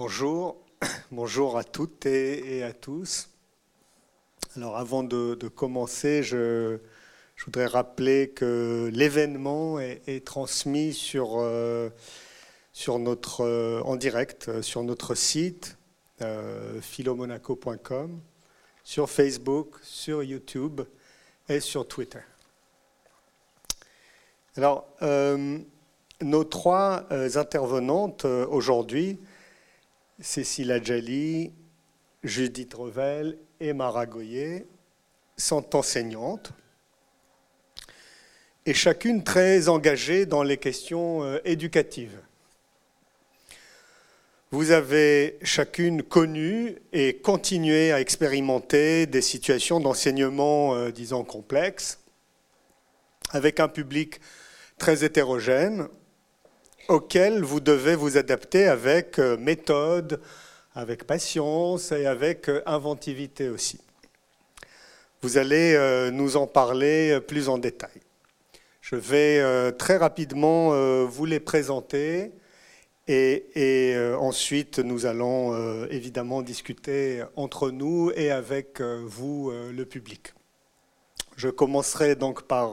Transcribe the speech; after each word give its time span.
Bonjour, 1.10 1.58
à 1.58 1.64
toutes 1.64 2.06
et, 2.06 2.62
à 2.62 2.72
tous. 2.72 3.28
Alors 4.56 4.78
avant 4.78 5.02
de, 5.02 5.34
commencer, 5.48 6.22
je, 6.22 6.78
voudrais 7.44 7.66
rappeler 7.66 8.30
que 8.30 8.90
l'événement 8.94 9.78
est, 9.78 10.24
transmis 10.24 10.94
sur, 10.94 11.34
euh, 11.36 11.90
notre, 12.98 13.42
euh, 13.42 13.82
en 13.82 13.96
direct 13.96 14.48
euh, 14.48 14.62
sur 14.62 14.82
notre 14.84 15.14
site 15.14 15.76
philomonaco.com, 16.80 18.20
sur 18.82 19.10
Facebook, 19.10 19.74
sur 19.82 20.22
YouTube 20.22 20.80
et 21.48 21.60
sur 21.60 21.86
Twitter. 21.86 22.20
Alors, 24.56 24.86
nos 26.20 26.44
trois 26.44 27.06
intervenantes 27.10 28.24
aujourd'hui 28.24 29.18
Cécile 30.20 30.72
Adjali, 30.72 31.52
Judith 32.22 32.74
Revel 32.74 33.38
et 33.58 33.72
Mara 33.72 34.04
Goyer 34.04 34.66
sont 35.38 35.74
enseignantes 35.74 36.52
et 38.66 38.74
chacune 38.74 39.24
très 39.24 39.70
engagée 39.70 40.26
dans 40.26 40.42
les 40.42 40.58
questions 40.58 41.24
euh, 41.24 41.38
éducatives. 41.46 42.20
Vous 44.50 44.72
avez 44.72 45.38
chacune 45.42 46.02
connu 46.02 46.76
et 46.92 47.16
continué 47.16 47.92
à 47.92 48.00
expérimenter 48.00 49.06
des 49.06 49.22
situations 49.22 49.80
d'enseignement, 49.80 50.74
euh, 50.74 50.90
disons, 50.90 51.24
complexes, 51.24 51.98
avec 53.30 53.58
un 53.58 53.68
public 53.68 54.20
très 54.76 55.02
hétérogène, 55.02 55.88
auquel 56.90 57.44
vous 57.44 57.60
devez 57.60 57.94
vous 57.94 58.16
adapter 58.16 58.66
avec 58.66 59.20
euh, 59.20 59.36
méthode, 59.36 60.20
avec 60.74 61.06
patience 61.06 61.92
et 61.92 62.04
avec 62.04 62.48
euh, 62.48 62.62
inventivité 62.66 63.48
aussi. 63.48 63.78
Vous 65.22 65.38
allez 65.38 65.74
euh, 65.74 66.10
nous 66.10 66.36
en 66.36 66.48
parler 66.48 67.20
plus 67.20 67.48
en 67.48 67.58
détail. 67.58 68.00
Je 68.80 68.96
vais 68.96 69.70
très 69.78 69.98
rapidement 69.98 70.70
vous 71.04 71.24
les 71.24 71.38
présenter 71.38 72.32
et, 73.06 73.94
ensuite 74.18 74.80
nous 74.80 75.06
allons 75.06 75.86
évidemment 75.90 76.42
discuter 76.42 77.22
entre 77.36 77.70
nous 77.70 78.10
et 78.16 78.32
avec 78.32 78.80
vous, 78.80 79.52
le 79.52 79.84
public. 79.84 80.34
Je 81.36 81.50
commencerai 81.50 82.16
donc 82.16 82.42
par 82.42 82.72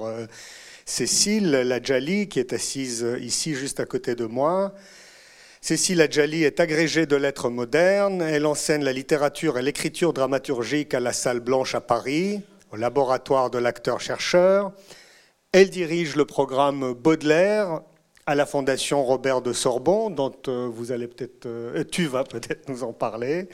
Cécile 0.90 1.52
Ladjali, 1.52 2.30
qui 2.30 2.40
est 2.40 2.54
assise 2.54 3.06
ici 3.20 3.56
juste 3.56 3.82
à 3.82 3.86
côté 3.86 4.16
de 4.16 4.26
moi. 4.26 4.74
Cécile 5.60 5.98
Ladjali 5.98 6.46
est 6.46 6.62
agrégée 6.62 7.06
de 7.06 7.18
lettres 7.18 7.50
modernes. 7.50 8.22
Elle 8.22 8.46
enseigne 8.46 8.86
la 8.86 8.94
littérature 8.94 9.60
et 9.60 9.62
l'écriture 9.62 10.14
dramaturgique 10.14 10.94
à 10.94 11.02
la 11.02 11.12
Salle 11.12 11.42
Blanche 11.42 11.76
à 11.76 11.82
Paris, 11.82 12.42
au 12.72 12.78
laboratoire 12.78 13.50
de 13.50 13.58
l'acteur-chercheur. 13.58 14.72
Elle 15.52 15.70
dirige 15.70 16.16
le 16.16 16.24
programme 16.24 16.94
Baudelaire 16.94 17.82
à 18.26 18.36
la 18.36 18.46
Fondation 18.46 19.04
Robert 19.04 19.42
de 19.42 19.52
Sorbon, 19.52 20.10
dont 20.10 20.36
euh, 20.48 20.70
vous 20.72 20.94
allez 20.94 21.10
peut-être, 21.10 21.48
euh, 21.48 21.84
tu 21.84 22.06
vas 22.06 22.24
peut-être 22.24 22.70
nous 22.70 22.84
en 22.84 22.94
parler, 22.94 23.50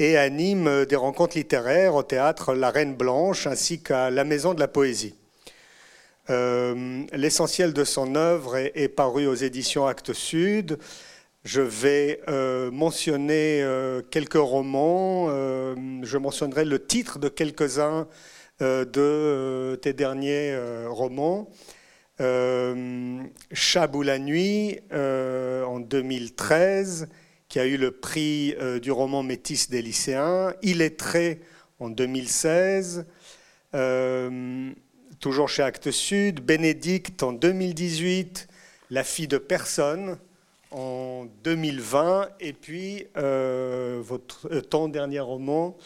et 0.00 0.16
anime 0.16 0.84
des 0.84 0.96
rencontres 0.96 1.36
littéraires 1.36 1.94
au 1.94 2.02
théâtre 2.02 2.54
La 2.54 2.70
Reine 2.70 2.96
Blanche 2.96 3.46
ainsi 3.46 3.80
qu'à 3.80 4.10
la 4.10 4.24
Maison 4.24 4.52
de 4.52 4.58
la 4.58 4.68
Poésie. 4.68 5.14
Euh, 6.28 7.04
l'essentiel 7.12 7.72
de 7.72 7.84
son 7.84 8.16
œuvre 8.16 8.56
est, 8.56 8.88
paru 8.88 9.26
aux 9.26 9.34
éditions 9.34 9.86
Actes 9.86 10.12
Sud. 10.12 10.78
Je 11.44 11.60
vais 11.60 12.20
euh, 12.28 12.72
mentionner 12.72 13.62
euh, 13.62 14.02
quelques 14.10 14.34
romans. 14.34 15.28
je 15.28 16.18
mentionnerai 16.18 16.64
le 16.64 16.84
titre 16.84 17.18
de 17.18 17.28
quelques-uns 17.28 18.08
de 18.60 19.78
tes 19.82 19.92
derniers 19.92 20.58
romans. 20.88 21.50
Chabou 23.52 24.02
la 24.02 24.18
nuit 24.18 24.80
en 24.92 25.78
2013, 25.80 27.08
qui 27.48 27.60
a 27.60 27.66
eu 27.66 27.76
le 27.76 27.90
prix 27.92 28.56
du 28.80 28.90
roman 28.90 29.22
Métis 29.22 29.70
des 29.70 29.82
lycéens. 29.82 30.54
Il 30.62 30.80
est 30.80 30.98
très 30.98 31.40
en 31.78 31.90
2016 31.90 33.06
toujours 35.20 35.48
chez 35.48 35.62
Actes 35.62 35.90
Sud, 35.90 36.40
Bénédicte 36.40 37.22
en 37.22 37.32
2018, 37.32 38.48
La 38.90 39.04
fille 39.04 39.28
de 39.28 39.38
personne 39.38 40.18
en 40.70 41.26
2020, 41.44 42.28
et 42.40 42.52
puis 42.52 43.06
euh, 43.16 44.00
votre, 44.02 44.48
euh, 44.52 44.60
ton 44.60 44.88
dernier 44.88 45.20
roman, 45.20 45.76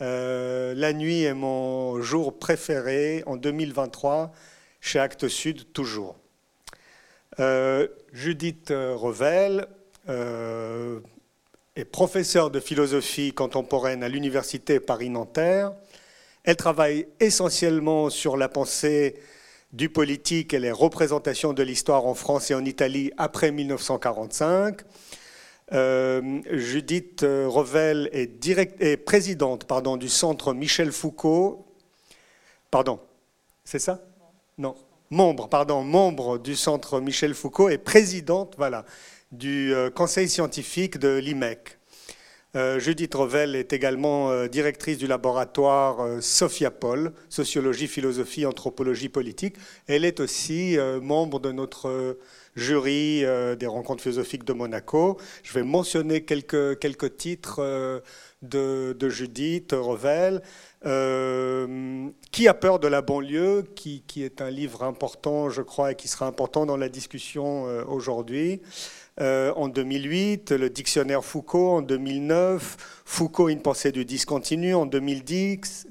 euh, 0.00 0.74
La 0.74 0.92
nuit 0.92 1.24
est 1.24 1.34
mon 1.34 2.00
jour 2.00 2.38
préféré 2.38 3.22
en 3.26 3.36
2023, 3.36 4.32
chez 4.80 4.98
Actes 4.98 5.28
Sud 5.28 5.72
toujours. 5.72 6.16
Judith 8.12 8.70
Revel 8.70 9.68
est 10.08 11.84
professeure 11.84 12.50
de 12.50 12.58
philosophie 12.58 13.32
contemporaine 13.32 14.02
à 14.02 14.08
l'Université 14.08 14.80
Paris-Nanterre. 14.80 15.72
Elle 16.48 16.56
travaille 16.56 17.06
essentiellement 17.20 18.08
sur 18.08 18.38
la 18.38 18.48
pensée 18.48 19.16
du 19.74 19.90
politique 19.90 20.54
et 20.54 20.58
les 20.58 20.72
représentations 20.72 21.52
de 21.52 21.62
l'histoire 21.62 22.06
en 22.06 22.14
France 22.14 22.50
et 22.50 22.54
en 22.54 22.64
Italie 22.64 23.12
après 23.18 23.52
1945. 23.52 24.80
Euh, 25.74 26.40
Judith 26.50 27.20
Revel 27.20 28.08
est, 28.14 28.96
présidente 28.96 29.66
pardon, 29.66 29.98
du 29.98 30.08
centre 30.08 30.54
Michel 30.54 30.90
Foucault. 30.90 31.66
Pardon, 32.70 32.98
c'est 33.62 33.78
ça? 33.78 34.00
Non. 34.56 34.74
Membre, 35.10 35.50
pardon, 35.50 35.82
membre 35.82 36.38
du 36.38 36.56
centre 36.56 36.98
Michel 36.98 37.34
Foucault 37.34 37.68
et 37.68 37.76
présidente 37.76 38.56
du 39.32 39.74
euh, 39.74 39.90
conseil 39.90 40.30
scientifique 40.30 40.96
de 40.96 41.14
l'IMEC. 41.18 41.77
Euh, 42.56 42.78
Judith 42.78 43.14
Revel 43.14 43.54
est 43.54 43.74
également 43.74 44.30
euh, 44.30 44.48
directrice 44.48 44.96
du 44.96 45.06
laboratoire 45.06 46.00
euh, 46.00 46.20
Sophia 46.22 46.70
Paul, 46.70 47.12
sociologie, 47.28 47.88
philosophie, 47.88 48.46
anthropologie 48.46 49.10
politique. 49.10 49.56
Elle 49.86 50.06
est 50.06 50.18
aussi 50.18 50.78
membre 51.02 51.40
de 51.40 51.52
notre 51.52 52.18
jury 52.56 53.24
des 53.58 53.66
rencontres 53.66 54.02
philosophiques 54.02 54.44
de 54.44 54.52
Monaco. 54.52 55.18
Je 55.42 55.52
vais 55.52 55.62
mentionner 55.62 56.24
quelques, 56.24 56.78
quelques 56.78 57.16
titres 57.16 58.02
de, 58.42 59.08
Judith 59.08 59.72
Revel. 59.72 60.42
qui 60.82 62.48
a 62.48 62.54
peur 62.54 62.78
de 62.78 62.88
la 62.88 63.02
banlieue, 63.02 63.64
qui, 63.74 64.02
qui, 64.06 64.22
est 64.24 64.40
un 64.42 64.50
livre 64.50 64.82
important, 64.82 65.50
je 65.50 65.62
crois, 65.62 65.92
et 65.92 65.94
qui 65.94 66.08
sera 66.08 66.26
important 66.26 66.66
dans 66.66 66.76
la 66.76 66.88
discussion 66.88 67.64
aujourd'hui. 67.88 68.60
Euh, 69.20 69.52
en 69.56 69.68
2008, 69.68 70.52
le 70.52 70.70
dictionnaire 70.70 71.24
Foucault 71.24 71.70
en 71.70 71.82
2009, 71.82 72.76
Foucault, 73.04 73.48
une 73.48 73.62
pensée 73.62 73.90
du 73.90 74.04
discontinu 74.04 74.74
en 74.74 74.86
2010, 74.86 75.86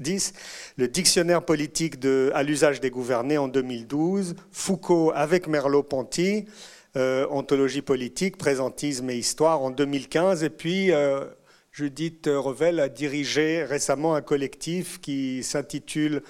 le 0.77 0.87
dictionnaire 0.87 1.43
politique 1.43 1.95
à 2.33 2.43
l'usage 2.43 2.79
des 2.79 2.89
gouvernés 2.89 3.37
en 3.37 3.49
2012, 3.49 4.35
Foucault 4.51 5.11
avec 5.13 5.47
Merleau-Ponty, 5.47 6.45
euh, 6.95 7.27
Ontologie 7.29 7.81
politique, 7.81 8.37
présentisme 8.37 9.09
et 9.09 9.17
histoire 9.17 9.61
en 9.61 9.71
2015, 9.71 10.43
et 10.43 10.49
puis 10.49 10.93
euh, 10.93 11.25
Judith 11.73 12.29
Revel 12.31 12.79
a 12.79 12.87
dirigé 12.87 13.65
récemment 13.65 14.15
un 14.15 14.21
collectif 14.21 15.01
qui 15.01 15.43
s'intitule 15.43 16.23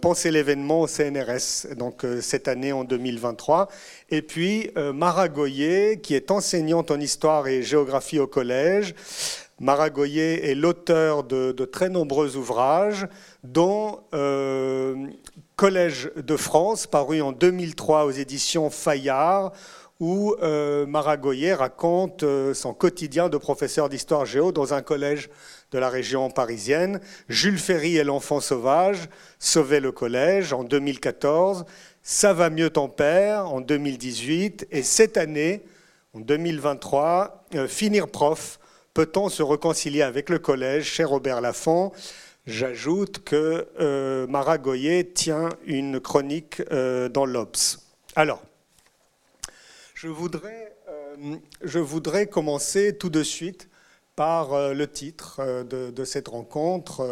penser 0.00 0.30
l'événement 0.30 0.82
au 0.82 0.86
CNRS, 0.86 1.74
donc 1.76 2.04
euh, 2.04 2.20
cette 2.20 2.48
année 2.48 2.72
en 2.72 2.84
2023. 2.84 3.68
Et 4.10 4.22
puis 4.22 4.70
Mara 4.76 5.28
Goyer, 5.28 6.00
qui 6.00 6.14
est 6.14 6.30
enseignante 6.30 6.90
en 6.90 6.98
histoire 6.98 7.46
et 7.46 7.62
géographie 7.62 8.18
au 8.18 8.26
collège. 8.26 8.94
Mara 9.60 9.90
Goyer 9.90 10.50
est 10.50 10.54
l'auteur 10.54 11.24
de, 11.24 11.52
très 11.64 11.88
nombreux 11.88 12.36
ouvrages, 12.36 13.08
dont 13.42 14.00
euh, 14.14 14.94
Collège 15.56 16.10
de 16.16 16.36
France, 16.36 16.86
paru 16.86 17.20
en 17.20 17.32
2003 17.32 18.04
aux 18.04 18.10
éditions 18.12 18.70
Fayard, 18.70 19.52
où 19.98 20.36
euh, 20.42 20.86
Mara 20.86 21.16
Goyer 21.16 21.54
raconte 21.54 22.24
son 22.54 22.72
quotidien 22.72 23.28
de 23.28 23.36
professeur 23.36 23.88
d'histoire 23.88 24.26
géo 24.26 24.52
dans 24.52 24.74
un 24.74 24.82
collège 24.82 25.28
de 25.72 25.78
la 25.78 25.88
région 25.88 26.30
parisienne. 26.30 27.00
Jules 27.28 27.58
Ferry 27.58 27.96
et 27.96 28.04
l'enfant 28.04 28.40
sauvage, 28.40 29.08
Sauver 29.38 29.80
le 29.80 29.92
collège 29.92 30.52
en 30.52 30.64
2014. 30.64 31.64
Ça 32.02 32.32
va 32.32 32.50
mieux 32.50 32.70
ton 32.70 32.88
père 32.88 33.52
en 33.52 33.60
2018. 33.60 34.66
Et 34.70 34.82
cette 34.82 35.16
année, 35.16 35.62
en 36.14 36.20
2023, 36.20 37.44
euh, 37.54 37.68
Finir 37.68 38.08
prof, 38.08 38.58
peut-on 38.94 39.28
se 39.28 39.42
réconcilier 39.42 40.02
avec 40.02 40.30
le 40.30 40.38
collège 40.38 40.84
chez 40.84 41.04
Robert 41.04 41.40
Laffont? 41.40 41.92
J'ajoute 42.46 43.22
que 43.24 43.68
euh, 43.78 44.26
Mara 44.26 44.56
Goyer 44.56 45.06
tient 45.12 45.50
une 45.66 46.00
chronique 46.00 46.62
euh, 46.72 47.10
dans 47.10 47.26
l'Obs. 47.26 47.78
Alors, 48.16 48.42
je 49.94 50.08
voudrais 50.08 50.74
je 51.62 51.80
voudrais 51.80 52.26
commencer 52.26 52.96
tout 52.96 53.10
de 53.10 53.24
suite 53.24 53.68
par 54.18 54.52
euh, 54.52 54.74
le 54.74 54.88
titre 54.88 55.36
euh, 55.38 55.62
de, 55.62 56.04
cette 56.04 56.26
rencontre, 56.26 57.06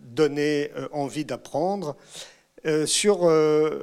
Donner 0.00 0.72
envie 0.90 1.24
d'apprendre. 1.24 1.96
sur, 2.84 3.28
je 3.28 3.78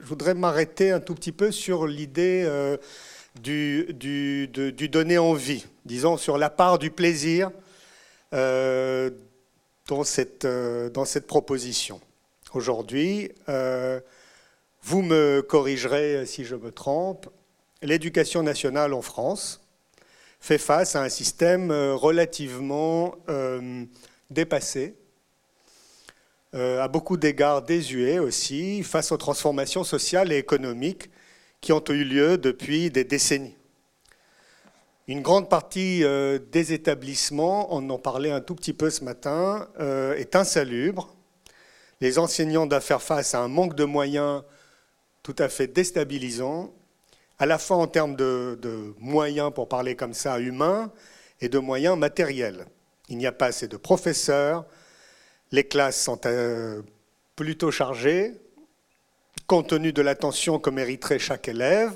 voudrais 0.00 0.34
m'arrêter 0.34 0.90
un 0.90 1.00
tout 1.00 1.14
petit 1.14 1.32
peu 1.32 1.50
sur 1.50 1.86
l'idée 1.86 2.46
du, 3.42 3.88
donner 4.92 5.16
envie, 5.16 5.64
disons 5.86 6.18
sur 6.18 6.36
la 6.36 6.50
part 6.50 6.78
du 6.78 6.90
plaisir 6.90 7.50
dans 8.32 9.14
cette 10.04 11.26
proposition. 11.26 11.98
Aujourd'hui, 12.52 13.32
vous 14.82 15.02
me 15.02 15.40
corrigerez 15.40 16.26
si 16.26 16.44
je 16.44 16.56
me 16.56 16.70
trompe, 16.70 17.26
l'éducation 17.80 18.42
nationale 18.42 18.92
en 18.92 19.02
France 19.02 19.59
fait 20.40 20.58
face 20.58 20.96
à 20.96 21.02
un 21.02 21.08
système 21.08 21.70
euh, 21.70 21.94
relativement 21.94 23.14
euh, 23.28 23.84
dépassé, 24.30 24.96
euh, 26.54 26.82
à 26.82 26.88
beaucoup 26.88 27.16
d'égards 27.16 27.62
désuet 27.62 28.18
aussi, 28.18 28.82
face 28.82 29.12
aux 29.12 29.18
transformations 29.18 29.84
sociales 29.84 30.32
et 30.32 30.38
économiques 30.38 31.10
qui 31.60 31.72
ont 31.72 31.84
eu 31.90 32.04
lieu 32.04 32.38
depuis 32.38 32.90
des 32.90 33.04
décennies. 33.04 33.54
Une 35.06 35.20
grande 35.22 35.50
partie 35.50 36.04
des 36.52 36.72
établissements, 36.72 37.74
on 37.74 37.90
en 37.90 37.98
parlait 37.98 38.30
un 38.30 38.40
tout 38.40 38.54
petit 38.54 38.72
peu 38.72 38.90
ce 38.90 39.02
matin, 39.02 39.68
est 40.16 40.36
insalubre. 40.36 41.16
Les 42.00 42.20
enseignants 42.20 42.64
doivent 42.64 42.84
faire 42.84 43.02
face 43.02 43.34
à 43.34 43.40
un 43.40 43.48
manque 43.48 43.74
de 43.74 43.84
moyens 43.84 44.44
tout 45.24 45.34
à 45.38 45.48
fait 45.48 45.66
déstabilisant, 45.66 46.72
à 47.40 47.46
la 47.46 47.58
fois 47.58 47.78
en 47.78 47.86
termes 47.86 48.16
de, 48.16 48.94
moyens, 48.98 49.50
pour 49.52 49.66
parler 49.66 49.96
comme 49.96 50.12
ça, 50.12 50.38
humains, 50.38 50.92
et 51.40 51.48
de 51.48 51.58
moyens 51.58 51.96
matériels. 51.96 52.66
Il 53.08 53.16
n'y 53.16 53.26
a 53.26 53.32
pas 53.32 53.46
assez 53.46 53.66
de 53.66 53.78
professeurs, 53.78 54.66
les 55.50 55.64
classes 55.64 56.00
sont 56.00 56.20
euh, 56.26 56.82
plutôt 57.34 57.70
chargées, 57.70 58.34
compte 59.46 59.68
tenu 59.68 59.94
de 59.94 60.02
l'attention 60.02 60.58
que 60.58 60.68
mériterait 60.68 61.18
chaque 61.18 61.48
élève. 61.48 61.92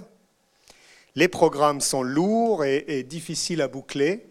Les 1.14 1.29
programmes 1.29 1.82
sont 1.82 2.02
lourds 2.02 2.64
et, 2.64 3.02
difficiles 3.02 3.61
à 3.61 3.69
boucler. 3.69 4.26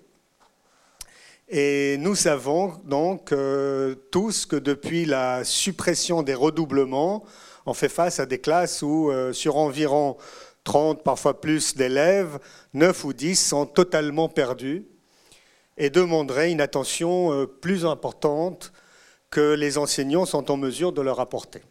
Et 1.48 1.98
nous 2.00 2.16
savons 2.16 2.82
donc 2.86 3.32
euh, 3.32 3.94
tous 4.12 4.48
que 4.48 4.56
depuis 4.56 5.06
la 5.06 5.44
suppression 5.44 6.24
des 6.24 6.34
redoublements, 6.34 7.24
on 7.68 7.74
fait 7.76 7.88
face 7.88 8.20
à 8.20 8.26
des 8.26 8.40
classes 8.40 8.82
où, 8.82 9.12
euh, 9.12 9.32
sur 9.32 9.58
environ 9.58 10.18
30, 10.64 11.04
parfois 11.04 11.40
plus 11.42 11.76
d'élèves, 11.76 12.40
9 12.74 13.04
ou 13.04 13.14
10 13.14 13.36
sont 13.36 13.66
totalement 13.66 14.30
perdus 14.30 14.86
et 15.78 15.90
demanderaient 15.90 16.52
une 16.52 16.62
attention 16.62 17.34
euh, 17.34 17.46
plus 17.46 17.86
importante 17.86 18.72
que 19.30 19.54
les 19.54 19.78
enseignants 19.78 20.26
sont 20.26 20.52
en 20.52 20.58
mesure 20.58 20.94
de 20.94 21.02
leur 21.02 21.20
apporter. 21.20 21.62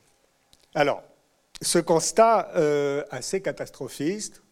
Alors, 0.74 1.02
ce 1.60 1.78
constat 1.78 2.50
euh, 2.56 3.04
assez 3.10 3.40
catastrophiste, 3.40 4.42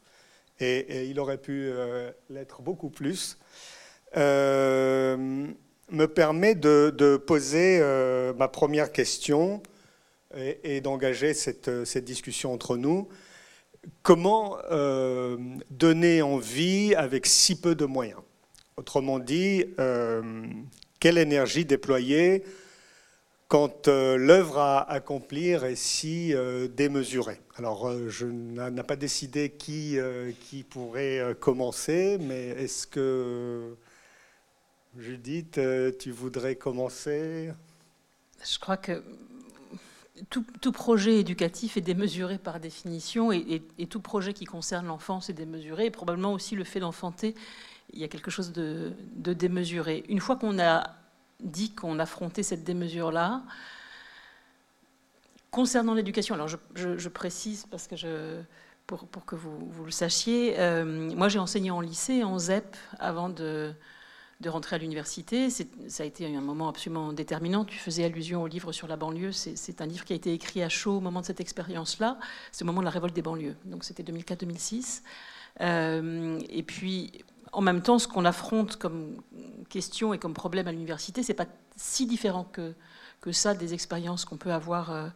et, 0.60 1.06
il 1.06 1.18
aurait 1.18 1.38
pu 1.38 1.72
l'être 2.28 2.60
beaucoup 2.60 2.90
plus, 2.90 3.38
me 4.14 5.54
permet 6.06 6.54
de 6.54 7.16
poser 7.16 7.80
ma 8.36 8.46
première 8.46 8.92
question 8.92 9.62
et, 10.36 10.80
d'engager 10.80 11.34
cette, 11.34 11.98
discussion 11.98 12.52
entre 12.52 12.76
nous. 12.76 13.08
Comment 14.02 14.58
euh, 14.70 15.36
donner 15.70 16.22
envie 16.22 16.94
avec 16.94 17.26
si 17.26 17.58
peu 17.58 17.74
de 17.74 17.84
moyens? 17.84 18.20
Autrement 18.76 19.18
dit, 19.18 19.64
euh, 19.78 20.42
quelle 20.98 21.18
énergie 21.18 21.64
déployer 21.64 22.44
quand 23.48 23.88
euh, 23.88 24.16
l'œuvre 24.16 24.58
à 24.58 24.90
accomplir 24.90 25.64
est 25.64 25.76
si 25.76 26.34
démesurée? 26.76 27.40
Alors, 27.56 27.90
je 28.08 28.26
n'ai 28.26 28.82
pas 28.82 28.96
décidé 28.96 29.50
qui, 29.50 29.98
qui 30.42 30.62
pourrait 30.62 31.36
commencer, 31.40 32.18
mais 32.20 32.48
est-ce 32.48 32.86
que, 32.86 33.76
Judith, 34.96 35.60
tu 35.98 36.10
voudrais 36.10 36.54
commencer? 36.54 37.50
Je 38.42 38.58
crois 38.58 38.78
que 38.78 39.02
tout, 40.28 40.72
projet 40.72 41.20
éducatif 41.20 41.76
est 41.76 41.80
démesuré 41.80 42.38
par 42.38 42.60
définition 42.60 43.32
et, 43.32 43.62
tout 43.88 44.00
projet 44.00 44.32
qui 44.32 44.44
concerne 44.44 44.86
l'enfance 44.86 45.30
est 45.30 45.34
démesuré 45.34 45.86
et 45.86 45.90
probablement 45.90 46.32
aussi 46.32 46.54
le 46.54 46.64
fait 46.64 46.80
d'enfanter, 46.80 47.34
il 47.92 47.98
y 47.98 48.04
a 48.04 48.08
quelque 48.08 48.30
chose 48.30 48.52
de, 48.52 48.92
démesuré. 49.16 50.04
Une 50.08 50.20
fois 50.20 50.36
qu'on 50.36 50.58
a 50.58 50.84
dit 51.40 51.74
qu'on 51.74 51.98
affrontait 51.98 52.42
cette 52.42 52.64
démesure-là, 52.64 53.42
concernant 55.50 55.94
l'éducation, 55.94 56.34
alors 56.34 56.48
je, 56.48 57.08
précise 57.08 57.66
parce 57.70 57.86
que 57.86 58.42
pour, 58.86 59.24
que 59.24 59.36
vous, 59.36 59.84
le 59.84 59.90
sachiez, 59.90 60.58
euh, 60.58 60.84
moi 61.14 61.28
j'ai 61.28 61.38
enseigné 61.38 61.70
en 61.70 61.80
lycée, 61.80 62.24
en 62.24 62.38
ZEP, 62.38 62.76
avant 62.98 63.28
de 63.28 63.72
de 64.40 64.48
rentrer 64.48 64.76
à 64.76 64.78
l'université. 64.78 65.50
Ça 65.50 66.02
a 66.02 66.06
été 66.06 66.34
un 66.34 66.40
moment 66.40 66.68
absolument 66.68 67.12
déterminant. 67.12 67.64
Tu 67.64 67.78
faisais 67.78 68.04
allusion 68.04 68.42
au 68.42 68.46
livre 68.46 68.72
sur 68.72 68.88
la 68.88 68.96
banlieue. 68.96 69.32
C'est 69.32 69.80
un 69.80 69.86
livre 69.86 70.04
qui 70.04 70.14
a 70.14 70.16
été 70.16 70.32
écrit 70.32 70.62
à 70.62 70.68
chaud 70.68 70.96
au 70.96 71.00
moment 71.00 71.20
de 71.20 71.26
cette 71.26 71.40
expérience-là. 71.40 72.18
C'est 72.52 72.62
au 72.62 72.66
moment 72.66 72.80
de 72.80 72.86
la 72.86 72.90
révolte 72.90 73.14
des 73.14 73.22
banlieues. 73.22 73.56
Donc 73.66 73.84
c'était 73.84 74.02
2004-2006. 74.02 75.02
Euh, 75.60 76.40
et 76.48 76.62
puis, 76.62 77.24
en 77.52 77.60
même 77.60 77.82
temps, 77.82 77.98
ce 77.98 78.08
qu'on 78.08 78.24
affronte 78.24 78.76
comme 78.76 79.16
question 79.68 80.14
et 80.14 80.18
comme 80.18 80.34
problème 80.34 80.68
à 80.68 80.72
l'université, 80.72 81.22
c'est 81.22 81.34
pas 81.34 81.46
si 81.76 82.06
différent 82.06 82.44
que, 82.44 82.74
ça 83.32 83.54
des 83.54 83.74
expériences 83.74 84.24
qu'on 84.24 84.38
peut 84.38 84.52
avoir 84.52 84.90
euh, 84.90 85.08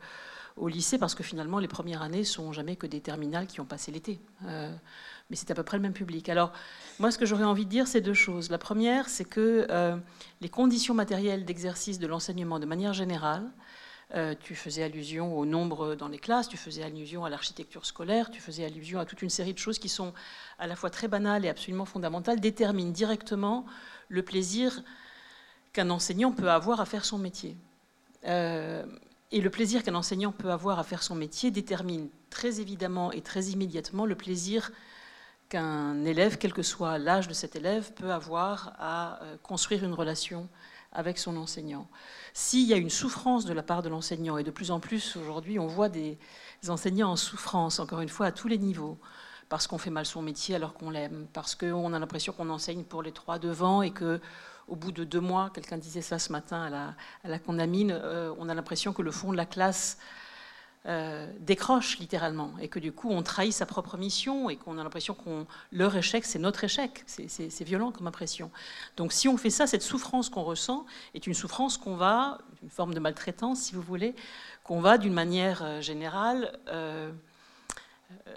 au 0.57 0.69
lycée, 0.69 0.99
parce 0.99 1.15
que 1.15 1.25
finalement, 1.25 1.59
les 1.59 1.69
premières 1.69 2.03
années 2.03 2.25
sont 2.25 2.53
jamais 2.53 2.77
que 2.77 2.87
des 2.87 3.01
terminales 3.01 3.47
qui 3.47 3.61
ont 3.61 3.65
passé 3.65 3.91
l'été. 3.91 4.21
Euh, 4.47 4.73
mais 5.29 5.37
c'est 5.37 5.51
à 5.51 5.55
peu 5.55 5.65
près 5.65 5.77
le 5.77 5.83
même 5.83 5.93
public. 5.93 6.29
Alors, 6.29 6.53
moi, 7.01 7.11
ce 7.11 7.19
que 7.19 7.27
j'aurais 7.27 7.45
envie 7.45 7.65
de 7.65 7.71
dire, 7.71 7.89
c'est 7.89 8.01
deux 8.01 8.15
choses. 8.15 8.51
La 8.51 8.59
première, 8.59 9.09
c'est 9.09 9.25
que 9.25 9.67
euh, 9.71 9.97
les 10.41 10.49
conditions 10.49 10.95
matérielles 10.95 11.45
d'exercice 11.45 11.99
de 11.99 12.07
l'enseignement, 12.07 12.61
de 12.61 12.67
manière 12.67 12.93
générale, 12.93 13.51
euh, 14.15 14.35
tu 14.39 14.55
faisais 14.55 14.85
allusion 14.85 15.37
au 15.37 15.45
nombre 15.45 15.97
dans 15.97 16.09
les 16.09 16.19
classes, 16.19 16.49
tu 16.49 16.57
faisais 16.57 16.85
allusion 16.85 17.25
à 17.25 17.31
l'architecture 17.31 17.85
scolaire, 17.85 18.31
tu 18.31 18.41
faisais 18.41 18.65
allusion 18.65 19.01
à 19.01 19.07
toute 19.07 19.23
une 19.23 19.31
série 19.31 19.55
de 19.55 19.59
choses 19.59 19.79
qui 19.81 19.89
sont 19.89 20.13
à 20.59 20.69
la 20.69 20.77
fois 20.77 20.91
très 20.91 21.09
banales 21.09 21.45
et 21.45 21.49
absolument 21.49 21.87
fondamentales, 21.87 22.39
déterminent 22.39 22.93
directement 22.93 23.65
le 24.09 24.23
plaisir 24.23 24.85
qu'un 25.73 25.91
enseignant 25.91 26.31
peut 26.31 26.51
avoir 26.51 26.81
à 26.81 26.85
faire 26.85 27.05
son 27.05 27.19
métier. 27.19 27.57
Et 29.35 29.41
le 29.41 29.51
plaisir 29.51 29.83
qu'un 29.83 29.97
enseignant 29.97 30.31
peut 30.31 30.53
avoir 30.53 30.79
à 30.79 30.85
faire 30.85 31.03
son 31.03 31.17
métier 31.17 31.51
détermine 31.51 32.09
très 32.31 32.61
évidemment 32.61 33.11
et 33.11 33.21
très 33.21 33.47
immédiatement 33.47 34.07
le 34.07 34.15
plaisir 34.15 34.71
qu'un 35.49 36.05
élève, 36.05 36.39
quel 36.39 36.53
que 36.53 36.63
soit 36.63 36.99
l'âge 36.99 37.27
de 37.27 37.35
cet 37.35 37.57
élève, 37.57 37.93
peut 37.95 38.13
avoir 38.13 38.75
à 38.79 39.21
euh, 39.25 39.37
construire 39.43 39.83
une 39.83 39.93
relation 39.93 40.49
avec 40.93 41.19
son 41.19 41.37
enseignant. 41.37 41.89
S'il 42.33 42.65
y 42.69 42.73
a 42.73 42.77
une 42.77 42.91
souffrance 42.91 43.45
de 43.45 43.53
la 43.53 43.65
part 43.65 43.83
de 43.83 43.89
l'enseignant, 43.89 44.39
et 44.39 44.45
de 44.45 44.53
plus 44.53 44.71
en 44.71 44.79
plus 44.79 45.17
aujourd'hui 45.17 45.59
on 45.59 45.67
voit 45.67 45.89
des 45.89 46.17
enseignants 46.69 47.11
en 47.11 47.17
souffrance, 47.17 47.81
encore 47.81 48.03
une 48.03 48.09
fois, 48.09 48.27
à 48.27 48.33
tous 48.33 48.47
les 48.47 48.59
niveaux, 48.59 49.01
parce 49.49 49.67
qu'on 49.67 49.79
fait 49.79 49.91
mal 49.91 50.07
son 50.07 50.23
métier 50.23 50.55
alors 50.55 50.75
qu'on 50.75 50.91
l'aime, 50.91 51.27
parce 51.33 51.57
qu'on 51.57 51.93
a 51.93 51.99
l'impression 51.99 52.33
qu'on 52.33 52.51
enseigne 52.51 52.85
pour 52.85 53.03
les 53.03 53.11
trois 53.11 53.41
devant 53.41 53.83
et 53.83 53.91
que 53.91 54.21
au 54.69 54.77
bout 54.77 54.93
de 54.93 55.05
deux 55.05 55.21
mois, 55.21 55.51
quelqu'un 55.55 55.79
disait 55.79 56.03
ça 56.03 56.19
ce 56.19 56.33
matin 56.33 56.63
à 56.63 56.71
la, 56.71 56.95
à 57.25 57.29
la 57.29 57.39
Condamine, 57.39 57.93
euh, 57.93 58.35
on 58.39 58.49
a 58.49 58.55
l'impression 58.55 58.93
que 58.93 59.03
le 59.03 59.11
fond 59.11 59.33
de 59.33 59.37
la 59.37 59.47
classe 59.47 59.99
euh, 60.87 61.27
décroche 61.41 61.99
littéralement 61.99 62.53
et 62.61 62.69
que 62.69 62.79
du 62.79 62.93
coup 62.93 63.09
on 63.09 63.23
trahit 63.23 63.55
sa 63.55 63.65
propre 63.65 63.97
mission 63.97 64.51
et 64.51 64.57
qu'on 64.57 64.77
a 64.77 64.83
l'impression 64.83 65.15
qu'on 65.15 65.47
leur 65.73 65.97
échec 65.97 66.27
c'est 66.27 66.39
notre 66.39 66.63
échec. 66.65 67.05
C'est 67.07 67.65
violent 67.65 67.91
comme 67.91 68.07
impression. 68.07 68.51
Donc 68.99 69.15
si 69.15 69.27
on 69.27 69.39
fait 69.39 69.49
ça 69.49 69.67
cette 69.67 69.81
souffrance 69.81 70.29
qu'on 70.29 70.43
ressent 70.43 70.85
est 71.15 71.27
une 71.27 71.33
souffrance 71.33 71.79
qu'on 71.79 71.97
va 71.97 72.37
une 72.63 72.69
forme 72.69 72.93
de 72.93 73.01
maltraitance 73.01 73.63
si 73.63 73.75
vous 73.75 73.81
voulez 73.81 74.15
qu'on 74.63 74.83
va 74.83 74.99
d'une 74.99 75.15
manière 75.15 75.63
euh, 75.63 75.81
générale 75.81 76.53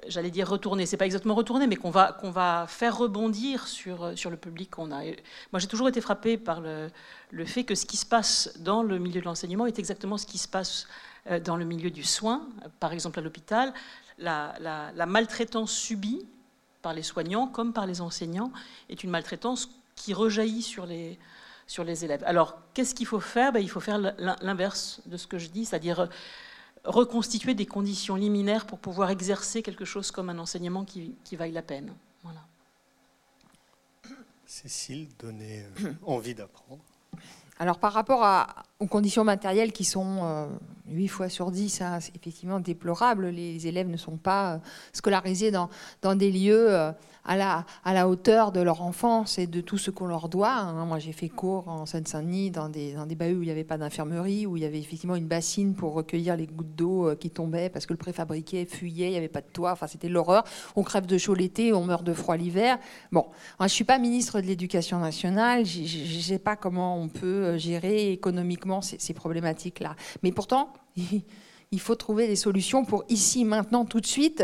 j'allais 0.08 0.32
dire 0.32 0.48
retourner, 0.48 0.86
c'est 0.86 0.98
pas 0.98 1.06
exactement 1.06 1.36
retourner, 1.36 1.68
mais 1.68 1.76
qu'on 1.76 1.90
va, 1.90 2.14
qu'on 2.14 2.32
va 2.32 2.66
faire 2.68 2.98
rebondir 2.98 3.68
sur, 3.68 4.18
sur 4.18 4.30
le 4.30 4.38
public 4.38 4.72
qu'on 4.72 4.92
a. 4.92 5.04
moi, 5.52 5.60
j'ai 5.60 5.68
toujours 5.68 5.90
été 5.90 6.02
frappée 6.02 6.38
par 6.38 6.62
le, 6.62 6.90
le, 7.32 7.46
fait 7.46 7.64
que 7.64 7.76
ce 7.76 7.86
qui 7.86 7.98
se 7.98 8.06
passe 8.06 8.58
dans 8.60 8.84
le 8.84 8.98
milieu 8.98 9.20
de 9.20 9.26
l'enseignement 9.26 9.66
est 9.66 9.80
exactement 9.80 10.18
ce 10.18 10.26
qui 10.26 10.38
se 10.38 10.48
passe 10.48 10.88
euh, 11.30 11.40
dans 11.40 11.58
le 11.58 11.66
milieu 11.66 11.90
du 11.90 12.04
soin, 12.04 12.48
par 12.80 12.94
exemple 12.94 13.20
à 13.20 13.22
l'hôpital, 13.22 13.74
la, 14.18 15.06
maltraitance 15.06 15.72
subie 15.72 16.26
par 16.82 16.94
les 16.94 17.04
soignants 17.04 17.48
comme 17.48 17.74
par 17.74 17.86
les 17.86 18.02
enseignants 18.02 18.52
est 18.90 19.04
une 19.04 19.10
maltraitance 19.10 19.70
qui 19.96 20.14
rejaillit 20.14 20.62
sur 20.62 20.86
les, 20.86 21.20
sur 21.66 21.84
les 21.84 22.06
élèves. 22.06 22.24
Alors, 22.26 22.58
qu'est-ce 22.74 22.96
qu'il 22.96 23.08
faut 23.08 23.20
faire? 23.20 23.52
Ben, 23.52 23.60
Il 23.60 23.70
faut 23.70 23.80
faire 23.80 24.00
l'inverse 24.42 25.02
de 25.06 25.18
ce 25.18 25.28
que 25.28 25.38
je 25.38 25.50
dis, 25.50 25.66
c'est-à-dire 25.66 26.08
reconstituer 26.88 27.54
des 27.54 27.66
conditions 27.66 28.16
liminaires 28.16 28.66
pour 28.66 28.80
pouvoir 28.80 29.10
exercer 29.10 29.62
quelque 29.62 29.86
chose 29.86 30.10
comme 30.12 30.30
un 30.30 30.40
enseignement 30.40 30.86
qui, 30.86 31.16
qui 31.24 31.36
vaille 31.36 31.52
la 31.52 31.62
peine. 31.62 31.94
Voilà. 32.24 32.42
Cécile, 34.46 35.10
donner 35.20 35.66
euh, 35.84 35.94
envie 36.04 36.34
d'apprendre. 36.34 36.82
Alors 37.60 37.80
par 37.80 37.94
rapport 37.94 38.24
aux 38.80 38.88
conditions 38.88 39.24
matérielles 39.24 39.72
qui 39.72 39.84
sont 39.84 40.48
8 40.88 41.06
euh, 41.06 41.08
fois 41.08 41.30
sur 41.30 41.52
10, 41.52 41.82
hein, 41.82 42.00
effectivement 42.16 42.60
déplorable. 42.60 43.28
Les 43.28 43.68
élèves 43.68 43.90
ne 43.90 43.98
sont 43.98 44.18
pas 44.18 44.54
euh, 44.54 44.58
scolarisés 44.94 45.52
dans, 45.52 45.70
des 46.16 46.32
lieux 46.32 46.94
à 47.28 47.36
la, 47.36 47.66
à 47.84 47.94
la 47.94 48.08
hauteur 48.08 48.52
de 48.52 48.62
leur 48.62 48.82
enfance 48.82 49.38
et 49.38 49.48
de 49.48 49.62
tout 49.62 49.78
ce 49.78 49.92
qu'on 49.92 50.08
leur 50.08 50.30
doit. 50.30 50.54
Hein. 50.54 50.86
Moi, 50.86 50.98
j'ai 50.98 51.12
fait 51.12 51.30
cours 51.30 51.68
en 51.68 51.86
Seine-Saint-Denis 51.86 52.52
dans 52.52 52.70
des, 52.70 52.94
dans 52.94 53.06
des 53.06 53.16
bahuts 53.16 53.36
où 53.36 53.44
il 53.44 53.48
n'y 53.48 53.52
avait 53.52 53.66
pas 53.66 53.78
d'infirmerie, 53.78 54.46
où 54.46 54.56
il 54.56 54.64
y 54.64 54.66
avait 54.66 54.80
effectivement 54.80 55.16
une 55.16 55.28
bassine 55.28 55.76
pour 55.76 55.94
recueillir 55.94 56.38
les 56.38 56.48
gouttes 56.48 56.76
d'eau 56.76 57.10
euh, 57.10 57.16
qui 57.16 57.30
tombaient 57.30 57.70
parce 57.70 57.86
que 57.86 57.94
le 57.94 57.98
préfabriqué 57.98 58.66
fuyait, 58.66 59.08
il 59.08 59.12
n'y 59.12 59.18
avait 59.18 59.28
pas 59.28 59.42
de 59.42 59.48
toit. 59.52 59.74
Enfin, 59.74 59.88
c'était 59.88 60.08
l'horreur. 60.08 60.46
On 60.76 60.84
crève 60.84 61.06
de 61.06 61.18
chaud 61.18 61.34
l'été, 61.34 61.74
on 61.74 61.84
meurt 61.84 62.04
de 62.04 62.14
froid 62.14 62.38
l'hiver. 62.38 62.80
Bon, 63.12 63.26
je 63.60 63.66
ne 63.66 63.70
suis 63.70 63.84
pas 63.84 64.00
ministre 64.00 64.40
de 64.40 64.46
l'Éducation 64.46 65.00
nationale. 65.00 65.66
Je 65.66 65.82
ne 65.82 66.22
sais 66.22 66.40
pas 66.40 66.56
comment 66.56 66.98
on 66.98 67.10
peut 67.10 67.26
euh, 67.26 67.58
gérer 67.58 68.12
économiquement 68.12 68.67
ces, 68.82 69.14
problématiques-là. 69.14 69.96
Mais 70.24 70.32
pourtant, 70.32 70.74
il 71.72 71.80
faut 71.80 71.96
trouver 71.96 72.28
des 72.28 72.36
solutions 72.36 72.86
pour 72.86 73.04
ici, 73.10 73.46
maintenant, 73.46 73.86
tout 73.86 74.02
de 74.02 74.06
suite 74.06 74.44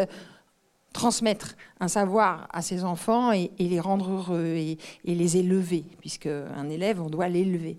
transmettre 0.93 1.55
un 1.79 1.87
savoir 1.87 2.47
à 2.53 2.61
ses 2.61 2.83
enfants 2.83 3.31
et, 3.31 3.51
les 3.57 3.79
rendre 3.79 4.11
heureux 4.11 4.55
et, 4.55 4.77
les 5.03 5.37
élever, 5.37 5.85
puisque 5.99 6.27
un 6.27 6.69
élève, 6.69 7.01
on 7.01 7.09
doit 7.09 7.27
l'élever. 7.27 7.77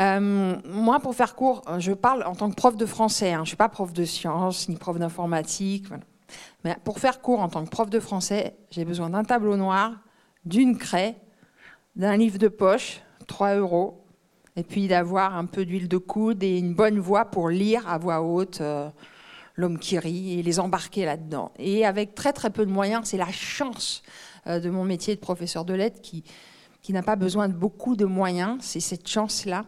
Euh, 0.00 0.56
moi, 0.66 1.00
pour 1.00 1.14
faire 1.14 1.34
court, 1.34 1.62
je 1.78 1.92
parle 1.92 2.24
en 2.24 2.34
tant 2.34 2.50
que 2.50 2.56
prof 2.56 2.76
de 2.76 2.86
français. 2.86 3.32
Hein. 3.32 3.38
je 3.38 3.40
ne 3.40 3.46
suis 3.46 3.56
pas 3.56 3.68
prof 3.68 3.92
de 3.92 4.04
sciences 4.04 4.68
ni 4.68 4.76
prof 4.76 4.98
d'informatique. 4.98 5.86
Mais 6.64 6.76
pour 6.82 6.98
faire 6.98 7.20
court, 7.20 7.40
en 7.40 7.48
tant 7.48 7.64
que 7.64 7.70
prof 7.70 7.88
de 7.88 8.00
français, 8.00 8.56
j'ai 8.70 8.84
besoin 8.84 9.10
d'un 9.10 9.24
tableau 9.24 9.56
noir, 9.56 9.92
d'une 10.44 10.76
craie, 10.76 11.16
d'un 11.94 12.16
livre 12.16 12.38
de 12.38 12.48
poche, 12.48 13.02
3 13.26 13.56
euros, 13.56 14.01
et 14.56 14.62
puis 14.62 14.88
d'avoir 14.88 15.36
un 15.36 15.46
peu 15.46 15.64
d'huile 15.64 15.88
de 15.88 15.98
coude 15.98 16.42
et 16.42 16.58
une 16.58 16.74
bonne 16.74 16.98
voix 16.98 17.26
pour 17.26 17.48
lire 17.48 17.88
à 17.88 17.98
voix 17.98 18.22
haute. 18.22 18.60
Euh, 18.60 18.88
l'homme 19.56 19.78
qui 19.78 19.98
rit 19.98 20.38
et 20.38 20.42
les 20.42 20.60
embarquer 20.60 21.04
là-dedans. 21.04 21.52
Et 21.58 21.84
avec 21.84 22.14
très 22.14 22.32
très 22.32 22.50
peu 22.50 22.64
de 22.64 22.70
moyens, 22.70 23.08
c'est 23.08 23.16
la 23.16 23.30
chance 23.30 24.02
euh, 24.46 24.60
de 24.60 24.70
mon 24.70 24.84
métier 24.84 25.14
de 25.14 25.20
professeur 25.20 25.64
de 25.64 25.74
lettres 25.74 26.00
qui, 26.00 26.24
qui 26.80 26.92
n'a 26.92 27.02
pas 27.02 27.16
besoin 27.16 27.48
de 27.48 27.54
beaucoup 27.54 27.96
de 27.96 28.04
moyens. 28.04 28.58
C'est 28.62 28.80
cette 28.80 29.06
chance-là 29.06 29.64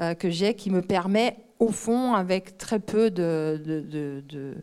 euh, 0.00 0.14
que 0.14 0.30
j'ai 0.30 0.54
qui 0.54 0.70
me 0.70 0.82
permet, 0.82 1.36
au 1.58 1.70
fond, 1.70 2.14
avec 2.14 2.58
très 2.58 2.78
peu 2.78 3.10
de, 3.10 3.60
de 3.64 4.54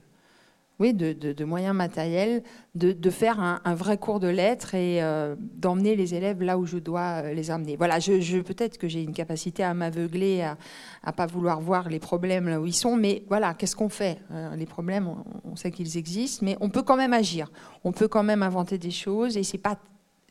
oui, 0.79 0.93
de, 0.93 1.43
moyens 1.43 1.75
matériels, 1.75 2.41
de, 2.73 3.09
faire 3.09 3.39
un, 3.39 3.75
vrai 3.75 3.97
cours 3.97 4.21
de 4.21 4.29
lettres 4.29 4.75
et 4.75 5.03
euh, 5.03 5.35
d'emmener 5.37 5.97
les 5.97 6.15
élèves 6.15 6.41
là 6.41 6.57
où 6.57 6.65
je 6.65 6.77
dois 6.77 7.21
euh, 7.23 7.33
les 7.33 7.51
amener. 7.51 7.75
Voilà, 7.75 7.99
je, 7.99 8.41
peut-être 8.41 8.77
que 8.77 8.87
j'ai 8.87 9.03
une 9.03 9.13
capacité 9.13 9.61
à 9.61 9.73
m'aveugler, 9.73 10.41
à 10.41 10.57
ne 11.05 11.11
pas 11.11 11.25
vouloir 11.25 11.59
voir 11.59 11.89
les 11.89 11.99
problèmes 11.99 12.47
là 12.47 12.61
où 12.61 12.65
ils 12.65 12.73
sont, 12.73 12.95
mais 12.95 13.23
voilà, 13.27 13.53
qu'est-ce 13.53 13.75
qu'on 13.75 13.89
fait 13.89 14.19
euh, 14.31 14.55
Les 14.55 14.65
problèmes, 14.65 15.13
on, 15.43 15.55
sait 15.57 15.71
qu'ils 15.71 15.97
existent, 15.97 16.45
mais 16.45 16.55
on 16.61 16.69
peut 16.69 16.83
quand 16.83 16.97
même 16.97 17.13
agir, 17.13 17.51
on 17.83 17.91
peut 17.91 18.07
quand 18.07 18.23
même 18.23 18.41
inventer 18.41 18.77
des 18.77 18.91
choses 18.91 19.35
et 19.35 19.43
c'est 19.43 19.57
pas 19.57 19.77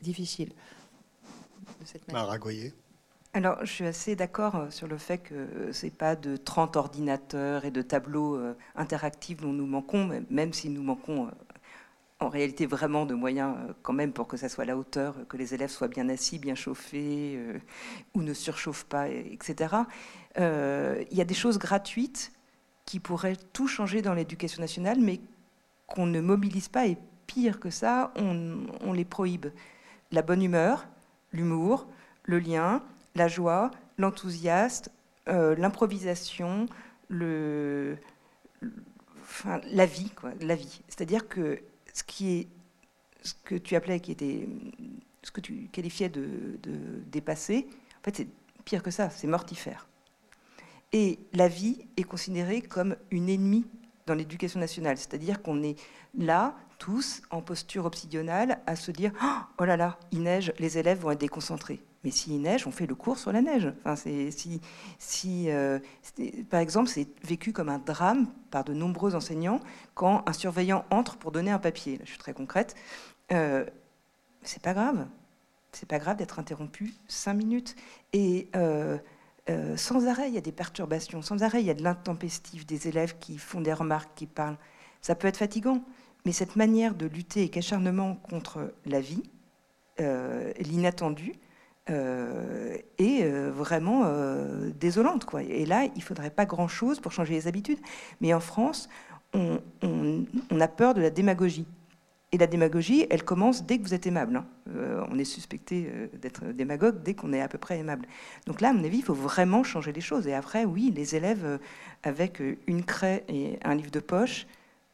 difficile. 0.01 0.49
De 0.49 1.87
cette 1.87 2.11
manière. 2.11 2.25
Alors, 3.35 3.59
je 3.61 3.71
suis 3.71 3.85
assez 3.85 4.17
d'accord 4.17 4.57
euh, 4.57 4.71
sur 4.71 4.89
le 4.89 4.97
fait 4.97 5.19
que 5.19 5.71
ce 5.71 5.85
n'est 5.85 5.93
pas 5.93 6.17
de 6.17 6.37
30 6.37 6.77
ordinateurs 6.77 7.67
et 7.67 7.71
de 7.71 7.83
tableaux 7.83 8.37
euh, 8.37 8.57
interactifs 8.75 9.43
dont 9.43 9.53
nous 9.53 9.67
manquons, 9.67 10.25
même 10.31 10.55
si 10.55 10.71
nous 10.71 10.83
manquons 10.83 11.27
euh, 11.27 11.31
en 12.21 12.31
réalité 12.31 12.65
vraiment 12.65 13.05
de 13.05 13.15
moyens 13.15 13.55
quand 13.83 13.93
même 13.93 14.13
pour 14.13 14.29
que 14.29 14.39
ça 14.39 14.49
soit 14.49 14.65
à 14.65 14.67
la 14.67 14.79
hauteur, 14.79 15.15
que 15.29 15.37
les 15.37 15.55
élèves 15.55 15.71
soient 15.71 15.89
bien 15.89 16.09
assis, 16.09 16.39
bien 16.39 16.55
chauffés, 16.55 17.39
ou 18.15 18.23
ne 18.23 18.35
surchauffent 18.35 18.87
pas, 18.87 19.09
etc. 19.09 19.77
Il 20.37 21.17
y 21.17 21.21
a 21.21 21.25
des 21.25 21.35
choses 21.35 21.59
gratuites 21.59 22.33
qui 22.87 22.99
pourraient 22.99 23.37
tout 23.53 23.69
changer 23.69 24.03
dans 24.03 24.15
l'éducation 24.15 24.61
nationale, 24.61 24.99
mais 25.01 25.21
qu'on 25.87 26.07
ne 26.07 26.21
mobilise 26.21 26.67
pas, 26.67 26.89
et 26.89 26.99
pire 27.29 27.61
que 27.61 27.71
ça, 27.71 28.13
on, 28.17 28.67
on 28.81 28.93
les 28.93 29.05
prohibe. 29.05 29.47
La 30.11 30.23
bonne 30.23 30.43
humeur, 30.43 30.89
l'humour, 31.33 31.87
le 32.25 32.41
lien, 32.41 32.83
la 33.19 33.29
joie, 33.29 33.71
l'enthousiasme, 33.99 34.91
euh, 35.29 35.55
l'improvisation, 35.57 36.67
le, 37.09 37.99
enfin, 39.21 39.61
la 39.71 39.87
vie, 39.87 40.11
la 40.41 40.55
vie. 40.55 40.81
C'est-à-dire 40.89 41.29
que 41.29 41.61
ce 41.93 42.03
qui 42.05 42.39
est, 42.39 42.49
ce 43.23 43.35
que 43.45 43.57
tu 43.57 43.77
appelais, 43.77 44.01
qui 44.01 44.13
était, 44.13 44.49
ce 45.23 45.31
que 45.31 45.41
tu 45.41 45.69
qualifiais 45.71 46.09
de, 46.09 46.59
de 46.63 47.03
dépassé, 47.11 47.69
en 48.01 48.05
fait, 48.05 48.17
c'est 48.17 48.29
pire 48.65 48.83
que 48.83 48.91
ça, 48.91 49.11
c'est 49.11 49.27
mortifère. 49.27 49.87
Et 50.93 51.19
la 51.35 51.49
vie 51.49 51.87
est 51.97 52.05
considérée 52.05 52.63
comme 52.63 52.97
une 53.11 53.29
ennemie 53.29 53.67
dans 54.07 54.15
l'éducation 54.15 54.59
nationale, 54.59 54.97
c'est-à-dire 54.97 55.43
qu'on 55.43 55.63
est 55.63 55.77
là 56.17 56.57
tous 56.79 57.23
en 57.31 57.43
posture 57.43 57.85
obsidionale 57.85 58.61
à 58.67 58.77
se 58.77 58.91
dire 58.91 59.13
oh 59.59 59.65
là 59.65 59.77
là, 59.77 59.99
il 60.13 60.23
neige, 60.23 60.53
les 60.59 60.79
élèves 60.79 61.01
vont 61.01 61.11
être 61.11 61.21
déconcentrés. 61.21 61.83
Mais 62.05 62.11
s'il 62.13 62.41
neige, 62.41 62.67
on 62.67 62.71
fait 62.71 62.87
le 62.87 62.95
cours 62.95 63.19
sur 63.19 63.33
la 63.33 63.43
neige. 63.43 63.73
Enfin, 63.81 63.97
si, 63.97 64.61
si, 64.99 65.51
euh, 65.51 65.81
par 66.49 66.61
exemple, 66.61 66.89
c'est 66.89 67.09
vécu 67.27 67.53
comme 67.53 67.69
un 67.69 67.79
drame 67.79 68.29
par 68.51 68.63
de 68.63 68.73
nombreux 68.73 69.17
enseignants 69.17 69.61
quand 69.95 70.23
un 70.27 70.33
surveillant 70.33 70.85
entre 70.91 71.17
pour 71.17 71.33
donner 71.33 71.51
un 71.51 71.59
papier. 71.59 71.99
je 72.05 72.11
suis 72.11 72.19
très 72.19 72.33
concrète. 72.33 72.77
Euh, 73.33 73.65
c'est 74.43 74.63
pas 74.63 74.75
grave. 74.75 75.07
C'est 75.73 75.89
pas 75.89 75.99
grave 75.99 76.17
d'être 76.17 76.39
interrompu 76.39 76.95
cinq 77.09 77.35
minutes. 77.35 77.75
Et 78.13 78.49
euh, 78.55 78.97
euh, 79.51 79.77
sans 79.77 80.07
arrêt, 80.07 80.29
il 80.29 80.35
y 80.35 80.39
a 80.39 80.43
des 80.43 80.53
perturbations. 80.53 81.21
Sans 81.21 81.43
arrêt, 81.43 81.61
il 81.61 81.67
y 81.67 81.71
a 81.71 81.75
de 81.75 81.83
l'intempestif, 81.83 82.65
des 82.65 82.87
élèves 82.87 83.19
qui 83.19 83.39
font 83.39 83.61
des 83.61 83.73
remarques, 83.73 84.11
qui 84.15 84.27
parlent. 84.27 84.59
Ça 85.01 85.17
peut 85.17 85.27
être 85.27 85.37
fatigant. 85.37 85.83
Mais 86.25 86.33
cette 86.33 86.55
manière 86.55 86.95
de 86.95 87.07
lutter 87.07 87.41
avec 87.41 87.57
acharnement 87.57 88.15
contre 88.15 88.73
la 88.87 89.01
vie, 89.01 89.23
l'inattendu, 90.61 91.33
euh, 91.91 92.77
est 92.99 93.23
euh, 93.23 93.51
vraiment 93.51 94.03
euh, 94.05 94.71
désolante. 94.79 95.25
Quoi. 95.25 95.43
Et 95.43 95.65
là, 95.65 95.85
il 95.85 95.99
ne 95.99 96.03
faudrait 96.03 96.31
pas 96.31 96.45
grand-chose 96.45 97.01
pour 97.01 97.13
changer 97.13 97.35
les 97.35 97.49
habitudes. 97.49 97.79
Mais 98.21 98.35
en 98.35 98.41
France, 98.41 98.89
on, 99.33 99.59
a 100.61 100.69
peur 100.69 100.93
de 100.95 101.01
la 101.01 101.11
démagogie. 101.11 101.67
Et 102.33 102.37
la 102.37 102.47
démagogie, 102.47 103.07
elle 103.09 103.25
commence 103.25 103.65
dès 103.65 103.79
que 103.79 103.85
vous 103.85 103.95
êtes 103.95 104.07
aimable. 104.07 104.37
Hein. 104.37 104.47
on 105.11 105.19
est 105.19 105.25
suspecté 105.25 105.91
d'être 106.21 106.45
démagogue 106.53 107.03
dès 107.03 107.15
qu'on 107.15 107.33
est 107.33 107.41
à 107.41 107.49
peu 107.49 107.57
près 107.57 107.79
aimable. 107.79 108.07
Donc 108.47 108.61
là, 108.61 108.69
à 108.69 108.73
mon 108.75 108.85
avis, 108.85 108.99
il 108.99 109.05
faut 109.05 109.15
vraiment 109.15 109.63
changer 109.63 109.93
les 109.93 110.03
choses. 110.03 110.27
Et 110.27 110.35
après, 110.35 110.67
oui, 110.67 110.93
les 110.95 111.15
élèves 111.15 111.59
avec 112.03 112.43
une 112.67 112.85
craie 112.85 113.25
et 113.29 113.59
un 113.65 113.75
livre 113.75 113.91
de 113.91 114.01
poche, 114.01 114.47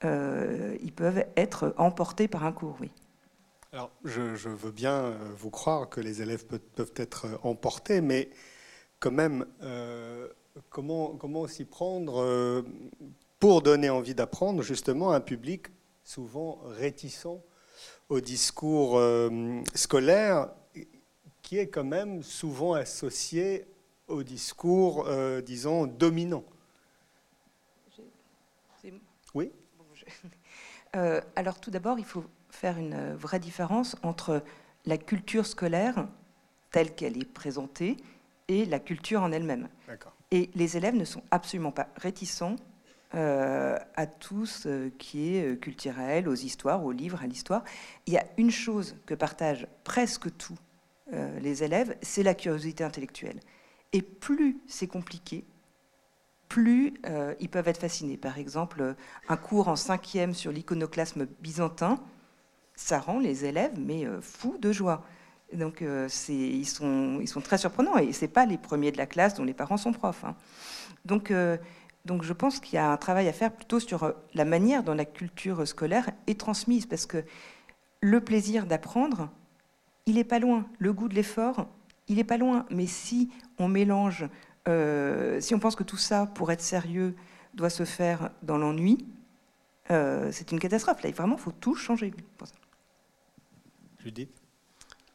ils 0.05 0.93
peuvent 0.95 1.25
être 1.37 1.75
emportés 1.77 2.29
par 2.29 2.45
un 2.45 2.53
cours, 2.53 2.77
oui. 2.81 2.93
Alors, 3.75 3.91
je, 4.05 4.21
veux 4.51 4.71
bien 4.71 5.07
euh, 5.07 5.19
vous 5.37 5.51
croire 5.51 5.89
que 5.89 6.01
les 6.01 6.23
élèves 6.23 6.47
peuvent, 6.47 6.93
être 6.95 7.27
euh, 7.27 7.37
emportés, 7.43 8.01
mais 8.01 8.31
quand 9.01 9.11
même, 9.11 9.47
euh, 9.65 10.29
comment, 10.71 11.17
comment 11.17 11.49
s'y 11.49 11.65
prendre 11.65 12.65
pour 13.41 13.63
donner 13.63 13.91
envie 13.91 14.15
d'apprendre 14.15 14.63
justement 14.63 15.11
à 15.11 15.17
un 15.17 15.21
public 15.21 15.67
souvent 16.05 16.61
réticent 16.67 17.41
au 18.09 18.21
discours 18.21 19.03
scolaire, 19.75 20.51
qui 21.43 21.59
est 21.59 21.67
quand 21.67 21.83
même 21.83 22.23
souvent 22.23 22.75
associé 22.75 23.67
au 24.07 24.23
discours, 24.23 25.09
disons, 25.45 25.87
dominant? 25.89 26.45
Oui. 29.35 29.51
alors 31.35 31.59
tout 31.59 31.73
d'abord, 31.73 31.99
il 31.99 32.05
faut 32.05 32.25
faire 32.55 32.79
une 32.79 33.15
vraie 33.15 33.41
différence 33.41 33.97
entre 34.03 34.43
la 34.87 34.97
culture 34.97 35.47
scolaire 35.47 36.07
telle 36.71 36.95
qu'elle 36.95 37.19
est 37.19 37.25
présentée 37.25 37.97
et 38.49 38.65
la 38.65 38.79
culture 38.79 39.23
en 39.23 39.33
elle-même. 39.33 39.69
Et 40.31 40.51
les 40.55 40.77
élèves 40.77 40.95
ne 40.95 41.05
sont 41.05 41.23
absolument 41.31 41.73
pas 41.73 41.89
réticents 41.97 42.57
euh, 43.15 43.79
à 43.95 44.07
tout 44.07 44.47
ce 44.47 44.89
qui 44.89 45.37
est 45.37 45.61
culturel, 45.61 46.29
aux 46.29 46.35
histoires, 46.35 46.85
aux 46.85 46.93
livres, 46.93 47.23
à 47.23 47.27
l'histoire. 47.27 47.63
Il 48.07 48.13
y 48.13 48.19
a 48.19 48.25
une 48.39 48.51
chose 48.51 48.97
que 49.07 49.15
partagent 49.15 49.69
presque 49.85 50.37
tous 50.37 50.57
euh, 51.13 51.39
les 51.41 51.63
élèves, 51.63 51.97
c'est 52.03 52.23
la 52.23 52.35
curiosité 52.35 52.83
intellectuelle. 52.83 53.41
Et 53.93 54.03
plus 54.03 54.59
c'est 54.67 54.89
compliqué, 54.89 55.45
plus 56.49 56.95
euh, 57.07 57.35
ils 57.41 57.49
peuvent 57.49 57.69
être 57.69 57.81
fascinés. 57.81 58.17
Par 58.17 58.39
exemple, 58.39 58.97
un 59.29 59.37
cours 59.37 59.69
en 59.69 59.77
cinquième 59.77 60.35
sur 60.35 60.51
l'iconoclasme 60.51 61.27
byzantin, 61.41 62.03
ça 62.77 62.99
rend 62.99 63.19
les 63.19 63.45
élèves 63.45 63.79
mais 63.79 64.07
euh, 64.07 64.21
fous 64.21 64.57
de 64.59 64.73
joie. 64.73 65.05
Donc 65.53 65.83
euh, 65.83 66.09
ils, 66.29 66.67
sont, 66.67 67.41
très 67.43 67.59
surprenants 67.59 67.97
et 67.97 68.13
ce 68.13 68.27
pas 68.27 68.47
les 68.47 68.59
premiers 68.59 68.91
de 68.91 68.99
la 68.99 69.07
classe 69.07 69.35
dont 69.35 69.45
les 69.45 69.55
parents 69.55 69.77
sont 69.77 69.93
profs. 69.93 70.25
Hein. 70.25 70.35
Donc 71.05 71.31
euh, 71.31 71.57
Donc 72.05 72.23
je 72.25 72.33
pense 72.33 72.59
qu'il 72.59 72.75
y 72.75 72.79
a 72.79 72.91
un 72.91 72.97
travail 72.97 73.29
à 73.29 73.33
faire 73.33 73.53
plutôt 73.53 73.79
sur 73.79 74.13
la 74.35 74.45
manière 74.45 74.83
dont 74.83 74.95
la 74.95 75.05
culture 75.05 75.67
scolaire 75.67 76.11
est 76.27 76.39
transmise, 76.39 76.87
parce 76.87 77.07
que 77.07 77.25
le 78.01 78.21
plaisir 78.21 78.67
d'apprendre, 78.67 79.31
il 80.07 80.17
n'est 80.17 80.25
pas 80.25 80.39
loin. 80.39 80.67
Le 80.79 80.93
goût 80.93 81.09
de 81.09 81.15
l'effort, 81.15 81.67
il 82.09 82.17
n'est 82.17 82.25
pas 82.25 82.37
loin. 82.37 82.67
Mais 82.71 82.87
si 82.87 83.31
on 83.59 83.69
mélange, 83.69 84.27
si 85.41 85.55
on 85.55 85.59
pense 85.59 85.77
que 85.77 85.85
tout 85.85 85.97
ça, 85.97 86.27
pour 86.27 86.53
être 86.53 86.61
sérieux, 86.61 87.15
doit 87.55 87.71
se 87.71 87.85
faire 87.85 88.29
dans 88.43 88.59
l'ennui, 88.59 89.07
c'est 89.89 90.53
une 90.53 90.59
catastrophe. 90.59 91.03
Là, 91.03 91.11
vraiment, 91.13 91.37
il 91.37 91.43
faut 91.43 91.53
tout 91.53 91.75
changer. 91.75 92.13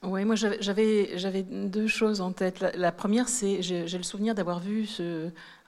Oui, 0.01 0.24
moi 0.24 0.36
j'avais 0.36 1.43
deux 1.43 1.88
choses 1.88 2.22
en 2.22 2.31
tête. 2.31 2.62
La, 2.75 2.91
première, 2.91 3.27
c'est 3.27 3.62
j'ai 3.62 3.98
le 3.98 4.03
souvenir 4.03 4.34
d'avoir 4.34 4.60
vu 4.60 4.88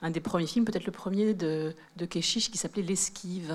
un 0.00 0.10
des 0.10 0.20
premiers 0.20 0.46
films, 0.46 0.64
peut-être 0.64 0.86
le 0.86 0.92
premier 0.92 1.34
de, 1.34 1.74
de 1.96 2.06
Keshish, 2.06 2.50
qui 2.50 2.58
s'appelait 2.58 2.82
L'esquive. 2.82 3.54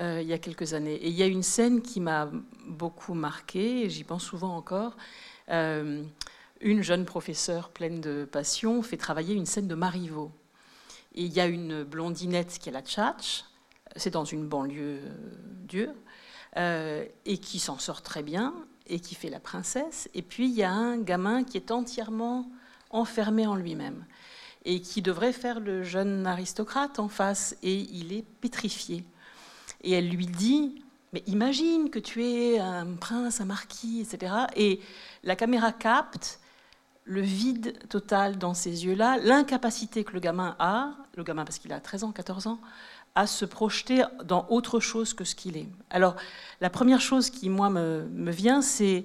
Euh, 0.00 0.20
il 0.20 0.26
y 0.26 0.32
a 0.32 0.38
quelques 0.38 0.74
années. 0.74 0.94
Et 0.94 1.08
il 1.08 1.14
y 1.14 1.22
a 1.22 1.26
une 1.26 1.42
scène 1.42 1.80
qui 1.80 2.00
m'a 2.00 2.30
beaucoup 2.66 3.14
marquée, 3.14 3.88
j'y 3.88 4.02
pense 4.02 4.24
souvent 4.24 4.56
encore. 4.56 4.96
Euh, 5.50 6.02
une 6.60 6.82
jeune 6.82 7.04
professeure 7.04 7.68
pleine 7.68 8.00
de 8.00 8.24
passion 8.24 8.82
fait 8.82 8.96
travailler 8.96 9.34
une 9.34 9.46
scène 9.46 9.68
de 9.68 9.74
Marivaux. 9.74 10.32
Et 11.14 11.22
il 11.22 11.32
y 11.32 11.40
a 11.40 11.46
une 11.46 11.84
blondinette 11.84 12.58
qui 12.58 12.70
est 12.70 12.72
la 12.72 12.82
tchatch, 12.82 13.44
c'est 13.94 14.10
dans 14.10 14.24
une 14.24 14.48
banlieue 14.48 15.00
euh, 15.04 15.10
dure, 15.68 15.94
et 17.24 17.38
qui 17.38 17.58
s'en 17.58 17.78
sort 17.78 18.02
très 18.02 18.22
bien, 18.22 18.54
et 18.86 19.00
qui 19.00 19.14
fait 19.14 19.30
la 19.30 19.40
princesse. 19.40 20.08
Et 20.14 20.22
puis 20.22 20.46
il 20.46 20.54
y 20.54 20.62
a 20.62 20.72
un 20.72 20.98
gamin 20.98 21.44
qui 21.44 21.56
est 21.56 21.70
entièrement 21.70 22.48
enfermé 22.90 23.46
en 23.46 23.56
lui-même, 23.56 24.04
et 24.64 24.80
qui 24.80 25.02
devrait 25.02 25.32
faire 25.32 25.60
le 25.60 25.82
jeune 25.82 26.26
aristocrate 26.26 26.98
en 26.98 27.08
face, 27.08 27.56
et 27.62 27.74
il 27.74 28.12
est 28.12 28.24
pétrifié. 28.40 29.04
Et 29.82 29.92
elle 29.92 30.08
lui 30.08 30.26
dit, 30.26 30.82
mais 31.12 31.22
imagine 31.26 31.90
que 31.90 31.98
tu 31.98 32.24
es 32.24 32.58
un 32.58 32.94
prince, 32.94 33.40
un 33.40 33.44
marquis, 33.44 34.00
etc. 34.00 34.32
Et 34.56 34.80
la 35.22 35.36
caméra 35.36 35.72
capte 35.72 36.40
le 37.04 37.20
vide 37.20 37.78
total 37.88 38.38
dans 38.38 38.54
ses 38.54 38.86
yeux-là, 38.86 39.18
l'incapacité 39.18 40.04
que 40.04 40.12
le 40.12 40.20
gamin 40.20 40.56
a, 40.58 40.94
le 41.16 41.22
gamin 41.22 41.44
parce 41.44 41.58
qu'il 41.58 41.72
a 41.72 41.80
13 41.80 42.04
ans, 42.04 42.12
14 42.12 42.46
ans, 42.46 42.58
à 43.14 43.26
se 43.26 43.44
projeter 43.44 44.04
dans 44.24 44.46
autre 44.48 44.80
chose 44.80 45.14
que 45.14 45.24
ce 45.24 45.34
qu'il 45.34 45.56
est. 45.56 45.68
Alors, 45.90 46.16
la 46.60 46.70
première 46.70 47.00
chose 47.00 47.30
qui, 47.30 47.48
moi, 47.48 47.70
me, 47.70 48.30
vient, 48.30 48.60
c'est 48.60 49.04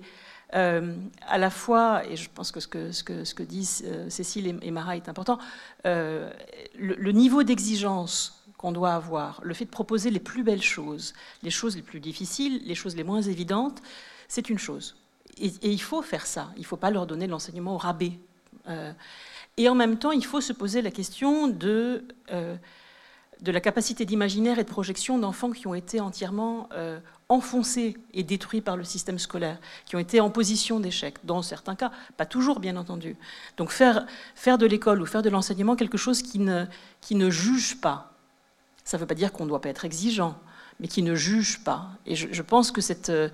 euh, 0.55 0.95
à 1.27 1.37
la 1.37 1.51
fois, 1.51 2.03
et 2.09 2.15
je 2.15 2.27
pense 2.33 2.51
que 2.51 2.59
ce 2.59 2.67
que, 2.67 2.91
ce 2.91 3.03
que, 3.03 3.23
ce 3.23 3.35
que 3.35 3.43
disent 3.43 3.83
euh, 3.85 4.09
Cécile 4.09 4.59
et, 4.61 4.71
Mara 4.71 4.95
est 4.95 5.09
important, 5.09 5.37
euh, 5.85 6.31
le, 6.75 7.11
niveau 7.11 7.43
d'exigence 7.43 8.43
qu'on 8.57 8.71
doit 8.71 8.93
avoir, 8.93 9.41
le 9.43 9.53
fait 9.53 9.65
de 9.65 9.69
proposer 9.69 10.09
les 10.09 10.19
plus 10.19 10.43
belles 10.43 10.63
choses, 10.63 11.13
les 11.43 11.51
choses 11.51 11.75
les 11.75 11.83
plus 11.83 11.99
difficiles, 11.99 12.63
les 12.65 12.75
choses 12.75 12.95
les 12.95 13.03
moins 13.03 13.21
évidentes, 13.21 13.79
c'est 14.27 14.49
une 14.49 14.59
chose. 14.59 14.95
Et, 15.37 15.51
il 15.61 15.81
faut 15.81 16.01
faire 16.01 16.25
ça. 16.25 16.49
Il 16.55 16.61
ne 16.61 16.65
faut 16.65 16.77
pas 16.77 16.89
leur 16.89 17.05
donner 17.05 17.27
l'enseignement 17.27 17.75
au 17.75 17.77
rabais. 17.77 18.13
Et 19.57 19.67
en 19.67 19.73
même 19.73 19.97
temps, 19.97 20.11
il 20.11 20.23
faut 20.23 20.41
se 20.41 20.53
poser 20.53 20.83
la 20.83 20.91
question 20.91 21.47
de, 21.47 22.05
de 23.41 23.51
la 23.51 23.61
capacité 23.61 24.05
d'imaginaire 24.05 24.59
et 24.59 24.63
de 24.63 24.69
projection 24.69 25.17
d'enfants 25.17 25.51
qui 25.51 25.67
ont 25.67 25.73
été 25.73 25.99
entièrement 25.99 26.67
euh, 26.73 26.99
enfoncés 27.29 27.95
et 28.13 28.23
détruits 28.23 28.61
par 28.61 28.75
le 28.75 28.83
système 28.83 29.19
scolaire, 29.19 29.59
qui 29.85 29.95
ont 29.95 29.99
été 29.99 30.19
en 30.19 30.29
position 30.29 30.79
d'échec, 30.79 31.15
dans 31.23 31.41
certains 31.41 31.75
cas, 31.75 31.91
pas 32.17 32.25
toujours 32.25 32.59
bien 32.59 32.75
entendu. 32.75 33.15
Donc 33.57 33.71
faire, 33.71 34.05
faire 34.35 34.57
de 34.57 34.65
l'école 34.65 35.01
ou 35.01 35.05
faire 35.05 35.21
de 35.21 35.29
l'enseignement 35.29 35.75
quelque 35.75 35.97
chose 35.97 36.21
qui 36.21 36.39
ne, 36.39 36.65
qui 37.01 37.15
ne 37.15 37.29
juge 37.29 37.79
pas, 37.79 38.13
ça 38.83 38.97
ne 38.97 39.01
veut 39.01 39.07
pas 39.07 39.15
dire 39.15 39.31
qu'on 39.31 39.43
ne 39.43 39.49
doit 39.49 39.61
pas 39.61 39.69
être 39.69 39.85
exigeant, 39.85 40.37
mais 40.79 40.87
qui 40.87 41.03
ne 41.03 41.13
juge 41.15 41.63
pas. 41.63 41.89
Et 42.05 42.15
je, 42.15 42.41
pense 42.41 42.71
que 42.71 42.81
euh, 43.09 43.29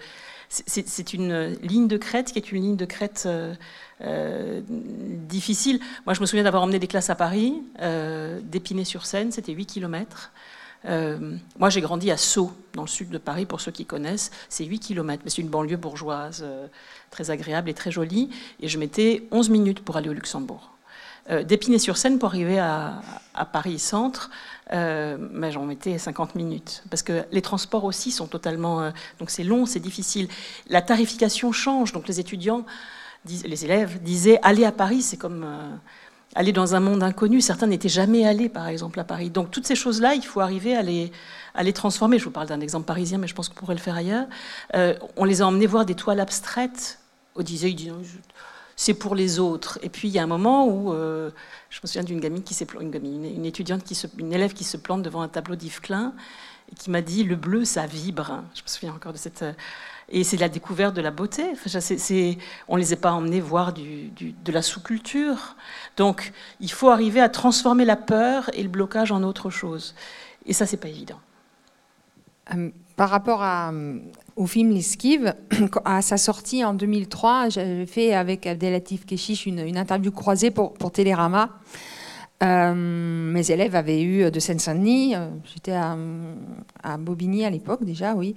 c'est 0.50 1.14
une 1.14 1.56
ligne 1.62 1.88
de 1.88 1.98
crête 1.98 2.32
qui 2.32 2.40
est 2.40 2.52
une 2.52 2.62
ligne 2.62 2.76
de 2.76 2.86
crête 2.86 3.24
euh, 3.26 3.54
euh, 4.02 4.62
difficile. 4.68 5.80
Moi, 6.06 6.14
je 6.14 6.22
me 6.22 6.26
souviens 6.26 6.44
d'avoir 6.44 6.64
emmené 6.64 6.80
des 6.80 6.88
classes 6.88 7.10
à 7.10 7.16
Paris, 7.16 7.62
d'Épinay-sur-Seine, 8.44 9.32
c'était 9.32 9.54
8 9.54 9.66
km. 9.66 10.32
moi, 11.58 11.70
j'ai 11.70 11.82
grandi 11.82 12.12
à 12.12 12.18
Sceaux, 12.18 12.52
dans 12.74 12.84
le 12.84 12.88
sud 12.88 13.10
de 13.10 13.18
Paris, 13.18 13.46
pour 13.46 13.62
ceux 13.62 13.72
qui 13.72 13.86
connaissent. 13.86 14.32
C'est 14.50 14.66
8 14.66 14.80
km, 14.80 15.22
mais 15.24 15.32
c'est 15.32 15.42
une 15.42 15.50
banlieue 15.50 15.78
bourgeoise 15.78 16.46
très 17.10 17.32
agréable 17.32 17.70
et 17.70 17.74
très 17.74 17.92
jolie. 17.92 18.30
Et 18.60 18.68
je 18.68 18.78
mettais 18.78 19.28
11 19.32 19.50
minutes 19.50 19.80
pour 19.84 19.98
aller 19.98 20.10
au 20.10 20.14
Luxembourg. 20.14 20.75
D'Épinay-sur-Seine 21.30 22.20
pour 22.20 22.30
arriver 22.30 22.60
à, 22.60 23.02
Paris-Centre, 23.52 24.30
euh, 24.74 25.18
j'en 25.52 25.66
mettais 25.66 25.98
50 25.98 26.36
minutes. 26.36 26.84
Parce 26.90 27.04
que 27.04 27.24
les 27.32 27.42
transports 27.42 27.84
aussi 27.84 28.12
sont 28.12 28.28
totalement... 28.28 28.82
Euh, 28.82 28.92
donc 29.20 29.30
c'est 29.30 29.44
long, 29.44 29.66
c'est 29.66 29.80
difficile. 29.80 30.28
La 30.70 30.82
tarification 30.82 31.52
change, 31.52 31.92
donc 31.94 32.08
les 32.08 32.20
étudiants, 32.20 32.66
les 33.28 33.66
élèves 33.66 34.02
disaient, 34.02 34.40
aller 34.44 34.66
à 34.66 34.72
Paris, 34.72 35.02
c'est 35.02 35.18
comme... 35.18 35.44
Euh, 35.44 35.76
aller 36.36 36.52
dans 36.52 36.76
un 36.76 36.80
monde 36.80 37.02
inconnu. 37.02 37.42
Certains 37.42 37.68
n'étaient 37.68 37.90
jamais 37.90 38.28
allés, 38.28 38.50
par 38.50 38.68
exemple, 38.68 39.00
à 39.00 39.06
Paris. 39.06 39.30
Donc 39.30 39.52
toutes 39.52 39.66
ces 39.66 39.76
choses-là, 39.76 40.16
il 40.16 40.24
faut 40.24 40.42
arriver 40.42 40.76
à 40.76 40.82
les, 40.82 41.12
à 41.54 41.64
les 41.64 41.72
transformer. 41.72 42.20
Je 42.20 42.26
vous 42.26 42.32
parle 42.32 42.48
d'un 42.48 42.60
exemple 42.60 42.86
parisien, 42.86 43.18
mais 43.18 43.28
je 43.28 43.34
pense 43.34 43.48
qu'on 43.48 43.56
pourrait 43.56 43.76
le 43.76 43.80
faire 43.80 43.96
ailleurs. 43.96 44.28
on 45.16 45.24
les 45.24 45.42
a 45.42 45.48
emmenés 45.48 45.66
voir 45.66 45.86
des 45.86 45.96
toiles 45.96 46.20
abstraites. 46.20 47.00
On 47.36 47.42
disait, 47.42 47.74
c'est 48.76 48.94
pour 48.94 49.16
les 49.16 49.40
autres. 49.40 49.80
Et 49.82 49.90
puis 49.90 50.08
il 50.08 50.14
y 50.14 50.20
a 50.20 50.24
un 50.24 50.28
moment 50.28 50.68
où 50.68 50.94
euh, 50.94 51.32
je 51.70 51.80
me 51.84 51.88
souviens 51.88 52.04
d'une 52.04 52.20
gamine 52.20 52.44
qui 52.44 52.54
s'est 52.54 52.68
une, 52.80 52.94
une, 52.94 53.46
étudiante 53.46 53.84
qui 53.84 54.00
une 54.18 54.34
élève 54.34 54.54
qui 54.54 54.64
se 54.64 54.78
plante 54.78 55.02
devant 55.02 55.22
un 55.22 55.28
tableau 55.28 55.56
d'Yves 55.56 55.82
Klein 55.82 56.14
et 56.72 56.76
qui 56.76 56.90
m'a 56.90 57.02
dit 57.02 57.24
le 57.24 57.36
bleu 57.36 57.66
ça 57.66 57.86
vibre. 57.86 58.44
Je 58.54 58.62
me 58.62 58.68
souviens 58.68 58.94
encore 58.94 59.14
de 59.14 59.18
cette 59.18 59.44
euh, 59.44 59.54
et 60.10 60.24
c'est 60.24 60.38
la 60.38 60.50
découverte 60.50 60.96
de 60.96 61.02
la 61.02 61.10
beauté. 61.10 61.54
On 62.68 62.76
les 62.76 62.94
a 62.94 62.96
pas 62.96 63.12
emmenés 63.12 63.42
voir 63.42 63.74
de 63.74 64.52
la 64.52 64.62
sous-culture. 64.62 65.56
Donc 65.98 66.32
il 66.60 66.72
faut 66.72 66.90
arriver 66.90 67.22
à 67.22 67.30
transformer 67.30 67.86
la 67.86 67.96
peur 67.96 68.50
et 68.54 68.62
le 68.62 68.70
blocage 68.70 69.12
en 69.12 69.24
autre 69.24 69.50
chose. 69.50 69.96
Et 70.46 70.54
ça 70.54 70.66
c'est 70.66 70.78
pas 70.78 70.90
évident. 70.90 71.20
Euh, 72.54 72.70
par 72.96 73.10
rapport 73.10 73.42
à, 73.44 73.72
au 74.36 74.48
film 74.48 74.72
L'Esquive, 74.72 75.36
à 75.86 76.02
sa 76.02 76.18
sortie 76.18 76.64
en 76.64 76.74
2003, 76.74 77.50
j'avais 77.50 77.86
fait 77.86 78.14
avec 78.14 78.48
Abdelatif 78.48 79.06
Keshish 79.06 79.46
une, 79.46 79.78
interview 79.78 80.12
croisée 80.12 80.52
pour, 80.52 80.74
pour 80.74 80.92
Télérama. 80.92 81.50
Euh, 82.44 82.74
mes 82.76 83.52
élèves 83.52 83.76
avaient 83.76 84.02
eu 84.02 84.30
de 84.30 84.40
Seine-Saint-Denis, 84.40 85.16
euh, 85.16 85.28
j'étais 85.54 85.72
à, 85.72 86.98
Bobigny 86.98 87.46
à 87.46 87.50
l'époque 87.50 87.84
déjà, 87.84 88.14
oui, 88.14 88.36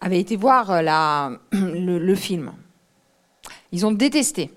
avaient 0.00 0.20
été 0.20 0.36
voir 0.36 0.82
le 1.52 2.14
film. 2.14 2.52
Ils 3.72 3.84
ont 3.84 3.92
détesté 3.92 4.50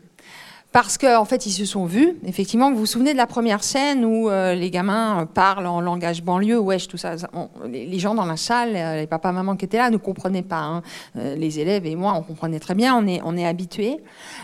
parce 0.77 0.99
qu'en 0.99 1.21
en 1.21 1.25
fait, 1.25 1.47
ils 1.47 1.51
se 1.51 1.65
sont 1.65 1.87
vus. 1.87 2.19
Effectivement, 2.23 2.71
vous 2.71 2.77
vous 2.77 2.85
souvenez 2.85 3.11
de 3.11 3.17
la 3.17 3.25
première 3.25 3.63
scène 3.63 4.05
où 4.05 4.29
euh, 4.29 4.53
les 4.53 4.69
gamins 4.69 5.25
parlent 5.25 5.65
en 5.65 5.81
langage 5.81 6.21
banlieue, 6.21 6.59
wesh, 6.59 6.87
tout 6.87 6.97
ça. 6.97 7.15
les, 7.65 7.97
gens 7.97 8.13
dans 8.13 8.27
la 8.27 8.37
salle, 8.37 8.75
euh, 8.75 8.97
les 8.97 9.07
papas, 9.07 9.31
mamans 9.31 9.55
qui 9.55 9.65
étaient 9.65 9.79
là, 9.79 9.89
ne 9.89 9.97
comprenaient 9.97 10.43
pas. 10.43 10.59
Hein. 10.59 10.83
Euh, 11.15 11.35
les 11.35 11.59
élèves 11.59 11.87
et 11.87 11.95
moi, 11.95 12.13
on 12.15 12.21
comprenait 12.21 12.59
très 12.59 12.75
bien, 12.75 12.95
on 12.95 13.07
est, 13.07 13.21
on 13.23 13.35
est 13.35 13.47
habitués. 13.47 13.97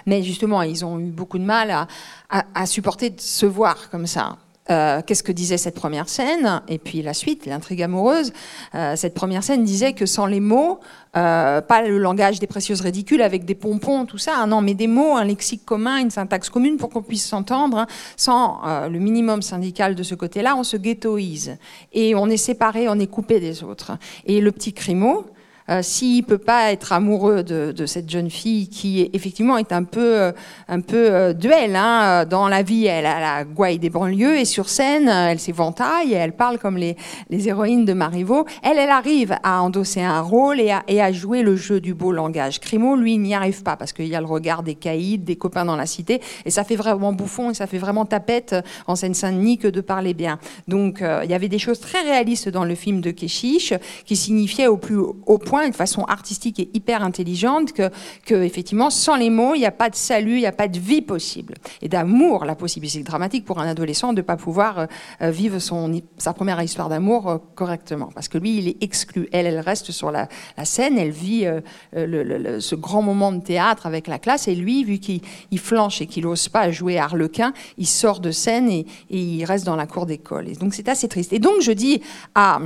Mais 0.07 0.23
justement, 0.23 0.63
ils 0.63 0.83
ont 0.83 0.99
eu 0.99 1.11
beaucoup 1.11 1.37
de 1.37 1.45
mal 1.45 1.69
à, 1.69 1.87
à 2.31 2.65
supporter 2.65 3.11
de 3.11 3.21
se 3.21 3.45
voir 3.45 3.91
comme 3.91 4.07
ça. 4.07 4.37
Euh, 4.69 5.01
qu'est-ce 5.05 5.23
que 5.23 5.31
disait 5.31 5.57
cette 5.57 5.75
première 5.75 6.07
scène 6.07 6.61
Et 6.69 6.77
puis 6.77 7.01
la 7.01 7.13
suite, 7.13 7.45
l'intrigue 7.45 7.83
amoureuse. 7.83 8.31
Euh, 8.75 8.95
cette 8.95 9.13
première 9.13 9.43
scène 9.43 9.63
disait 9.63 9.93
que 9.93 10.05
sans 10.05 10.25
les 10.25 10.39
mots, 10.39 10.79
euh, 11.17 11.59
pas 11.61 11.81
le 11.81 11.97
langage 11.97 12.39
des 12.39 12.47
précieuses 12.47 12.79
ridicules 12.79 13.21
avec 13.21 13.43
des 13.43 13.55
pompons, 13.55 14.05
tout 14.05 14.17
ça, 14.17 14.37
hein, 14.37 14.47
non, 14.47 14.61
mais 14.61 14.73
des 14.73 14.87
mots, 14.87 15.17
un 15.17 15.25
lexique 15.25 15.65
commun, 15.65 15.97
une 15.97 16.11
syntaxe 16.11 16.49
commune 16.49 16.77
pour 16.77 16.89
qu'on 16.89 17.01
puisse 17.01 17.25
s'entendre. 17.25 17.79
Hein. 17.79 17.87
sans 18.15 18.61
le 18.89 18.99
minimum 18.99 19.41
syndical 19.41 19.95
de 19.95 20.03
ce 20.03 20.15
côté-là, 20.15 20.55
on 20.55 20.63
se 20.63 20.77
ghettoise. 20.77 21.57
Et 21.91 22.15
on 22.15 22.27
est 22.29 22.37
séparé, 22.37 22.87
on 22.87 22.99
est 22.99 23.07
coupé 23.07 23.39
des 23.39 23.63
autres. 23.63 23.97
Et 24.25 24.39
le 24.39 24.51
petit 24.51 24.73
crimo, 24.73 25.25
euh, 25.69 25.81
s'il 25.81 26.23
peut 26.23 26.37
pas 26.37 26.71
être 26.71 26.91
amoureux 26.91 27.43
de, 27.43 27.85
cette 27.85 28.09
jeune 28.09 28.29
fille 28.29 28.69
qui 28.69 29.09
effectivement 29.13 29.57
est 29.57 29.71
un 29.71 29.83
peu, 29.83 30.21
euh, 30.21 30.31
un 30.67 30.81
peu 30.81 31.11
euh, 31.11 31.33
duel 31.33 31.75
hein, 31.75 32.25
dans 32.25 32.47
la 32.47 32.63
vie, 32.63 32.85
elle 32.85 33.05
a 33.05 33.19
la 33.19 33.43
gouaille 33.43 33.79
des 33.79 33.89
banlieues 33.89 34.37
et 34.37 34.45
sur 34.45 34.69
scène, 34.69 35.07
elle 35.07 35.39
s'éventaille 35.39 36.13
et 36.13 36.15
elle 36.15 36.33
parle 36.33 36.59
comme 36.59 36.77
les, 36.77 36.95
les 37.29 37.47
héroïnes 37.47 37.85
de 37.85 37.93
Marivaux. 37.93 38.45
Elle, 38.63 38.77
elle 38.77 38.89
arrive 38.89 39.37
à 39.43 39.61
endosser 39.61 40.01
un 40.01 40.21
rôle 40.21 40.59
et 40.59 40.71
à, 40.71 40.83
et 40.87 41.01
à 41.01 41.11
jouer 41.11 41.43
le 41.43 41.55
jeu 41.55 41.79
du 41.79 41.93
beau 41.93 42.11
langage. 42.11 42.59
Crimo, 42.59 42.95
lui, 42.95 43.17
n'y 43.17 43.35
arrive 43.35 43.63
pas 43.63 43.75
parce 43.75 43.93
qu'il 43.93 44.07
y 44.07 44.15
a 44.15 44.21
le 44.21 44.27
regard 44.27 44.63
des 44.63 44.75
caïds, 44.75 45.17
des 45.17 45.35
copains 45.35 45.65
dans 45.65 45.75
la 45.75 45.85
cité 45.85 46.21
et 46.45 46.49
ça 46.49 46.63
fait 46.63 46.75
vraiment 46.75 47.13
bouffon 47.13 47.51
et 47.51 47.53
ça 47.53 47.67
fait 47.67 47.77
vraiment 47.77 48.05
tapette 48.05 48.55
en 48.87 48.95
Seine-Saint-Denis 48.95 49.57
que 49.57 49.67
de 49.67 49.81
parler 49.81 50.13
bien. 50.13 50.39
Donc 50.67 51.03
il 51.23 51.29
y 51.29 51.33
avait 51.33 51.49
des 51.49 51.59
choses 51.59 51.79
très 51.79 52.01
réalistes 52.01 52.49
dans 52.49 52.65
le 52.65 52.75
film 52.75 53.01
de 53.01 53.11
Keshish 53.11 53.73
qui 54.05 54.15
signifiaient 54.15 54.67
au 54.67 54.77
plus 54.77 54.97
haut 54.97 55.37
point 55.37 55.52
point, 55.53 55.69
de 55.69 55.75
façon 55.75 56.01
artistique 56.05 56.59
et 56.59 56.71
hyper 56.73 57.03
intelligente, 57.03 57.73
que, 57.73 57.91
que 58.25 58.33
effectivement, 58.33 58.89
sans 58.89 59.15
les 59.15 59.29
mots, 59.29 59.53
il 59.53 59.59
n'y 59.59 59.67
a 59.67 59.71
pas 59.71 59.91
de 59.91 59.95
salut, 59.95 60.37
il 60.37 60.39
n'y 60.39 60.47
a 60.47 60.51
pas 60.51 60.67
de 60.67 60.79
vie 60.79 61.03
possible. 61.03 61.53
Et 61.83 61.89
d'amour, 61.89 62.43
la 62.43 62.55
possibilité 62.55 63.03
dramatique 63.03 63.45
pour 63.45 63.59
un 63.59 63.67
adolescent 63.67 64.13
de 64.13 64.17
ne 64.17 64.21
pas 64.23 64.35
pouvoir 64.35 64.87
euh, 65.21 65.29
vivre 65.29 65.59
son, 65.59 66.01
sa 66.17 66.33
première 66.33 66.59
histoire 66.63 66.89
d'amour 66.89 67.29
euh, 67.29 67.37
correctement. 67.53 68.09
Parce 68.15 68.29
que 68.29 68.39
lui, 68.39 68.57
il 68.57 68.67
est 68.67 68.77
exclu. 68.81 69.29
Elle, 69.31 69.45
elle 69.45 69.59
reste 69.59 69.91
sur 69.91 70.09
la, 70.09 70.27
scène, 70.63 70.97
elle 70.97 71.11
vit 71.11 71.45
euh, 71.45 72.59
ce 72.59 72.73
grand 72.73 73.03
moment 73.03 73.31
de 73.31 73.41
théâtre 73.41 73.85
avec 73.85 74.07
la 74.07 74.17
classe, 74.17 74.47
et 74.47 74.55
lui, 74.55 74.83
vu 74.83 74.97
qu'il 74.97 75.21
flanche 75.59 76.01
et 76.01 76.07
qu'il 76.07 76.23
n'ose 76.23 76.49
pas 76.49 76.71
jouer 76.71 76.97
Harlequin, 76.97 77.53
il 77.77 77.85
sort 77.85 78.21
de 78.21 78.31
scène 78.31 78.69
et, 78.71 78.87
et 79.11 79.19
il 79.19 79.45
reste 79.45 79.67
dans 79.67 79.75
la 79.75 79.85
cour 79.85 80.07
d'école. 80.07 80.49
Et 80.49 80.55
donc 80.55 80.73
c'est 80.73 80.89
assez 80.89 81.07
triste. 81.07 81.31
Et 81.31 81.37
donc 81.37 81.61
je 81.61 81.73
dis 81.73 82.01
à 82.33 82.59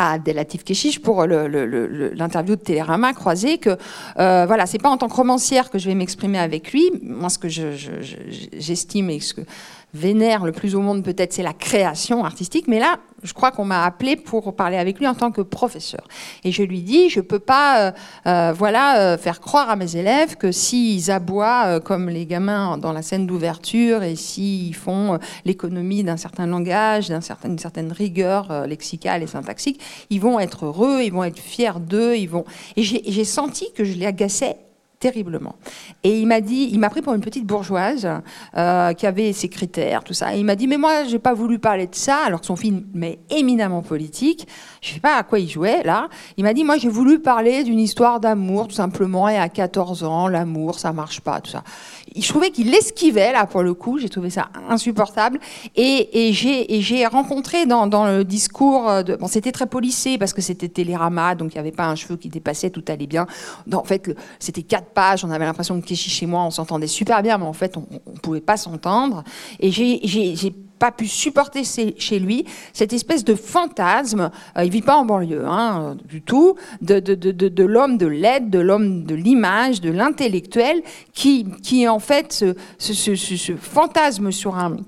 à 0.00 0.12
Abdelatif 0.12 0.64
Keshish 0.64 0.98
pour 0.98 1.26
l'interview 1.26 2.56
de 2.56 2.60
Télérama 2.60 3.12
croisé 3.12 3.58
que 3.58 3.76
euh, 4.18 4.46
voilà, 4.46 4.64
c'est 4.64 4.78
pas 4.78 4.88
en 4.88 4.96
tant 4.96 5.08
que 5.08 5.14
romancière 5.14 5.70
que 5.70 5.78
je 5.78 5.88
vais 5.88 5.94
m'exprimer 5.94 6.38
avec 6.38 6.72
lui. 6.72 6.90
Moi, 7.02 7.28
ce 7.28 7.38
que 7.38 7.48
j'estime 7.48 9.10
et 9.10 9.20
ce 9.20 9.34
que 9.34 9.42
vénère 9.94 10.44
le 10.44 10.52
plus 10.52 10.74
au 10.74 10.80
monde 10.80 11.02
peut-être, 11.02 11.32
c'est 11.32 11.42
la 11.42 11.52
création 11.52 12.24
artistique. 12.24 12.68
Mais 12.68 12.78
là, 12.78 12.98
je 13.22 13.32
crois 13.32 13.50
qu'on 13.50 13.64
m'a 13.64 13.84
appelé 13.84 14.16
pour 14.16 14.54
parler 14.54 14.76
avec 14.76 14.98
lui 14.98 15.06
en 15.06 15.14
tant 15.14 15.30
que 15.30 15.40
professeur. 15.42 16.06
Et 16.44 16.52
je 16.52 16.62
lui 16.62 16.80
dis, 16.80 17.10
je 17.10 17.20
peux 17.20 17.38
pas, 17.38 17.88
euh, 17.88 17.92
euh, 18.26 18.52
voilà, 18.56 19.00
euh, 19.00 19.18
faire 19.18 19.40
croire 19.40 19.68
à 19.70 19.76
mes 19.76 19.96
élèves 19.96 20.36
que 20.36 20.52
s'ils 20.52 21.10
aboient 21.10 21.80
comme 21.80 22.08
les 22.08 22.26
gamins 22.26 22.78
dans 22.78 22.92
la 22.92 23.02
scène 23.02 23.26
d'ouverture 23.26 24.02
et 24.02 24.16
s'ils 24.16 24.74
font 24.74 25.18
l'économie 25.44 26.02
d'un 26.02 26.16
certain 26.16 26.46
langage, 26.46 27.08
d'une 27.08 27.58
certaine 27.58 27.92
rigueur 27.92 28.66
lexicale 28.66 29.22
et 29.22 29.26
syntaxique, 29.26 29.80
ils 30.10 30.20
vont 30.20 30.40
être 30.40 30.66
heureux, 30.66 31.00
ils 31.02 31.12
vont 31.12 31.24
être 31.24 31.38
fiers 31.38 31.80
d'eux, 31.80 32.16
ils 32.16 32.28
vont. 32.28 32.44
Et 32.76 32.82
j'ai 32.82 33.24
senti 33.24 33.72
que 33.72 33.84
je 33.84 33.94
les 33.94 34.06
agaçais 34.06 34.56
terriblement. 35.00 35.56
Et 36.04 36.20
il 36.20 36.26
m'a 36.26 36.42
dit, 36.42 36.68
il 36.70 36.78
m'a 36.78 36.90
pris 36.90 37.00
pour 37.00 37.14
une 37.14 37.22
petite 37.22 37.46
bourgeoise 37.46 38.06
euh, 38.56 38.92
qui 38.92 39.06
avait 39.06 39.32
ses 39.32 39.48
critères, 39.48 40.04
tout 40.04 40.12
ça. 40.12 40.36
Et 40.36 40.38
il 40.38 40.44
m'a 40.44 40.54
dit, 40.54 40.66
mais 40.66 40.76
moi, 40.76 41.04
j'ai 41.04 41.18
pas 41.18 41.32
voulu 41.32 41.58
parler 41.58 41.86
de 41.86 41.94
ça, 41.94 42.18
alors 42.26 42.40
que 42.40 42.46
son 42.46 42.54
film 42.54 42.84
est 43.02 43.18
éminemment 43.30 43.80
politique. 43.80 44.46
Je 44.80 44.94
sais 44.94 45.00
pas 45.00 45.16
à 45.16 45.22
quoi 45.22 45.38
il 45.38 45.48
jouait 45.48 45.82
là. 45.82 46.08
Il 46.36 46.44
m'a 46.44 46.54
dit, 46.54 46.64
moi, 46.64 46.78
j'ai 46.78 46.88
voulu 46.88 47.18
parler 47.18 47.64
d'une 47.64 47.78
histoire 47.80 48.18
d'amour, 48.18 48.68
tout 48.68 48.74
simplement. 48.74 49.28
Et 49.28 49.36
à 49.36 49.48
14 49.48 50.04
ans, 50.04 50.26
l'amour, 50.26 50.78
ça 50.78 50.92
marche 50.92 51.20
pas, 51.20 51.40
tout 51.40 51.50
ça. 51.50 51.62
Je 52.16 52.26
trouvais 52.26 52.50
qu'il 52.50 52.74
esquivait 52.74 53.32
là 53.32 53.46
pour 53.46 53.62
le 53.62 53.74
coup. 53.74 53.98
J'ai 53.98 54.08
trouvé 54.08 54.30
ça 54.30 54.48
insupportable. 54.68 55.38
Et, 55.76 56.32
j'ai 56.32 57.06
rencontré 57.06 57.66
dans, 57.66 58.06
le 58.06 58.24
discours, 58.24 58.90
bon, 59.18 59.26
c'était 59.26 59.52
très 59.52 59.66
policé 59.66 60.16
parce 60.16 60.32
que 60.32 60.40
c'était 60.40 60.68
Télérama, 60.68 61.34
donc 61.34 61.52
il 61.54 61.56
n'y 61.56 61.60
avait 61.60 61.72
pas 61.72 61.86
un 61.86 61.94
cheveu 61.94 62.16
qui 62.16 62.28
dépassait, 62.28 62.70
tout 62.70 62.84
allait 62.88 63.06
bien. 63.06 63.26
En 63.72 63.84
fait, 63.84 64.16
c'était 64.38 64.62
quatre 64.62 64.90
pages, 64.90 65.24
on 65.24 65.30
avait 65.30 65.44
l'impression 65.44 65.80
que 65.80 65.86
Kéchi 65.86 66.10
chez 66.10 66.26
moi, 66.26 66.42
on 66.42 66.50
s'entendait 66.50 66.86
super 66.86 67.22
bien, 67.22 67.38
mais 67.38 67.46
en 67.46 67.52
fait, 67.52 67.76
on 67.76 67.86
ne 67.90 68.18
pouvait 68.18 68.40
pas 68.40 68.56
s'entendre. 68.56 69.24
Et 69.58 69.70
j'ai 69.70 70.54
pas 70.80 70.90
pu 70.90 71.06
supporter 71.06 71.62
chez 71.64 72.18
lui 72.18 72.46
cette 72.72 72.92
espèce 72.92 73.22
de 73.22 73.36
fantasme, 73.36 74.30
euh, 74.56 74.64
il 74.64 74.70
vit 74.70 74.82
pas 74.82 74.96
en 74.96 75.04
banlieue 75.04 75.46
hein, 75.46 75.96
du 76.08 76.22
tout, 76.22 76.56
de, 76.80 77.62
l'homme 77.62 77.98
de 77.98 78.06
l'aide, 78.06 78.50
de 78.50 78.58
l'homme 78.58 79.04
de 79.04 79.14
l'image, 79.14 79.80
de 79.80 79.90
l'intellectuel, 79.90 80.82
qui, 81.12 81.46
qui 81.62 81.86
en 81.86 82.00
fait 82.00 82.44
ce 82.78 83.56
fantasme 83.56 84.32
sur 84.32 84.56
un 84.56 84.78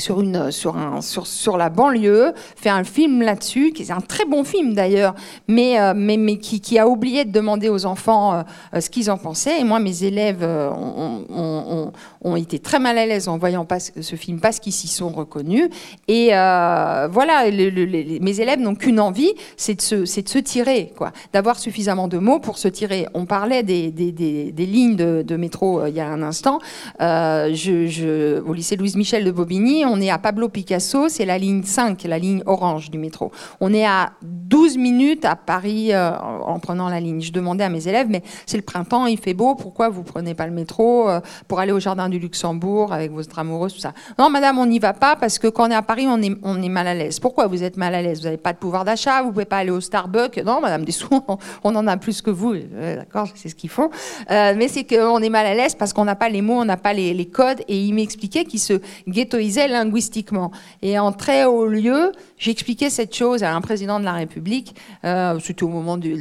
sur, 0.00 0.20
une, 0.20 0.50
sur, 0.50 0.76
un, 0.76 1.00
sur, 1.00 1.26
sur, 1.26 1.56
la 1.56 1.70
banlieue, 1.70 2.32
fait 2.56 2.68
un 2.68 2.82
film 2.82 3.22
là-dessus, 3.22 3.70
qui 3.72 3.82
est 3.82 3.92
un 3.92 4.00
très 4.00 4.24
bon 4.24 4.42
film 4.42 4.74
d'ailleurs, 4.74 5.14
mais, 5.46 5.80
euh, 5.80 5.92
mais, 5.96 6.16
mais 6.16 6.36
qui, 6.38 6.78
a 6.78 6.88
oublié 6.88 7.24
de 7.24 7.30
demander 7.30 7.68
aux 7.68 7.86
enfants 7.86 8.44
euh, 8.74 8.80
ce 8.80 8.90
qu'ils 8.90 9.08
en 9.10 9.18
pensaient. 9.18 9.60
Et 9.60 9.64
moi, 9.64 9.78
mes 9.78 10.02
élèves 10.02 10.42
euh, 10.42 10.68
ont, 10.70 11.24
ont, 11.30 11.92
ont, 12.22 12.36
été 12.36 12.58
très 12.58 12.80
mal 12.80 12.98
à 12.98 13.06
l'aise 13.06 13.28
en 13.28 13.38
voyant 13.38 13.64
pas 13.64 13.78
ce 13.78 14.16
film 14.16 14.40
parce 14.40 14.58
qu'ils 14.58 14.72
s'y 14.72 14.88
sont 14.88 15.10
reconnus. 15.10 15.68
Et 16.08 16.30
voilà, 16.30 17.44
mes 17.50 18.40
élèves 18.40 18.58
n'ont 18.58 18.74
qu'une 18.74 18.98
envie, 18.98 19.32
c'est 19.56 19.76
de, 19.76 19.82
se, 19.82 19.94
de 19.94 20.28
se 20.28 20.38
tirer, 20.38 20.92
quoi, 20.96 21.12
d'avoir 21.32 21.58
suffisamment 21.58 22.08
de 22.08 22.18
mots 22.18 22.40
pour 22.40 22.58
se 22.58 22.66
tirer. 22.66 23.06
On 23.14 23.26
parlait 23.26 23.62
des, 23.62 23.92
des, 23.92 24.10
des, 24.10 24.66
lignes 24.66 24.96
de, 24.96 25.36
métro 25.36 25.86
il 25.86 25.94
y 25.94 26.00
a 26.00 26.08
un 26.08 26.22
instant. 26.22 26.58
Je, 26.98 28.40
au 28.40 28.52
lycée 28.52 28.74
Louise 28.74 28.96
Michel 28.96 29.24
de 29.24 29.30
Bobigny, 29.30 29.83
on 29.84 30.00
est 30.00 30.10
à 30.10 30.18
Pablo 30.18 30.48
Picasso, 30.48 31.08
c'est 31.08 31.24
la 31.24 31.38
ligne 31.38 31.62
5, 31.62 32.02
la 32.04 32.18
ligne 32.18 32.42
orange 32.46 32.90
du 32.90 32.98
métro. 32.98 33.30
On 33.60 33.72
est 33.72 33.86
à 33.86 34.12
12 34.22 34.76
minutes 34.78 35.24
à 35.24 35.36
Paris 35.36 35.92
euh, 35.92 36.12
en 36.18 36.58
prenant 36.58 36.88
la 36.88 37.00
ligne. 37.00 37.20
Je 37.20 37.32
demandais 37.32 37.64
à 37.64 37.68
mes 37.68 37.88
élèves, 37.88 38.06
mais 38.08 38.22
c'est 38.46 38.56
le 38.56 38.62
printemps, 38.62 39.06
il 39.06 39.18
fait 39.18 39.34
beau, 39.34 39.54
pourquoi 39.54 39.88
vous 39.88 40.02
prenez 40.02 40.34
pas 40.34 40.46
le 40.46 40.52
métro 40.52 41.08
euh, 41.08 41.20
pour 41.48 41.60
aller 41.60 41.72
au 41.72 41.80
jardin 41.80 42.08
du 42.08 42.18
Luxembourg 42.18 42.92
avec 42.92 43.12
votre 43.12 43.38
amoureuse, 43.38 43.74
tout 43.74 43.80
ça? 43.80 43.92
Non, 44.18 44.30
madame, 44.30 44.58
on 44.58 44.66
n'y 44.66 44.78
va 44.78 44.92
pas 44.92 45.16
parce 45.16 45.38
que 45.38 45.48
quand 45.48 45.68
on 45.68 45.70
est 45.70 45.74
à 45.74 45.82
Paris, 45.82 46.06
on 46.08 46.20
est, 46.22 46.68
mal 46.68 46.86
à 46.86 46.94
l'aise. 46.94 47.20
Pourquoi 47.20 47.46
vous 47.46 47.62
êtes 47.62 47.76
mal 47.76 47.94
à 47.94 48.02
l'aise? 48.02 48.18
Vous 48.18 48.24
n'avez 48.24 48.36
pas 48.36 48.52
de 48.52 48.58
pouvoir 48.58 48.84
d'achat, 48.84 49.22
vous 49.22 49.32
pouvez 49.32 49.44
pas 49.44 49.58
aller 49.58 49.70
au 49.70 49.80
Starbucks? 49.80 50.38
Non, 50.44 50.60
madame, 50.60 50.84
des 50.84 50.92
sous, 50.92 51.08
on, 51.64 51.74
en 51.74 51.86
a 51.86 51.96
plus 51.96 52.22
que 52.22 52.30
vous. 52.30 52.54
Euh, 52.54 52.96
d'accord, 52.96 53.28
c'est 53.34 53.48
ce 53.48 53.54
qu'ils 53.54 53.70
font. 53.70 53.90
mais 54.28 54.68
c'est 54.68 54.84
qu'on 54.84 55.20
est 55.20 55.28
mal 55.28 55.46
à 55.46 55.54
l'aise 55.54 55.74
parce 55.74 55.92
qu'on 55.92 56.04
n'a 56.04 56.16
pas 56.16 56.28
les 56.28 56.42
mots, 56.42 56.60
on 56.60 56.64
n'a 56.64 56.76
pas 56.76 56.92
les, 56.92 57.24
codes. 57.26 57.62
Et 57.68 57.78
il 57.80 57.94
m'expliquait 57.94 58.44
qu'il 58.44 58.60
se 58.60 58.80
ghettoisait 59.08 59.68
linguistiquement. 59.74 60.50
Et 60.82 60.98
en 60.98 61.12
très 61.12 61.44
haut 61.44 61.66
lieu, 61.66 62.12
j'expliquais 62.38 62.90
cette 62.90 63.14
chose 63.14 63.42
à 63.42 63.54
un 63.54 63.60
président 63.60 63.98
de 64.00 64.04
la 64.04 64.12
République, 64.12 64.74
euh, 65.04 65.38
c'était 65.40 65.64
au 65.64 65.68
moment 65.68 65.96
du, 65.96 66.16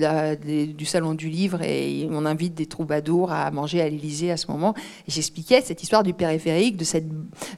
du, 0.77 0.85
salon 0.85 1.13
du 1.13 1.29
livre, 1.29 1.61
et 1.61 2.07
on 2.11 2.25
invite 2.25 2.55
des 2.55 2.65
troubadours 2.65 3.31
à 3.31 3.49
manger 3.51 3.81
à 3.81 3.89
l'Élysée 3.89 4.31
à 4.31 4.37
ce 4.37 4.47
moment. 4.51 4.73
Et 5.07 5.11
j'expliquais 5.11 5.61
cette 5.61 5.81
histoire 5.83 6.03
du 6.03 6.13
périphérique, 6.13 6.77
de 6.77 6.83
cette 6.83 7.07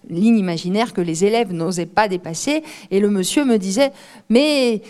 ligne 0.09 0.37
imaginaire 0.37 0.93
que 0.93 1.01
les 1.01 1.23
élèves 1.23 1.51
n'osaient 1.53 1.85
pas 1.85 2.07
dépasser. 2.07 2.63
Et 2.91 2.99
le 2.99 3.09
monsieur 3.09 3.45
me 3.45 3.57
disait, 3.57 3.91
mais 4.29 4.81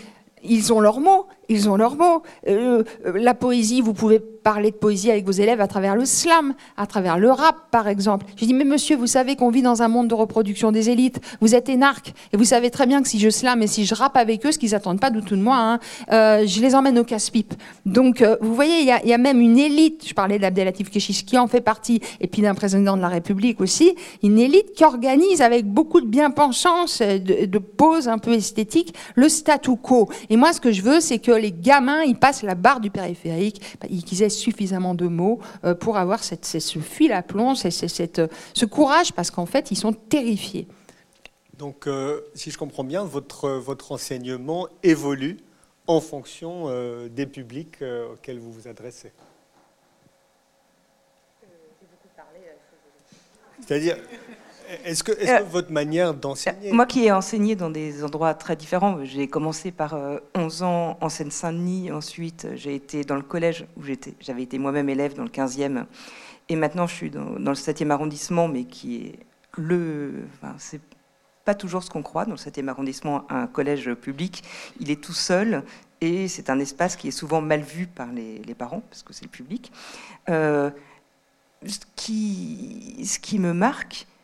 ils 0.42 0.72
ont 0.72 0.80
leurs 0.80 1.00
mots, 1.00 1.26
ils 1.48 1.68
ont 1.68 1.76
leurs 1.76 1.96
mots. 1.96 2.22
Euh, 2.48 2.82
la 3.14 3.34
poésie, 3.34 3.80
vous 3.80 3.94
pouvez 3.94 4.20
parler 4.46 4.70
de 4.70 4.76
poésie 4.76 5.10
avec 5.10 5.24
vos 5.24 5.32
élèves 5.32 5.60
à 5.60 5.66
travers 5.66 5.96
le 5.96 6.04
slam, 6.04 6.54
à 6.76 6.86
travers 6.86 7.18
le 7.18 7.30
rap, 7.30 7.56
par 7.72 7.88
exemple. 7.88 8.26
J'ai 8.36 8.46
dit, 8.46 8.54
mais 8.54 8.64
monsieur, 8.64 8.96
vous 8.96 9.08
savez 9.08 9.34
qu'on 9.34 9.50
vit 9.50 9.62
dans 9.62 9.82
un 9.82 9.88
monde 9.88 10.06
de 10.06 10.14
reproduction 10.14 10.70
des 10.70 10.88
élites. 10.88 11.20
Vous 11.40 11.56
êtes 11.56 11.68
énarque. 11.68 12.14
Et 12.32 12.36
vous 12.36 12.44
savez 12.44 12.70
très 12.70 12.86
bien 12.86 13.02
que 13.02 13.08
si 13.08 13.18
je 13.18 13.28
slam 13.28 13.60
et 13.62 13.66
si 13.66 13.84
je 13.84 13.94
rappe 13.94 14.16
avec 14.16 14.46
eux, 14.46 14.52
ce 14.52 14.58
qu'ils 14.58 14.74
attendent 14.74 15.00
pas 15.00 15.10
du 15.10 15.20
tout 15.20 15.34
de 15.34 15.42
moi, 15.42 15.56
hein, 15.56 15.80
euh, 16.12 16.46
je 16.46 16.60
les 16.60 16.76
emmène 16.76 16.96
au 16.98 17.02
casse-pipe. 17.02 17.54
Donc, 17.86 18.22
euh, 18.22 18.36
vous 18.40 18.54
voyez, 18.54 18.80
il 18.80 19.08
y, 19.08 19.12
a 19.12 19.18
même 19.18 19.40
une 19.40 19.58
élite. 19.58 20.04
Je 20.06 20.14
parlais 20.14 20.38
d'Abdelatif 20.38 20.90
Keshish 20.90 21.24
qui 21.24 21.38
en 21.38 21.48
fait 21.48 21.60
partie, 21.60 22.00
et 22.20 22.28
puis 22.28 22.42
d'un 22.42 22.54
président 22.54 22.96
de 22.96 23.02
la 23.02 23.08
République 23.08 23.60
aussi. 23.60 23.96
Une 24.22 24.38
élite 24.38 24.74
qui 24.74 24.84
organise 24.84 25.42
avec 25.42 25.66
beaucoup 25.66 26.00
de 26.00 26.06
bien-pensance, 26.06 27.02
de, 27.02 27.46
de 27.46 27.58
pose 27.58 28.06
un 28.06 28.18
peu 28.18 28.32
esthétique, 28.32 28.94
le 29.16 29.28
statu 29.28 29.76
quo. 29.76 30.08
Et 30.30 30.36
moi, 30.36 30.52
ce 30.52 30.60
que 30.60 30.70
je 30.70 30.82
veux, 30.82 31.00
c'est 31.00 31.18
que 31.18 31.32
les 31.36 31.52
gamins, 31.52 32.02
ils 32.02 32.18
passent 32.18 32.42
la 32.42 32.54
barre 32.54 32.80
du 32.80 32.90
périphérique, 32.90 33.78
qu'ils 34.06 34.22
aient 34.22 34.28
suffisamment 34.28 34.94
de 34.94 35.06
mots 35.06 35.40
euh, 35.64 35.74
pour 35.74 35.96
avoir 35.96 36.22
cette, 36.22 36.44
ce 36.44 36.78
fil 36.78 37.12
à 37.12 37.22
plomb, 37.22 37.54
ce 37.54 38.64
courage, 38.64 39.12
parce 39.12 39.30
qu'en 39.30 39.46
fait, 39.46 39.70
ils 39.70 39.76
sont 39.76 39.92
terrifiés. 39.92 40.66
Donc, 41.58 41.86
euh, 41.86 42.20
si 42.34 42.50
je 42.50 42.58
comprends 42.58 42.84
bien, 42.84 43.04
votre, 43.04 43.48
votre 43.50 43.92
enseignement 43.92 44.68
évolue 44.82 45.38
en 45.86 46.00
fonction 46.00 46.64
euh, 46.66 47.08
des 47.08 47.26
publics 47.26 47.78
auxquels 48.12 48.38
vous 48.38 48.52
vous 48.52 48.68
adressez. 48.68 49.12
C'est-à-dire, 53.60 53.96
est-ce 54.84 55.04
que, 55.04 55.12
est 55.12 55.26
que, 55.26 55.44
votre 55.44 55.72
manière 55.72 56.14
d'enseigner 56.14 56.72
Moi 56.72 56.86
qui 56.86 57.04
ai 57.04 57.12
enseigné 57.12 57.56
dans 57.56 57.70
des 57.70 58.04
endroits 58.04 58.34
très 58.34 58.56
différents, 58.56 59.04
j'ai 59.04 59.28
commencé 59.28 59.70
par 59.70 59.96
11 60.34 60.62
euh, 60.62 60.64
ans 60.64 60.98
en 61.00 61.08
Seine-Saint-Denis, 61.08 61.90
ensuite 61.92 62.48
j'ai 62.54 62.74
été 62.74 63.04
dans 63.04 63.16
le 63.16 63.22
collège 63.22 63.66
où 63.76 63.82
j'avais 64.20 64.42
été 64.42 64.58
moi-même 64.58 64.88
élève 64.88 65.14
dans 65.14 65.22
le 65.22 65.28
15e, 65.28 65.84
et 66.48 66.56
maintenant 66.56 66.86
je 66.86 66.94
suis 66.94 67.10
dans, 67.10 67.24
le 67.34 67.54
7e 67.54 67.90
arrondissement, 67.90 68.48
mais 68.48 68.64
qui 68.64 68.96
est 68.96 69.18
le... 69.56 70.24
Enfin, 70.34 70.54
c'est 70.58 70.80
pas 71.44 71.54
toujours 71.54 71.82
ce 71.82 71.90
qu'on 71.90 72.02
croit 72.02 72.24
dans 72.24 72.32
le 72.32 72.36
7e 72.36 72.68
arrondissement, 72.68 73.24
un 73.30 73.46
collège 73.46 73.94
public. 73.94 74.42
Il 74.80 74.90
est 74.90 75.00
tout 75.00 75.12
seul, 75.12 75.62
et 76.00 76.28
c'est 76.28 76.50
un 76.50 76.58
espace 76.58 76.96
qui 76.96 77.08
est 77.08 77.12
souvent 77.12 77.40
mal 77.40 77.60
vu 77.60 77.86
par 77.86 78.08
les, 78.12 78.40
parents, 78.54 78.82
parce 78.90 79.02
que 79.02 79.12
c'est 79.12 79.24
le 79.24 79.30
public. 79.30 79.72
Euh, 80.28 80.70
ce, 81.64 81.78
qui, 81.94 83.02
ce 83.06 83.18
qui 83.18 83.38
me 83.38 83.52
marque, 83.52 84.06
euh, 84.06 84.15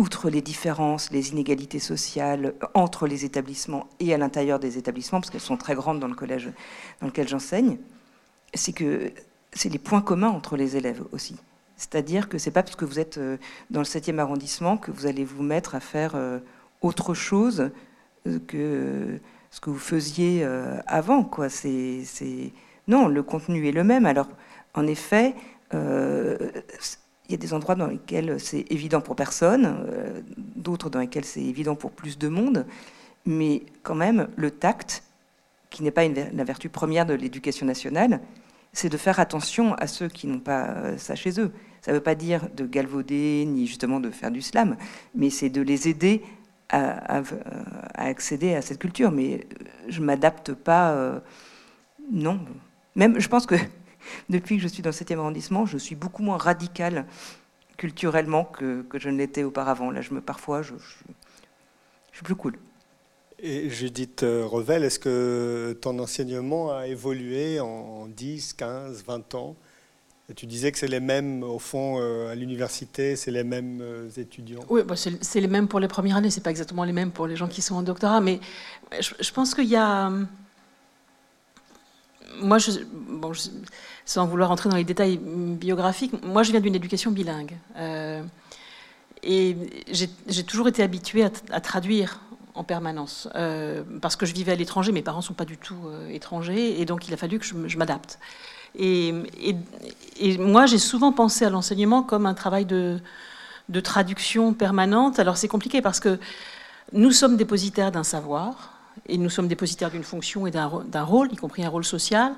outre 0.00 0.30
les 0.30 0.40
différences, 0.40 1.10
les 1.10 1.30
inégalités 1.30 1.78
sociales 1.78 2.54
entre 2.72 3.06
les 3.06 3.26
établissements 3.26 3.86
et 4.00 4.14
à 4.14 4.18
l'intérieur 4.18 4.58
des 4.58 4.78
établissements, 4.78 5.20
parce 5.20 5.30
qu'elles 5.30 5.40
sont 5.40 5.58
très 5.58 5.74
grandes 5.74 6.00
dans 6.00 6.08
le 6.08 6.14
collège 6.14 6.50
dans 7.00 7.06
lequel 7.06 7.28
j'enseigne, 7.28 7.76
c'est 8.54 8.72
que 8.72 9.12
c'est 9.52 9.68
les 9.68 9.78
points 9.78 10.00
communs 10.00 10.30
entre 10.30 10.56
les 10.56 10.76
élèves 10.76 11.02
aussi. 11.12 11.36
C'est-à-dire 11.76 12.28
que 12.28 12.38
c'est 12.38 12.50
pas 12.50 12.62
parce 12.62 12.76
que 12.76 12.86
vous 12.86 12.98
êtes 12.98 13.18
euh, 13.18 13.36
dans 13.70 13.80
le 13.80 13.86
7e 13.86 14.18
arrondissement 14.18 14.76
que 14.78 14.90
vous 14.90 15.06
allez 15.06 15.24
vous 15.24 15.42
mettre 15.42 15.74
à 15.74 15.80
faire 15.80 16.12
euh, 16.14 16.38
autre 16.80 17.14
chose 17.14 17.70
que 18.46 19.18
ce 19.50 19.60
que 19.60 19.70
vous 19.70 19.78
faisiez 19.78 20.44
avant. 20.86 21.24
Quoi. 21.24 21.48
Non, 22.86 23.08
le 23.08 23.22
contenu 23.22 23.66
est 23.66 23.72
le 23.72 23.82
même. 23.82 24.04
Alors, 24.04 24.28
en 24.74 24.86
effet, 24.86 25.34
il 27.30 27.34
y 27.34 27.34
a 27.34 27.38
des 27.38 27.54
endroits 27.54 27.76
dans 27.76 27.86
lesquels 27.86 28.40
c'est 28.40 28.64
évident 28.72 29.00
pour 29.00 29.14
personne, 29.14 29.84
euh, 29.88 30.20
d'autres 30.36 30.90
dans 30.90 30.98
lesquels 30.98 31.24
c'est 31.24 31.40
évident 31.40 31.76
pour 31.76 31.92
plus 31.92 32.18
de 32.18 32.26
monde, 32.26 32.66
mais 33.24 33.62
quand 33.84 33.94
même, 33.94 34.26
le 34.34 34.50
tact, 34.50 35.04
qui 35.70 35.84
n'est 35.84 35.92
pas 35.92 36.08
la 36.08 36.42
vertu 36.42 36.68
première 36.68 37.06
de 37.06 37.14
l'éducation 37.14 37.66
nationale, 37.66 38.20
c'est 38.72 38.88
de 38.88 38.96
faire 38.96 39.20
attention 39.20 39.74
à 39.74 39.86
ceux 39.86 40.08
qui 40.08 40.26
n'ont 40.26 40.40
pas 40.40 40.70
euh, 40.70 40.98
ça 40.98 41.14
chez 41.14 41.40
eux. 41.40 41.52
Ça 41.82 41.92
ne 41.92 41.98
veut 41.98 42.02
pas 42.02 42.16
dire 42.16 42.48
de 42.56 42.66
galvauder, 42.66 43.44
ni 43.46 43.68
justement 43.68 44.00
de 44.00 44.10
faire 44.10 44.32
du 44.32 44.42
slam, 44.42 44.76
mais 45.14 45.30
c'est 45.30 45.50
de 45.50 45.62
les 45.62 45.86
aider 45.88 46.22
à, 46.68 47.22
accéder 47.94 48.56
à 48.56 48.62
cette 48.62 48.80
culture. 48.80 49.12
Mais 49.12 49.46
je 49.86 50.00
ne 50.00 50.06
m'adapte 50.06 50.52
pas, 50.52 50.90
euh, 50.94 51.20
non. 52.10 52.40
Même, 52.96 53.20
je 53.20 53.28
pense 53.28 53.46
que 53.46 53.54
depuis 54.28 54.56
que 54.56 54.62
je 54.62 54.68
suis 54.68 54.82
dans 54.82 54.90
le 54.90 54.94
7e 54.94 55.18
arrondissement, 55.18 55.66
je 55.66 55.78
suis 55.78 55.94
beaucoup 55.94 56.22
moins 56.22 56.38
radicale 56.38 57.06
culturellement 57.80 58.44
que, 58.44 58.84
je 58.94 59.08
ne 59.08 59.16
l'étais 59.16 59.42
auparavant. 59.42 59.90
Là, 59.90 60.02
je 60.02 60.12
me, 60.12 60.20
parfois, 60.20 60.60
je, 60.60 60.74
suis 62.12 62.22
plus 62.22 62.34
cool. 62.34 62.58
Et 63.42 63.70
Judith 63.70 64.22
euh, 64.22 64.44
Revel, 64.44 64.84
est-ce 64.84 64.98
que 64.98 65.78
ton 65.80 65.98
enseignement 65.98 66.76
a 66.76 66.86
évolué 66.86 67.58
en 67.58 68.06
10, 68.06 68.52
15, 68.52 69.04
20 69.06 69.34
ans? 69.34 69.56
Tu 70.36 70.46
disais 70.46 70.70
que 70.70 70.78
c'est 70.78 70.88
les 70.88 71.00
mêmes, 71.00 71.42
au 71.42 71.58
fond, 71.58 71.96
euh, 71.98 72.30
à 72.30 72.34
l'université, 72.34 73.16
c'est 73.16 73.30
les 73.30 73.42
mêmes 73.42 73.80
euh, 73.80 74.10
étudiants 74.16 74.60
Oui, 74.68 74.82
bah, 74.86 74.94
c'est 74.96 75.40
les 75.40 75.48
mêmes 75.48 75.66
pour 75.66 75.80
les 75.80 75.88
premières 75.88 76.16
années, 76.16 76.30
c'est 76.30 76.42
pas 76.42 76.50
exactement 76.50 76.84
les 76.84 76.92
mêmes 76.92 77.10
pour 77.10 77.26
les 77.26 77.34
gens 77.34 77.48
qui 77.48 77.62
sont 77.62 77.76
en 77.76 77.82
doctorat, 77.82 78.20
mais 78.20 78.40
je 79.00 79.32
pense 79.32 79.54
qu'il 79.54 79.64
y 79.64 79.76
a 79.76 80.12
moi, 82.40 82.58
sans 84.04 84.26
vouloir 84.26 84.50
entrer 84.50 84.68
dans 84.68 84.76
les 84.76 84.84
détails 84.84 85.18
biographiques, 85.18 86.12
moi 86.24 86.42
je 86.42 86.52
viens 86.52 86.60
d'une 86.60 86.74
éducation 86.74 87.10
bilingue. 87.10 87.56
Euh, 87.76 88.22
et 89.22 89.56
j'ai 89.90 90.44
toujours 90.44 90.68
été 90.68 90.82
habituée 90.82 91.24
à, 91.50 91.60
traduire 91.60 92.20
en 92.54 92.64
permanence. 92.64 93.28
Euh, 93.34 93.82
parce 94.00 94.16
que 94.16 94.24
je 94.24 94.32
vivais 94.32 94.52
à 94.52 94.54
l'étranger, 94.54 94.92
mes 94.92 95.02
parents 95.02 95.18
ne 95.18 95.24
sont 95.24 95.34
pas 95.34 95.44
du 95.44 95.58
tout 95.58 95.76
euh, 95.86 96.08
étrangers, 96.08 96.80
et 96.80 96.84
donc 96.86 97.06
il 97.06 97.14
a 97.14 97.16
fallu 97.16 97.38
que 97.38 97.44
je, 97.44 97.76
m'adapte. 97.76 98.18
Et, 98.78 99.12
moi, 100.38 100.66
j'ai 100.66 100.78
souvent 100.78 101.12
pensé 101.12 101.44
à 101.44 101.50
l'enseignement 101.50 102.02
comme 102.02 102.24
un 102.24 102.34
travail 102.34 102.64
de 102.64 103.00
traduction 103.82 104.54
permanente. 104.54 105.18
Alors 105.18 105.36
c'est 105.36 105.48
compliqué 105.48 105.82
parce 105.82 106.00
que 106.00 106.18
nous 106.92 107.12
sommes 107.12 107.36
dépositaires 107.36 107.92
d'un 107.92 108.04
savoir, 108.04 108.79
et 109.10 109.18
nous 109.18 109.30
sommes 109.30 109.48
dépositaires 109.48 109.90
d'une 109.90 110.04
fonction 110.04 110.46
et 110.46 110.50
d'un 110.50 111.02
rôle, 111.02 111.32
y 111.32 111.36
compris 111.36 111.64
un 111.64 111.68
rôle 111.68 111.84
social, 111.84 112.32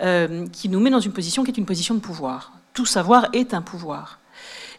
euh, 0.00 0.46
qui 0.48 0.68
nous 0.68 0.80
met 0.80 0.90
dans 0.90 1.00
une 1.00 1.12
position 1.12 1.44
qui 1.44 1.50
est 1.50 1.58
une 1.58 1.66
position 1.66 1.94
de 1.94 2.00
pouvoir. 2.00 2.52
Tout 2.72 2.86
savoir 2.86 3.28
est 3.32 3.54
un 3.54 3.62
pouvoir. 3.62 4.18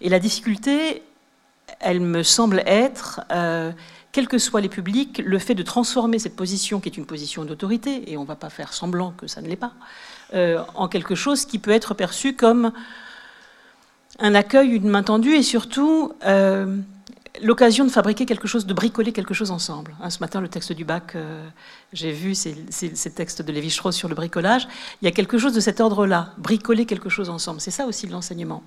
Et 0.02 0.10
la 0.10 0.20
difficulté, 0.20 1.04
elle 1.80 2.02
me 2.02 2.24
semble 2.24 2.64
être, 2.66 3.22
euh, 3.32 3.72
quels 4.12 4.28
que 4.28 4.38
soient 4.38 4.62
les 4.62 4.70
publics, 4.70 5.22
le 5.24 5.40
fait 5.40 5.56
de 5.56 5.64
transformer 5.64 6.20
cette 6.20 6.36
position, 6.36 6.80
qui 6.80 6.90
est 6.90 6.98
une 6.98 7.06
position 7.06 7.46
d'autorité, 7.46 8.12
et 8.12 8.18
on 8.18 8.24
ne 8.24 8.28
va 8.28 8.36
pas 8.36 8.50
faire 8.50 8.74
semblant 8.74 9.12
que 9.12 9.28
ça 9.28 9.42
ne 9.42 9.48
l'est 9.48 9.56
pas, 9.56 9.74
euh, 10.34 10.62
en 10.74 10.88
quelque 10.88 11.16
chose 11.16 11.46
qui 11.46 11.60
peut 11.60 11.72
être 11.72 11.94
perçu 11.94 12.36
comme 12.36 12.72
un 14.20 14.34
accueil, 14.34 14.70
une 14.70 14.90
main 14.90 15.04
tendue, 15.04 15.36
et 15.36 15.44
surtout 15.44 16.14
l'occasion 17.42 17.86
de 17.86 17.90
fabriquer 17.90 18.26
quelque 18.26 18.48
chose, 18.48 18.66
de 18.66 18.74
bricoler 18.74 19.12
quelque 19.12 19.34
chose 19.34 19.52
ensemble. 19.52 19.96
Hein, 20.02 20.10
ce 20.10 20.20
matin, 20.20 20.42
le 20.42 20.48
texte 20.48 20.72
du 20.72 20.86
bac, 20.86 21.14
euh, 21.16 21.48
j'ai 21.94 22.12
vu 22.12 22.36
ces, 22.36 22.54
textes 23.14 23.42
de 23.42 23.52
Lévi-Strauss 23.52 23.96
sur 23.96 24.10
le 24.10 24.16
bricolage. 24.16 24.68
Il 25.02 25.06
y 25.06 25.08
a 25.08 25.12
quelque 25.12 25.38
chose 25.38 25.54
de 25.54 25.60
cet 25.60 25.80
ordre-là, 25.80 26.34
bricoler 26.38 26.86
quelque 26.86 27.10
chose 27.10 27.30
ensemble. 27.30 27.62
C'est 27.62 27.72
ça 27.72 27.86
aussi 27.86 28.08
l'enseignement. 28.08 28.64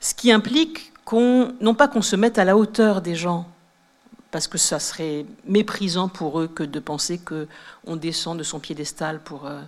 Ce 0.00 0.14
qui 0.14 0.32
implique 0.32 0.92
qu'on, 1.04 1.54
non 1.60 1.74
pas 1.74 1.88
qu'on 1.88 2.02
se 2.02 2.16
mette 2.16 2.38
à 2.38 2.44
la 2.44 2.56
hauteur 2.56 3.02
des 3.02 3.14
gens, 3.14 3.48
parce 4.30 4.46
que 4.46 4.58
ça 4.58 4.78
serait 4.78 5.24
méprisant 5.46 6.08
pour 6.08 6.40
eux 6.40 6.48
que 6.48 6.62
de 6.62 6.80
penser 6.80 7.18
qu'on 7.18 7.96
descend 7.96 8.38
de 8.38 8.42
son 8.42 8.60
piédestal 8.60 9.20
pour, 9.20 9.46
euh, 9.46 9.62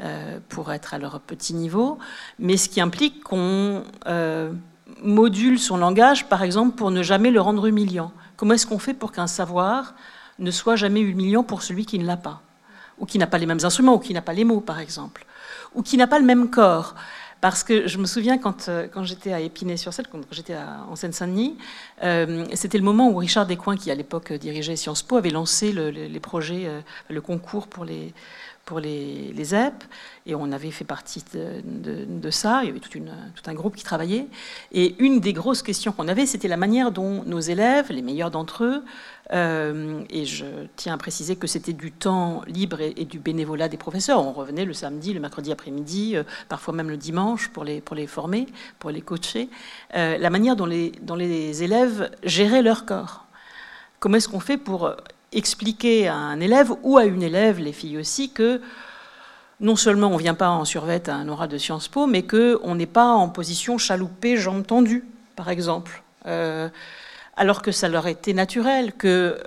euh, 0.00 0.38
pour 0.48 0.72
être 0.72 0.94
à 0.94 0.98
leur 0.98 1.20
petit 1.20 1.52
niveau, 1.52 1.98
mais 2.38 2.56
ce 2.56 2.68
qui 2.68 2.80
implique 2.80 3.22
qu'on 3.22 3.84
module 5.02 5.58
son 5.58 5.76
langage, 5.76 6.28
par 6.28 6.42
exemple, 6.42 6.76
pour 6.76 6.90
ne 6.90 7.02
jamais 7.02 7.30
le 7.30 7.40
rendre 7.40 7.66
humiliant. 7.66 8.12
Comment 8.36 8.54
est-ce 8.54 8.66
qu'on 8.66 8.78
fait 8.78 8.94
pour 8.94 9.12
qu'un 9.12 9.26
savoir 9.26 9.94
ne 10.38 10.50
soit 10.50 10.76
jamais 10.76 11.00
humiliant 11.00 11.42
pour 11.42 11.62
celui 11.62 11.86
qui 11.86 11.98
ne 11.98 12.06
l'a 12.06 12.16
pas 12.16 12.42
Ou 12.98 13.06
qui 13.06 13.18
n'a 13.18 13.26
pas 13.26 13.38
les 13.38 13.46
mêmes 13.46 13.58
instruments, 13.62 13.94
ou 13.94 13.98
qui 13.98 14.14
n'a 14.14 14.22
pas 14.22 14.32
les 14.32 14.44
mots, 14.44 14.60
par 14.60 14.78
exemple. 14.78 15.26
Ou 15.74 15.82
qui 15.82 15.96
n'a 15.96 16.06
pas 16.06 16.18
le 16.18 16.24
même 16.24 16.50
corps. 16.50 16.94
Parce 17.40 17.64
que 17.64 17.86
je 17.86 17.96
me 17.96 18.04
souviens 18.04 18.36
quand, 18.36 18.68
euh, 18.68 18.86
quand 18.92 19.04
j'étais 19.04 19.32
à 19.32 19.40
Épinay-sur-Seine, 19.40 20.06
quand 20.12 20.20
j'étais 20.30 20.56
en 20.56 20.94
Seine-Saint-Denis, 20.94 21.56
euh, 22.02 22.44
c'était 22.52 22.76
le 22.76 22.84
moment 22.84 23.08
où 23.08 23.16
Richard 23.16 23.46
Descoings, 23.46 23.76
qui 23.76 23.90
à 23.90 23.94
l'époque 23.94 24.32
dirigeait 24.34 24.76
Sciences 24.76 25.02
Po, 25.02 25.16
avait 25.16 25.30
lancé 25.30 25.72
les 25.72 26.20
projets, 26.20 26.66
euh, 26.66 26.80
le 27.08 27.20
concours 27.22 27.66
pour 27.66 27.86
les, 27.86 28.12
pour 28.70 28.78
les, 28.78 29.32
les 29.34 29.44
ZEP, 29.46 29.82
et 30.26 30.36
on 30.36 30.52
avait 30.52 30.70
fait 30.70 30.84
partie 30.84 31.24
de, 31.34 32.30
ça, 32.30 32.60
il 32.62 32.68
y 32.68 32.70
avait 32.70 32.78
tout, 32.78 32.96
une, 32.96 33.10
tout, 33.34 33.50
un 33.50 33.52
groupe 33.52 33.74
qui 33.74 33.82
travaillait, 33.82 34.28
et 34.70 34.94
une 35.00 35.18
des 35.18 35.32
grosses 35.32 35.62
questions 35.62 35.90
qu'on 35.90 36.06
avait, 36.06 36.24
c'était 36.24 36.46
la 36.46 36.56
manière 36.56 36.92
dont 36.92 37.24
nos 37.24 37.40
élèves, 37.40 37.90
les 37.90 38.00
meilleurs 38.00 38.30
d'entre 38.30 38.62
eux, 38.62 38.84
euh, 39.32 40.04
et 40.08 40.24
je 40.24 40.44
tiens 40.76 40.94
à 40.94 40.98
préciser 40.98 41.34
que 41.34 41.48
c'était 41.48 41.72
du 41.72 41.90
temps 41.90 42.42
libre 42.46 42.80
et, 42.80 43.04
du 43.06 43.18
bénévolat 43.18 43.68
des 43.68 43.76
professeurs, 43.76 44.24
on 44.24 44.30
revenait 44.30 44.64
le 44.64 44.72
samedi, 44.72 45.12
le 45.14 45.18
mercredi 45.18 45.50
après-midi, 45.50 46.14
euh, 46.14 46.22
parfois 46.48 46.72
même 46.72 46.90
le 46.90 46.96
dimanche 46.96 47.48
pour 47.48 47.64
les, 47.64 47.80
pour 47.80 47.96
les 47.96 48.06
former, 48.06 48.46
pour 48.78 48.92
les 48.92 49.00
coacher, 49.00 49.48
euh, 49.96 50.16
la 50.16 50.30
manière 50.30 50.54
dont 50.54 50.66
les, 50.66 50.92
dont 51.02 51.16
les 51.16 51.64
élèves 51.64 52.08
géraient 52.22 52.62
leur 52.62 52.86
corps. 52.86 53.24
Comment 53.98 54.18
est-ce 54.18 54.28
qu'on 54.28 54.38
fait 54.38 54.58
pour 54.58 54.94
expliquer 55.32 56.08
à 56.08 56.16
un 56.16 56.40
élève 56.40 56.72
ou 56.82 56.98
à 56.98 57.04
une 57.04 57.22
élève, 57.22 57.58
les 57.58 57.72
filles 57.72 57.98
aussi, 57.98 58.30
que 58.30 58.60
non 59.60 59.76
seulement 59.76 60.08
on 60.08 60.14
ne 60.14 60.18
vient 60.18 60.34
pas 60.34 60.48
en 60.48 60.64
survette 60.64 61.08
à 61.08 61.14
un 61.14 61.28
oral 61.28 61.48
de 61.48 61.58
Sciences 61.58 61.88
Po, 61.88 62.06
mais 62.06 62.22
qu'on 62.22 62.74
n'est 62.74 62.86
pas 62.86 63.06
en 63.06 63.28
position 63.28 63.78
chaloupée, 63.78 64.36
jambes 64.36 64.66
tendues, 64.66 65.04
par 65.36 65.50
exemple. 65.50 66.02
Euh, 66.26 66.68
alors 67.36 67.62
que 67.62 67.72
ça 67.72 67.88
leur 67.88 68.06
était 68.06 68.32
naturel, 68.32 68.92
que 68.94 69.38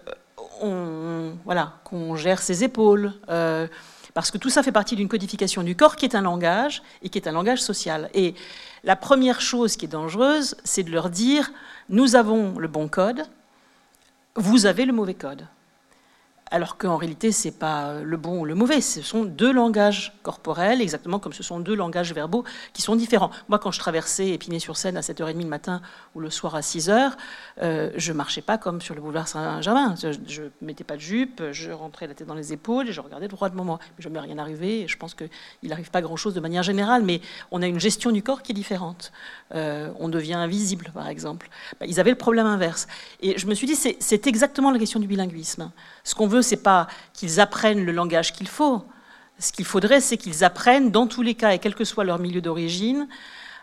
voilà, 1.43 1.74
qu'on 1.84 2.15
gère 2.15 2.41
ses 2.41 2.63
épaules. 2.63 3.13
Euh, 3.30 3.67
parce 4.13 4.30
que 4.30 4.38
tout 4.38 4.50
ça 4.50 4.62
fait 4.62 4.72
partie 4.72 4.96
d'une 4.96 5.08
codification 5.08 5.63
du 5.63 5.76
corps 5.76 5.96
qui 5.96 6.06
est 6.06 6.15
un 6.15 6.22
langage 6.22 6.84
et 7.02 7.10
qui 7.10 7.17
est 7.17 7.28
un 7.28 7.32
langage 7.32 7.62
social. 7.62 8.10
Et 8.13 8.36
la 8.84 8.96
première 8.96 9.41
chose 9.41 9.76
qui 9.76 9.86
est 9.86 9.89
dangereuse, 9.89 10.56
c'est 10.63 10.84
de 10.84 10.91
leur 10.91 11.10
dire, 11.10 11.52
nous 11.89 12.15
avons 12.15 12.58
le 12.60 12.67
bon 12.67 12.88
code, 12.88 13.26
vous 14.36 14.65
avez 14.65 14.86
le 14.86 14.93
mauvais 14.93 15.15
code 15.15 15.48
alors 16.53 16.77
qu'en 16.77 16.97
réalité, 16.97 17.31
ce 17.31 17.47
n'est 17.47 17.51
pas 17.51 18.01
le 18.03 18.15
bon 18.15 18.41
ou 18.41 18.45
le 18.45 18.53
mauvais. 18.53 18.79
Ce 18.79 19.01
sont 19.01 19.23
deux 19.23 19.51
langages 19.51 20.13
corporels, 20.21 20.81
exactement 20.81 21.17
comme 21.17 21.33
ce 21.33 21.41
sont 21.41 21.59
deux 21.59 21.73
langages 21.73 22.13
verbaux 22.13 22.43
qui 22.73 22.83
sont 22.83 22.95
différents. 22.95 23.31
Moi, 23.49 23.57
quand 23.57 23.71
je 23.71 23.79
traversais 23.79 24.29
Épinay-sur-Seine 24.29 24.95
à 24.95 25.01
7h30 25.01 25.41
le 25.41 25.47
matin 25.47 25.81
ou 26.13 26.19
le 26.19 26.29
soir 26.29 26.53
à 26.53 26.59
6h, 26.59 27.13
euh, 27.63 27.89
je 27.95 28.11
ne 28.11 28.17
marchais 28.17 28.41
pas 28.41 28.59
comme 28.59 28.81
sur 28.81 28.93
le 28.93 29.01
boulevard 29.01 29.27
Saint-Germain. 29.27 29.95
Je 29.97 30.43
ne 30.43 30.49
mettais 30.61 30.83
pas 30.83 30.95
de 30.95 31.01
jupe, 31.01 31.41
je 31.51 31.71
rentrais 31.71 32.05
la 32.05 32.13
tête 32.13 32.27
dans 32.27 32.35
les 32.35 32.53
épaules 32.53 32.87
et 32.87 32.93
je 32.93 33.01
regardais 33.01 33.27
droit 33.27 33.49
de 33.49 33.55
moi. 33.55 33.79
Je 33.97 34.07
ne 34.07 34.19
rien 34.19 34.37
arrivé 34.37 34.81
et 34.81 34.87
je 34.87 34.95
pense 34.95 35.15
qu'il 35.15 35.29
n'arrive 35.63 35.89
pas 35.89 36.03
grand-chose 36.03 36.35
de 36.35 36.39
manière 36.39 36.61
générale, 36.61 37.01
mais 37.01 37.19
on 37.49 37.63
a 37.63 37.67
une 37.67 37.79
gestion 37.79 38.11
du 38.11 38.21
corps 38.21 38.43
qui 38.43 38.51
est 38.51 38.55
différente. 38.55 39.11
Euh, 39.55 39.91
on 39.97 40.07
devient 40.07 40.35
invisible, 40.35 40.91
par 40.93 41.07
exemple. 41.07 41.49
Bah, 41.79 41.87
ils 41.89 41.99
avaient 41.99 42.11
le 42.11 42.15
problème 42.15 42.45
inverse. 42.45 42.85
Et 43.21 43.39
je 43.39 43.47
me 43.47 43.55
suis 43.55 43.65
dit, 43.65 43.75
c'est 43.75 44.27
exactement 44.27 44.69
la 44.69 44.77
question 44.77 44.99
du 44.99 45.07
bilinguisme. 45.07 45.71
Ce 46.03 46.15
qu'on 46.15 46.27
veut, 46.27 46.41
c'est 46.41 46.57
pas 46.57 46.87
qu'ils 47.13 47.39
apprennent 47.39 47.85
le 47.85 47.91
langage 47.91 48.33
qu'il 48.33 48.47
faut. 48.47 48.83
Ce 49.39 49.51
qu'il 49.51 49.65
faudrait, 49.65 50.01
c'est 50.01 50.17
qu'ils 50.17 50.43
apprennent, 50.43 50.91
dans 50.91 51.07
tous 51.07 51.21
les 51.21 51.35
cas, 51.35 51.53
et 51.53 51.59
quel 51.59 51.75
que 51.75 51.85
soit 51.85 52.03
leur 52.03 52.19
milieu 52.19 52.41
d'origine, 52.41 53.07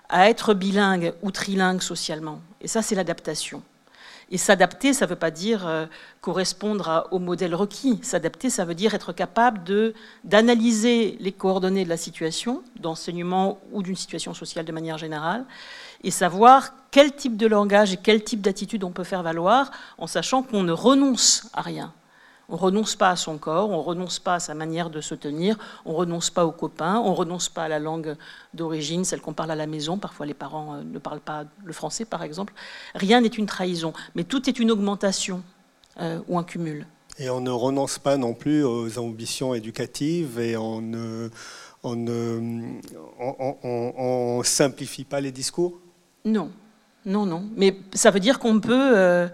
à 0.09 0.29
être 0.29 0.55
bilingues 0.55 1.13
ou 1.23 1.31
trilingues 1.31 1.83
socialement. 1.83 2.41
Et 2.61 2.69
ça, 2.69 2.83
c'est 2.83 2.95
l'adaptation. 2.95 3.63
Et 4.33 4.39
s'adapter, 4.39 4.93
ça 4.93 5.07
ne 5.07 5.11
veut 5.11 5.17
pas 5.17 5.33
dire 5.33 5.67
euh, 5.67 5.87
correspondre 6.21 7.09
au 7.11 7.19
modèle 7.19 7.55
requis. 7.55 7.99
S'adapter, 8.03 8.49
ça 8.49 8.65
veut 8.65 8.77
dire 8.77 8.95
être 8.95 9.13
capable 9.13 9.61
d'analyser 10.23 11.17
les 11.19 11.33
coordonnées 11.33 11.85
de 11.85 11.89
la 11.89 11.97
situation, 11.97 12.63
d'enseignement 12.79 13.59
ou 13.73 13.83
d'une 13.83 13.97
situation 13.97 14.33
sociale 14.33 14.65
de 14.65 14.73
manière 14.73 14.99
générale, 14.99 15.45
et 16.05 16.13
savoir 16.13 16.75
quel 16.93 17.15
type 17.15 17.37
de 17.37 17.47
langage 17.47 17.93
et 17.93 17.97
quel 17.97 18.23
type 18.23 18.41
d'attitude 18.41 18.85
on 18.85 18.93
peut 18.93 19.05
faire 19.05 19.25
valoir, 19.25 19.73
en 19.99 20.07
sachant 20.07 20.43
qu'on 20.43 20.63
ne 20.63 20.73
renonce 20.73 21.49
à 21.53 21.63
rien. 21.63 21.93
On 22.51 22.57
ne 22.57 22.61
renonce 22.61 22.97
pas 22.97 23.11
à 23.11 23.17
son 23.17 23.39
corps, 23.39 23.71
on 23.71 23.77
ne 23.77 23.83
renonce 23.83 24.19
pas 24.19 24.35
à 24.35 24.41
sa 24.41 24.55
manière 24.55 24.91
de 24.91 25.01
se 25.01 25.15
tenir, 25.15 25.57
on 25.85 25.93
ne 25.93 25.97
renonce 25.97 26.31
pas 26.31 26.45
aux 26.45 26.51
copains, 26.51 26.99
on 26.99 27.11
ne 27.11 27.17
renonce 27.17 27.49
pas 27.49 27.63
à 27.63 27.69
la 27.69 27.79
langue 27.79 28.17
d'origine, 28.55 29.05
celle 29.05 29.21
qu'on 29.21 29.33
parle 29.33 29.53
à 29.53 29.55
la 29.55 29.69
maison. 29.69 29.99
Parfois, 29.99 30.27
les 30.27 30.35
parents 30.35 30.75
euh, 30.75 30.83
ne 30.83 30.99
parlent 30.99 31.21
pas 31.21 31.45
le 31.65 31.73
français, 31.73 32.05
par 32.05 32.25
exemple. 32.25 32.53
Rien 32.97 33.21
n'est 33.21 33.29
une 33.29 33.47
trahison, 33.47 33.93
mais 34.17 34.25
tout 34.25 34.49
est 34.49 34.59
une 34.59 34.73
augmentation 34.73 35.45
euh, 36.01 36.19
ou 36.27 36.39
un 36.39 36.45
cumul. 36.45 36.89
Et 37.19 37.31
on 37.31 37.41
ne 37.41 37.51
renonce 37.51 38.01
pas 38.01 38.17
non 38.17 38.35
plus 38.35 38.65
aux 38.65 38.99
ambitions 38.99 39.55
éducatives 39.55 40.41
et 40.41 40.57
on 40.57 40.81
ne, 40.81 41.31
on 41.85 41.95
ne 41.95 42.83
simplifie 44.43 45.05
pas 45.05 45.21
les 45.21 45.31
discours? 45.31 45.79
Non, 46.25 46.51
non, 47.05 47.27
non. 47.27 47.45
Mais 47.57 47.77
ça 47.95 48.11
veut 48.11 48.21
dire 48.21 48.39
qu'on 48.39 48.59
peut, 48.59 48.97
euh, 48.97 49.29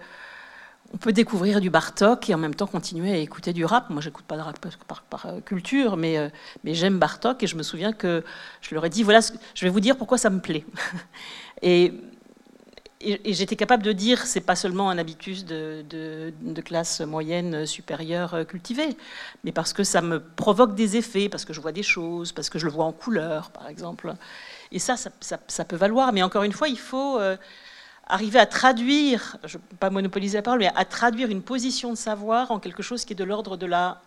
on 0.95 0.99
peut 0.99 1.13
découvrir 1.13 1.61
du 1.61 1.71
Bartok 1.71 2.31
et 2.31 2.35
en 2.35 2.39
même 2.39 2.55
temps 2.55 2.67
continuer 2.67 3.13
à 3.13 3.17
écouter 3.17 3.53
du 3.53 3.65
rap. 3.65 3.91
Moi, 3.91 4.01
j'écoute 4.01 4.25
pas 4.25 4.37
de 4.37 4.43
rap 4.43 4.59
par, 4.87 5.03
par, 5.03 5.27
euh, 5.27 5.41
culture, 5.41 5.97
mais, 5.97 6.19
euh, 6.19 6.29
mais 6.65 6.75
j'aime 6.75 6.99
Bartok 6.99 7.43
et 7.43 7.47
je 7.47 7.57
me 7.57 7.63
souviens 7.63 7.93
que 7.93 8.25
je 8.61 8.75
leur 8.75 8.85
ai 8.85 8.91
dit 8.91 9.03
voilà, 9.03 9.21
je 9.55 9.65
vais 9.65 9.71
vous 9.71 9.81
dire 9.81 9.97
pourquoi 9.97 10.19
ça 10.19 10.31
me 10.31 10.41
plaît. 10.41 10.65
et 11.63 11.93
et, 13.03 13.35
j'étais 13.35 13.57
capable 13.57 13.83
de 13.83 13.93
dire 13.93 14.27
c'est 14.27 14.41
pas 14.41 14.57
seulement 14.57 14.89
un 14.89 14.97
habitus 14.97 15.45
de, 15.45 16.33
classe 16.65 17.03
moyenne 17.03 17.67
supérieure 17.67 18.47
cultivée, 18.49 18.97
mais 19.45 19.53
parce 19.53 19.75
que 19.75 19.85
ça 19.85 20.01
me 20.01 20.19
provoque 20.19 20.75
des 20.75 20.97
effets, 20.97 21.29
parce 21.29 21.45
que 21.45 21.53
je 21.53 21.61
vois 21.61 21.73
des 21.73 21.83
choses, 21.83 22.33
parce 22.33 22.49
que 22.49 22.59
je 22.59 22.65
le 22.65 22.73
vois 22.73 22.87
en 22.87 22.93
couleur, 22.93 23.51
par 23.51 23.69
exemple. 23.69 24.15
Et 24.73 24.79
ça, 24.79 24.97
ça, 24.97 25.65
peut 25.65 25.77
valoir. 25.77 26.13
Mais 26.13 26.23
encore 26.23 26.43
une 26.43 26.53
fois, 26.53 26.69
il 26.69 26.79
faut 26.79 27.19
euh, 27.19 27.37
arriver 28.07 28.39
à 28.39 28.47
traduire, 28.47 29.37
je 29.45 29.59
ne 29.59 29.77
pas 29.79 29.91
monopoliser 29.91 30.39
la 30.39 30.43
parole, 30.43 30.61
mais 30.61 30.73
à 30.75 30.85
traduire 30.85 31.29
une 31.29 31.43
position 31.43 31.91
de 31.91 31.97
savoir 31.97 32.51
en 32.51 32.59
quelque 32.59 32.83
chose 32.83 33.05
qui 33.05 33.13
est 33.13 33.17
de 33.17 33.25
l'ordre 33.25 33.57
de 33.57 33.67
la 33.67 34.01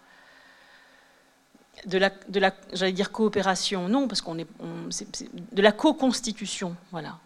de 1.86 1.98
la, 1.98 2.12
de 2.28 2.40
la 2.42 2.54
j'allais 2.74 2.92
dire 2.92 3.10
coopération, 3.10 3.88
non, 3.88 4.10
parce 4.10 4.22
qu'on 4.22 4.38
est, 4.38 4.48
de 4.60 5.62
la 5.62 5.72
co-constitution, 5.72 6.76
voilà 6.92 7.18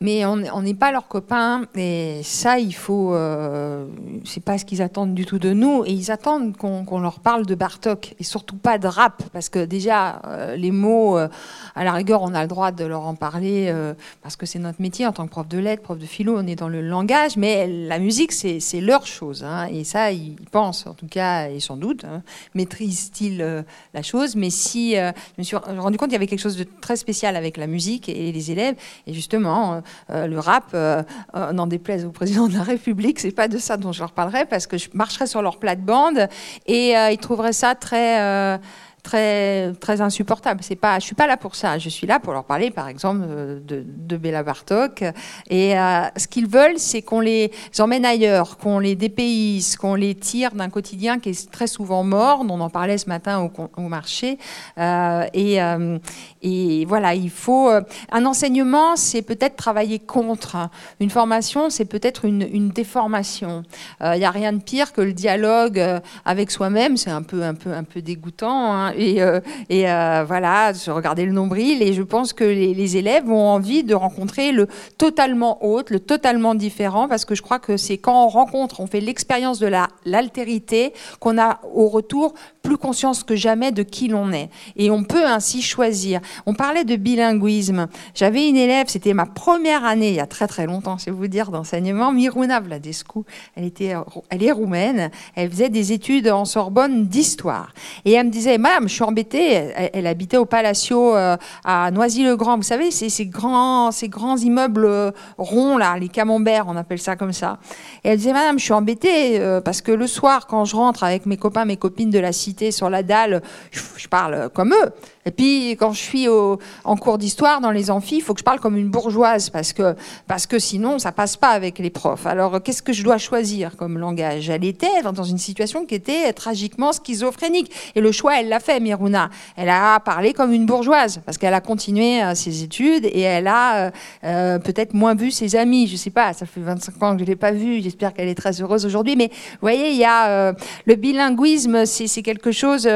mais 0.00 0.24
on 0.24 0.62
n'est 0.62 0.74
pas 0.74 0.92
leurs 0.92 1.08
copains. 1.08 1.64
Et 1.74 2.20
ça 2.22 2.58
il 2.58 2.74
faut 2.74 3.14
euh, 3.14 3.86
c'est 4.24 4.42
pas 4.42 4.58
ce 4.58 4.64
qu'ils 4.64 4.82
attendent 4.82 5.14
du 5.14 5.26
tout 5.26 5.38
de 5.38 5.52
nous. 5.52 5.84
Et 5.86 5.92
ils 5.92 6.10
attendent 6.10 6.56
qu'on 6.56 7.00
leur 7.00 7.20
parle 7.20 7.46
de 7.46 7.54
Bartok 7.54 8.14
et 8.18 8.24
surtout 8.24 8.56
pas 8.56 8.78
de 8.78 8.86
rap. 8.86 9.22
Parce 9.32 9.48
que 9.48 9.64
déjà 9.64 10.22
euh, 10.26 10.56
les 10.56 10.70
mots 10.70 11.18
euh, 11.18 11.28
à 11.74 11.84
la 11.84 11.92
rigueur 11.92 12.22
on 12.22 12.34
a 12.34 12.42
le 12.42 12.48
droit 12.48 12.70
de 12.70 12.84
leur 12.84 13.06
en 13.06 13.14
parler 13.14 13.66
euh, 13.68 13.94
parce 14.22 14.36
que 14.36 14.46
c'est 14.46 14.58
notre 14.58 14.80
métier 14.80 15.06
en 15.06 15.12
tant 15.12 15.26
que 15.26 15.30
prof 15.30 15.48
de 15.48 15.58
lettres 15.58 15.82
prof 15.82 15.98
de 15.98 16.06
philo. 16.06 16.36
On 16.38 16.46
est 16.46 16.56
dans 16.56 16.68
le 16.68 16.80
langage. 16.80 17.36
Mais 17.36 17.66
la 17.66 17.98
musique 17.98 18.32
c'est 18.32 18.80
leur 18.80 19.06
chose 19.06 19.44
hein, 19.44 19.66
et 19.66 19.84
ça 19.84 20.12
ils 20.12 20.36
pensent 20.52 20.86
en 20.86 20.94
tout 20.94 21.08
cas 21.08 21.48
et 21.48 21.60
sans 21.60 21.76
doute 21.76 22.04
hein, 22.04 22.22
maîtrisent-ils 22.54 23.64
la 23.94 24.02
chose. 24.02 24.36
Mais 24.36 24.50
si 24.50 24.94
je 24.94 25.12
me 25.38 25.42
suis 25.42 25.56
rendu 25.56 25.98
compte 25.98 26.08
qu'il 26.08 26.12
y 26.12 26.16
avait 26.16 26.26
quelque 26.26 26.38
chose 26.38 26.56
de 26.56 26.66
très 26.80 26.96
spécial 26.96 27.34
avec 27.34 27.56
la 27.56 27.66
musique 27.66 28.08
et 28.08 28.30
les 28.30 28.50
élèves. 28.52 28.76
Et 29.06 29.12
justement 29.12 29.82
le 30.08 30.38
rap, 30.38 30.70
euh, 30.74 31.02
euh, 31.34 31.52
n'en 31.52 31.66
déplaise 31.66 32.04
au 32.04 32.10
président 32.10 32.48
de 32.48 32.54
la 32.54 32.62
République, 32.62 33.20
c'est 33.20 33.30
pas 33.30 33.48
de 33.48 33.58
ça 33.58 33.76
dont 33.76 33.92
je 33.92 34.00
leur 34.00 34.12
parlerai 34.12 34.44
parce 34.46 34.66
que 34.66 34.78
je 34.78 34.88
marcherai 34.94 35.26
sur 35.26 35.42
leur 35.42 35.58
plate-bande 35.58 36.28
et 36.66 36.92
ils 36.92 37.18
trouveraient 37.18 37.52
ça 37.52 37.74
très 37.74 38.58
très, 39.02 39.72
très 39.74 40.00
insupportable. 40.00 40.60
C'est 40.62 40.76
pas, 40.76 40.98
je 40.98 41.04
suis 41.04 41.14
pas 41.14 41.26
là 41.26 41.36
pour 41.36 41.54
ça. 41.54 41.78
Je 41.78 41.88
suis 41.88 42.06
là 42.06 42.18
pour 42.20 42.32
leur 42.32 42.44
parler, 42.44 42.70
par 42.70 42.88
exemple, 42.88 43.26
de, 43.64 43.84
de 43.86 44.16
Béla 44.16 44.42
Bartok. 44.42 45.04
Et 45.48 45.78
euh, 45.78 46.02
ce 46.16 46.26
qu'ils 46.26 46.46
veulent, 46.46 46.78
c'est 46.78 47.02
qu'on 47.02 47.20
les 47.20 47.50
emmène 47.78 48.04
ailleurs, 48.04 48.58
qu'on 48.58 48.78
les 48.78 48.94
dépayse, 48.94 49.76
qu'on 49.76 49.94
les 49.94 50.14
tire 50.14 50.52
d'un 50.52 50.68
quotidien 50.68 51.18
qui 51.18 51.30
est 51.30 51.50
très 51.50 51.66
souvent 51.66 52.04
mort. 52.04 52.44
On 52.48 52.60
en 52.60 52.70
parlait 52.70 52.98
ce 52.98 53.08
matin 53.08 53.50
au, 53.76 53.88
marché. 53.88 54.38
Euh, 54.78 55.24
et, 55.32 55.62
euh, 55.62 55.98
et, 56.42 56.84
voilà, 56.86 57.14
il 57.14 57.30
faut 57.30 57.70
un 57.70 58.26
enseignement, 58.26 58.96
c'est 58.96 59.22
peut-être 59.22 59.56
travailler 59.56 59.98
contre. 59.98 60.56
Une 61.00 61.10
formation, 61.10 61.70
c'est 61.70 61.84
peut-être 61.84 62.24
une, 62.24 62.46
une, 62.52 62.68
déformation. 62.68 63.62
Il 64.00 64.18
n'y 64.18 64.24
a 64.24 64.30
rien 64.30 64.52
de 64.52 64.62
pire 64.62 64.92
que 64.92 65.00
le 65.00 65.12
dialogue 65.12 65.82
avec 66.24 66.50
soi-même. 66.50 66.96
C'est 66.96 67.10
un 67.10 67.22
peu, 67.22 67.42
un 67.42 67.54
peu, 67.54 67.72
un 67.72 67.84
peu 67.84 68.02
dégoûtant. 68.02 68.72
Hein 68.72 68.92
et, 68.98 69.22
euh, 69.22 69.40
et 69.68 69.90
euh, 69.90 70.24
voilà, 70.26 70.74
se 70.74 70.90
regarder 70.90 71.24
le 71.24 71.32
nombril. 71.32 71.82
Et 71.82 71.92
je 71.92 72.02
pense 72.02 72.32
que 72.32 72.44
les, 72.44 72.96
élèves 72.96 73.30
ont 73.30 73.48
envie 73.48 73.84
de 73.84 73.94
rencontrer 73.94 74.50
le 74.52 74.66
totalement 74.96 75.64
autre, 75.64 75.92
le 75.92 76.00
totalement 76.00 76.54
différent, 76.54 77.06
parce 77.08 77.24
que 77.24 77.34
je 77.34 77.42
crois 77.42 77.58
que 77.58 77.76
c'est 77.76 77.98
quand 77.98 78.24
on 78.24 78.28
rencontre, 78.28 78.80
on 78.80 78.86
fait 78.86 79.00
l'expérience 79.00 79.58
de 79.58 79.70
l'altérité, 80.04 80.92
qu'on 81.20 81.38
a 81.38 81.60
au 81.74 81.88
retour 81.88 82.34
plus 82.62 82.76
conscience 82.76 83.24
que 83.24 83.36
jamais 83.36 83.72
de 83.72 83.82
qui 83.82 84.08
l'on 84.08 84.32
est. 84.32 84.50
Et 84.76 84.90
on 84.90 85.04
peut 85.04 85.26
ainsi 85.26 85.62
choisir. 85.62 86.20
On 86.46 86.54
parlait 86.54 86.84
de 86.84 86.96
bilinguisme. 86.96 87.88
J'avais 88.14 88.48
une 88.48 88.56
élève, 88.56 88.86
c'était 88.88 89.14
ma 89.14 89.26
première 89.26 89.84
année, 89.84 90.08
il 90.08 90.14
y 90.14 90.20
a 90.20 90.26
très 90.26 90.46
très 90.46 90.66
longtemps, 90.66 90.96
vais 91.06 91.12
vous 91.12 91.28
dire, 91.28 91.50
d'enseignement, 91.50 92.12
Miruna 92.12 92.60
Vladescu. 92.60 93.20
Elle, 93.56 93.64
était, 93.64 93.94
elle 94.30 94.42
est 94.42 94.52
roumaine, 94.52 95.10
elle 95.34 95.50
faisait 95.50 95.68
des 95.68 95.92
études 95.92 96.28
en 96.28 96.44
Sorbonne 96.44 97.06
d'histoire. 97.06 97.72
Et 98.04 98.12
elle 98.12 98.26
me 98.26 98.30
disait, 98.30 98.58
je 98.86 98.94
suis 98.94 99.02
embêtée. 99.02 99.72
Elle, 99.92 100.06
habitait 100.06 100.36
au 100.36 100.44
Palacio 100.44 101.16
euh, 101.16 101.36
à 101.64 101.90
Noisy-le-Grand. 101.90 102.56
Vous 102.56 102.62
savez, 102.62 102.90
ces 102.90 103.26
grands, 103.26 103.90
ces 103.90 104.08
grands 104.08 104.36
immeubles 104.36 104.84
euh, 104.86 105.10
ronds, 105.36 105.78
là, 105.78 105.96
les 105.98 106.08
camemberts, 106.08 106.66
on 106.68 106.76
appelle 106.76 106.98
ça 106.98 107.16
comme 107.16 107.32
ça. 107.32 107.58
Et 108.04 108.10
elle 108.10 108.18
disait, 108.18 108.32
Madame, 108.32 108.58
je 108.58 108.64
suis 108.64 108.72
embêtée 108.72 109.40
euh, 109.40 109.60
parce 109.60 109.80
que 109.80 109.92
le 109.92 110.06
soir, 110.06 110.46
quand 110.46 110.64
je 110.64 110.76
rentre 110.76 111.04
avec 111.04 111.26
mes 111.26 111.36
copains, 111.36 111.64
mes 111.64 111.76
copines 111.76 112.10
de 112.10 112.18
la 112.18 112.32
cité 112.32 112.70
sur 112.70 112.90
la 112.90 113.02
dalle, 113.02 113.42
je 113.72 114.08
parle 114.08 114.50
comme 114.50 114.72
eux. 114.72 114.90
Et 115.26 115.30
puis, 115.30 115.72
quand 115.72 115.92
je 115.92 116.00
suis 116.00 116.26
en 116.28 116.96
cours 116.96 117.18
d'histoire 117.18 117.60
dans 117.60 117.70
les 117.70 117.90
amphis, 117.90 118.16
il 118.16 118.22
faut 118.22 118.32
que 118.32 118.40
je 118.40 118.44
parle 118.44 118.60
comme 118.60 118.78
une 118.78 118.88
bourgeoise 118.88 119.50
parce 119.50 119.74
que, 119.74 119.94
parce 120.26 120.46
que 120.46 120.58
sinon, 120.58 120.98
ça 120.98 121.12
passe 121.12 121.36
pas 121.36 121.50
avec 121.50 121.78
les 121.78 121.90
profs. 121.90 122.26
Alors, 122.26 122.62
qu'est-ce 122.62 122.82
que 122.82 122.94
je 122.94 123.04
dois 123.04 123.18
choisir 123.18 123.76
comme 123.76 123.98
langage? 123.98 124.48
Elle 124.48 124.64
était 124.64 125.02
dans 125.02 125.24
une 125.24 125.36
situation 125.36 125.84
qui 125.84 125.94
était 125.94 126.32
tragiquement 126.32 126.92
schizophrénique. 126.92 127.70
Et 127.94 128.00
le 128.00 128.12
choix, 128.12 128.40
elle 128.40 128.48
l'a 128.48 128.60
fait, 128.60 128.67
Miruna. 128.80 129.30
Elle 129.56 129.68
a 129.68 130.00
parlé 130.00 130.32
comme 130.32 130.52
une 130.52 130.66
bourgeoise 130.66 131.20
parce 131.24 131.38
qu'elle 131.38 131.54
a 131.54 131.60
continué 131.60 132.22
euh, 132.22 132.34
ses 132.34 132.62
études 132.62 133.04
et 133.04 133.20
elle 133.20 133.46
a 133.46 133.76
euh, 133.76 133.90
euh, 134.24 134.58
peut-être 134.58 134.94
moins 134.94 135.14
vu 135.14 135.30
ses 135.30 135.56
amis. 135.56 135.86
Je 135.86 135.96
sais 135.96 136.10
pas, 136.10 136.32
ça 136.32 136.46
fait 136.46 136.60
25 136.60 137.02
ans 137.02 137.14
que 137.14 137.20
je 137.20 137.26
l'ai 137.26 137.36
pas 137.36 137.52
vue. 137.52 137.80
J'espère 137.80 138.12
qu'elle 138.14 138.28
est 138.28 138.34
très 138.34 138.60
heureuse 138.60 138.84
aujourd'hui. 138.86 139.16
Mais 139.16 139.28
vous 139.28 139.58
voyez, 139.60 139.90
il 139.90 139.96
y 139.96 140.04
a 140.04 140.52
le 140.86 140.94
bilinguisme, 140.94 141.86
c'est 141.86 142.22
quelque 142.22 142.52
chose 142.52 142.88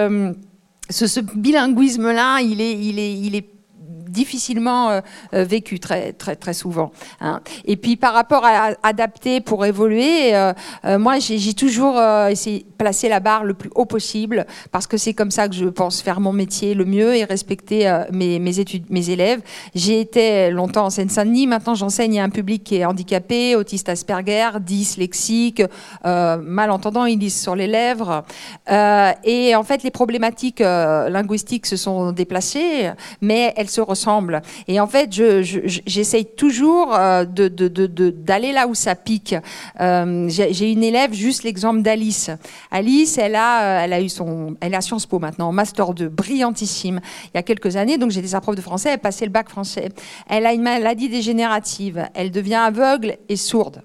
ce, 0.90 1.20
bilinguisme-là, 1.20 2.40
il 2.40 2.60
est, 2.60 2.72
il, 2.72 2.98
est, 2.98 3.14
il 3.14 3.34
est 3.34 3.46
difficilement 4.12 4.90
euh, 4.90 5.00
euh, 5.34 5.44
vécu 5.44 5.80
très, 5.80 6.12
très, 6.12 6.36
très 6.36 6.52
souvent. 6.52 6.92
Hein. 7.20 7.40
Et 7.64 7.76
puis 7.76 7.96
par 7.96 8.12
rapport 8.12 8.44
à, 8.44 8.72
adapter 8.82 9.40
pour 9.40 9.64
évoluer, 9.64 10.34
euh, 10.34 10.52
moi 10.98 11.18
j'ai 11.18 11.54
toujours 11.54 12.00
essayé 12.28 12.60
de 12.60 12.64
placer 12.76 13.08
la 13.08 13.20
barre 13.20 13.44
le 13.44 13.54
plus 13.54 13.70
haut 13.74 13.86
possible 13.86 14.46
parce 14.70 14.86
que 14.86 14.96
c'est 14.96 15.14
comme 15.14 15.30
ça 15.30 15.48
que 15.48 15.54
je 15.54 15.64
pense 15.64 16.02
faire 16.02 16.20
mon 16.20 16.32
métier 16.32 16.74
le 16.74 16.84
mieux 16.84 17.16
et 17.16 17.24
respecter 17.24 18.02
mes, 18.12 18.38
mes, 18.38 18.60
études, 18.60 18.84
mes 18.90 19.10
élèves. 19.10 19.40
J'ai 19.74 20.00
été 20.00 20.50
longtemps 20.50 20.86
en 20.86 20.90
Seine-Saint-Denis, 20.90 21.46
maintenant 21.46 21.74
j'enseigne 21.74 22.20
à 22.20 22.24
un 22.24 22.28
public 22.28 22.64
qui 22.64 22.76
est 22.76 22.84
handicapé, 22.84 23.56
autiste 23.56 23.88
Asperger, 23.88 24.50
dyslexique, 24.60 25.62
malentendant, 26.04 27.06
ils 27.06 27.18
lisent 27.18 27.40
sur 27.40 27.56
les 27.56 27.66
lèvres. 27.66 28.24
et 28.68 29.54
en 29.54 29.62
fait 29.62 29.82
les 29.82 29.90
problématiques 29.90 30.60
linguistiques 30.60 31.66
se 31.66 31.76
sont 31.76 32.12
déplacées, 32.12 32.90
mais 33.20 33.54
elles 33.56 33.70
se 33.70 33.80
et 34.68 34.80
en 34.80 34.86
fait, 34.86 35.10
j'essaye 35.12 36.26
toujours 36.26 36.94
euh, 36.94 37.24
d'aller 37.24 38.52
là 38.52 38.66
où 38.66 38.74
ça 38.74 38.94
pique. 38.94 39.34
Euh, 39.80 40.28
j'ai 40.28 40.72
une 40.72 40.82
élève, 40.82 41.12
juste 41.12 41.42
l'exemple 41.44 41.82
d'Alice. 41.82 42.30
Alice, 42.70 43.18
elle 43.18 43.36
a, 43.36 43.62
euh, 43.62 43.84
elle 43.84 43.92
a 43.92 44.00
eu 44.00 44.08
son, 44.08 44.56
elle 44.60 44.74
a 44.74 44.80
Sciences 44.80 45.06
Po 45.06 45.18
maintenant, 45.18 45.52
master 45.52 45.94
2, 45.94 46.08
brillantissime. 46.08 47.00
Il 47.26 47.36
y 47.36 47.38
a 47.38 47.42
quelques 47.42 47.76
années, 47.76 47.98
donc 47.98 48.10
j'étais 48.10 48.28
sa 48.28 48.40
prof 48.40 48.54
de 48.54 48.60
français, 48.60 48.90
elle 48.92 48.98
passait 48.98 49.26
le 49.26 49.32
bac 49.32 49.48
français. 49.48 49.90
Elle 50.28 50.46
a 50.46 50.52
une 50.52 50.62
maladie 50.62 51.08
dégénérative. 51.08 52.06
Elle 52.14 52.30
devient 52.30 52.54
aveugle 52.54 53.16
et 53.28 53.36
sourde. 53.36 53.82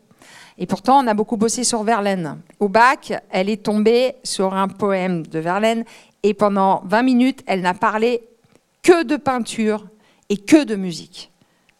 Et 0.60 0.66
pourtant, 0.66 1.04
on 1.04 1.08
a 1.08 1.14
beaucoup 1.14 1.38
bossé 1.38 1.64
sur 1.64 1.84
Verlaine. 1.84 2.40
Au 2.60 2.68
bac, 2.68 3.14
elle 3.30 3.50
est 3.50 3.64
tombée 3.64 4.16
sur 4.24 4.56
un 4.56 4.68
poème 4.68 5.26
de 5.28 5.38
Verlaine 5.38 5.84
et 6.24 6.34
pendant 6.34 6.82
20 6.86 7.04
minutes, 7.04 7.44
elle 7.46 7.62
n'a 7.62 7.76
parlé 7.76 8.22
que 8.82 9.04
de 9.04 9.18
peinture 9.18 9.86
et 10.30 10.38
que 10.38 10.64
de 10.64 10.76
musique. 10.76 11.32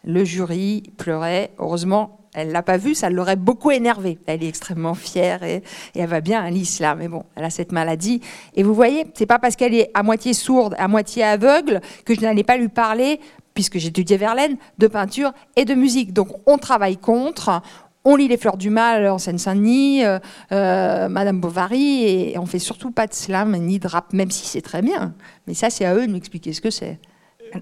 Le 0.04 0.24
jury 0.24 0.82
pleurait. 0.96 1.50
Heureusement, 1.58 2.18
elle 2.34 2.52
l'a 2.52 2.62
pas 2.62 2.76
vu, 2.76 2.94
ça 2.94 3.10
l'aurait 3.10 3.36
beaucoup 3.36 3.70
énervée. 3.70 4.18
Elle 4.26 4.44
est 4.44 4.48
extrêmement 4.48 4.94
fière 4.94 5.42
et, 5.42 5.62
elle 5.94 6.08
va 6.08 6.20
bien, 6.20 6.42
Alice, 6.42 6.78
là. 6.78 6.94
Mais 6.94 7.08
bon, 7.08 7.24
elle 7.34 7.44
a 7.44 7.50
cette 7.50 7.72
maladie. 7.72 8.20
Et 8.54 8.62
vous 8.62 8.74
voyez, 8.74 9.06
c'est 9.14 9.26
pas 9.26 9.38
parce 9.38 9.56
qu'elle 9.56 9.74
est 9.74 9.90
à 9.94 10.02
moitié 10.02 10.34
sourde, 10.34 10.74
à 10.78 10.88
moitié 10.88 11.24
aveugle, 11.24 11.80
que 12.04 12.14
je 12.14 12.20
n'allais 12.20 12.44
pas 12.44 12.56
lui 12.56 12.68
parler, 12.68 13.20
puisque 13.54 13.78
j'étudiais 13.78 14.16
Verlaine, 14.16 14.56
de 14.78 14.86
peinture 14.86 15.32
et 15.56 15.64
de 15.64 15.74
musique. 15.74 16.12
Donc 16.12 16.28
on 16.46 16.58
travaille 16.58 16.96
contre. 16.96 17.60
On 18.04 18.14
lit 18.14 18.28
les 18.28 18.36
fleurs 18.36 18.56
du 18.56 18.70
mal 18.70 19.08
en 19.08 19.18
Seine-Saint-Denis, 19.18 20.04
euh, 20.04 20.18
euh, 20.52 21.08
Madame 21.08 21.40
Bovary, 21.40 22.04
et 22.04 22.38
on 22.38 22.46
fait 22.46 22.60
surtout 22.60 22.90
pas 22.90 23.06
de 23.06 23.12
slam 23.12 23.56
ni 23.56 23.80
de 23.80 23.88
rap, 23.88 24.12
même 24.12 24.30
si 24.30 24.46
c'est 24.46 24.62
très 24.62 24.80
bien. 24.80 25.14
Mais 25.46 25.54
ça, 25.54 25.68
c'est 25.68 25.84
à 25.84 25.94
eux 25.94 26.06
de 26.06 26.12
m'expliquer 26.12 26.52
ce 26.52 26.60
que 26.60 26.70
c'est. 26.70 26.98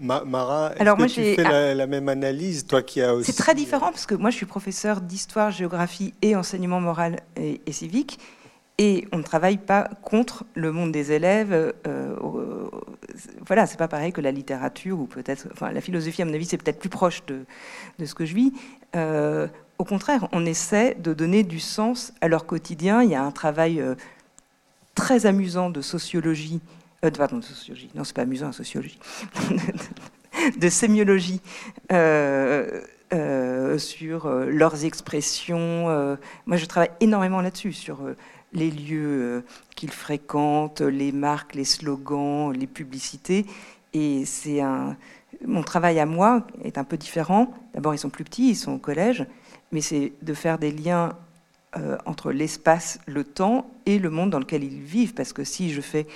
Mara, 0.00 0.72
est-ce 0.76 0.94
que 0.94 1.06
tu 1.06 1.34
fais 1.34 1.74
la, 1.74 1.86
même 1.86 2.08
analyse, 2.08 2.66
toi 2.66 2.82
qui 2.82 3.00
as 3.00 3.14
aussi... 3.14 3.32
C'est 3.32 3.42
très 3.42 3.54
différent 3.54 3.90
parce 3.90 4.06
que 4.06 4.14
moi 4.14 4.30
je 4.30 4.36
suis 4.36 4.46
professeur 4.46 5.00
d'histoire, 5.00 5.50
géographie 5.50 6.14
et 6.22 6.36
enseignement 6.36 6.80
moral 6.80 7.20
et, 7.36 7.60
civique. 7.72 8.18
Et 8.78 9.08
on 9.12 9.18
ne 9.18 9.22
travaille 9.22 9.56
pas 9.56 9.88
contre 10.02 10.44
le 10.54 10.70
monde 10.70 10.92
des 10.92 11.12
élèves. 11.12 11.52
Euh, 11.52 12.16
voilà, 13.46 13.66
c'est 13.66 13.78
pas 13.78 13.88
pareil 13.88 14.12
que 14.12 14.20
la 14.20 14.32
littérature 14.32 14.98
ou 14.98 15.06
peut-être, 15.06 15.48
enfin, 15.52 15.72
la 15.72 15.80
philosophie, 15.80 16.20
à 16.22 16.24
mon 16.24 16.34
avis, 16.34 16.44
c'est 16.44 16.58
peut-être 16.58 16.78
plus 16.78 16.90
proche 16.90 17.24
de, 17.26 17.46
de, 17.98 18.04
ce 18.04 18.14
que 18.14 18.26
je 18.26 18.34
vis. 18.34 18.52
Euh, 18.94 19.48
au 19.78 19.84
contraire, 19.84 20.28
on 20.32 20.44
essaie 20.44 20.94
de 20.94 21.14
donner 21.14 21.42
du 21.42 21.60
sens 21.60 22.12
à 22.20 22.28
leur 22.28 22.46
quotidien. 22.46 23.02
Il 23.02 23.10
y 23.10 23.14
a 23.14 23.22
un 23.22 23.30
travail 23.30 23.80
euh, 23.80 23.94
très 24.94 25.26
amusant 25.26 25.70
de 25.70 25.80
sociologie 25.80 26.60
euh, 27.04 27.10
pardon, 27.10 27.38
de 27.38 27.44
sociologie. 27.44 27.90
Non, 27.94 28.04
c'est 28.04 28.14
pas 28.14 28.22
amusant, 28.22 28.46
la 28.46 28.52
sociologie. 28.52 28.98
de 30.58 30.68
sémiologie 30.68 31.40
euh, 31.92 32.80
euh, 33.12 33.78
sur 33.78 34.28
leurs 34.28 34.84
expressions. 34.84 36.16
moi, 36.46 36.56
je 36.56 36.66
travaille 36.66 36.90
énormément 37.00 37.40
là-dessus, 37.40 37.72
sur 37.72 37.98
les 38.52 38.70
lieux 38.70 39.44
qu'ils 39.74 39.90
fréquentent, 39.90 40.80
les 40.80 41.12
marques, 41.12 41.54
les 41.54 41.64
slogans, 41.64 42.52
les 42.52 42.66
publicités. 42.66 43.46
Et 43.92 44.24
c'est 44.24 44.60
un. 44.60 44.96
Mon 45.44 45.62
travail 45.62 46.00
à 46.00 46.06
moi 46.06 46.46
est 46.64 46.78
un 46.78 46.84
peu 46.84 46.96
différent. 46.96 47.52
D'abord, 47.74 47.94
ils 47.94 47.98
sont 47.98 48.08
plus 48.08 48.24
petits, 48.24 48.50
ils 48.50 48.56
sont 48.56 48.72
au 48.72 48.78
collège, 48.78 49.26
mais 49.70 49.82
c'est 49.82 50.14
de 50.22 50.32
faire 50.32 50.58
des 50.58 50.70
liens 50.70 51.16
entre 52.06 52.32
l'espace, 52.32 52.98
le 53.04 53.22
temps 53.22 53.68
et 53.84 53.98
le 53.98 54.08
monde 54.08 54.30
dans 54.30 54.38
lequel 54.38 54.64
ils 54.64 54.80
vivent. 54.80 55.12
Parce 55.12 55.34
que 55.34 55.44
si 55.44 55.74
je 55.74 55.82
fais 55.82 56.06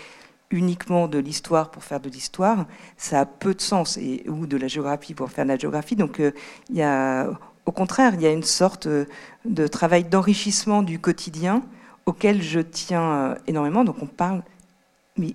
uniquement 0.51 1.09
de 1.09 1.18
l'histoire 1.18 1.70
pour 1.70 1.84
faire 1.84 2.01
de 2.01 2.09
l'histoire, 2.09 2.66
ça 2.96 3.20
a 3.20 3.26
peu 3.26 3.55
de 3.55 3.61
sens, 3.61 3.96
et, 3.96 4.24
ou 4.28 4.46
de 4.46 4.57
la 4.57 4.68
géographie 4.68 5.14
pour 5.14 5.30
faire 5.30 5.44
de 5.44 5.51
la 5.51 5.59
géographie. 5.59 5.96
Donc 5.96 6.20
euh, 6.20 6.32
il 6.68 6.76
y 6.76 6.82
a, 6.82 7.30
au 7.66 7.72
contraire, 7.72 8.14
il 8.14 8.22
y 8.22 8.26
a 8.26 8.32
une 8.32 8.42
sorte 8.42 8.86
euh, 8.86 9.07
de 9.44 9.66
travail 9.66 10.05
d'enrichissement 10.05 10.82
du 10.82 10.98
quotidien 10.98 11.62
auquel 12.07 12.42
je 12.42 12.61
tiens 12.61 13.12
euh, 13.12 13.34
énormément. 13.46 13.84
Donc 13.84 13.96
on 14.03 14.07
parle 14.07 14.42
mais 15.16 15.34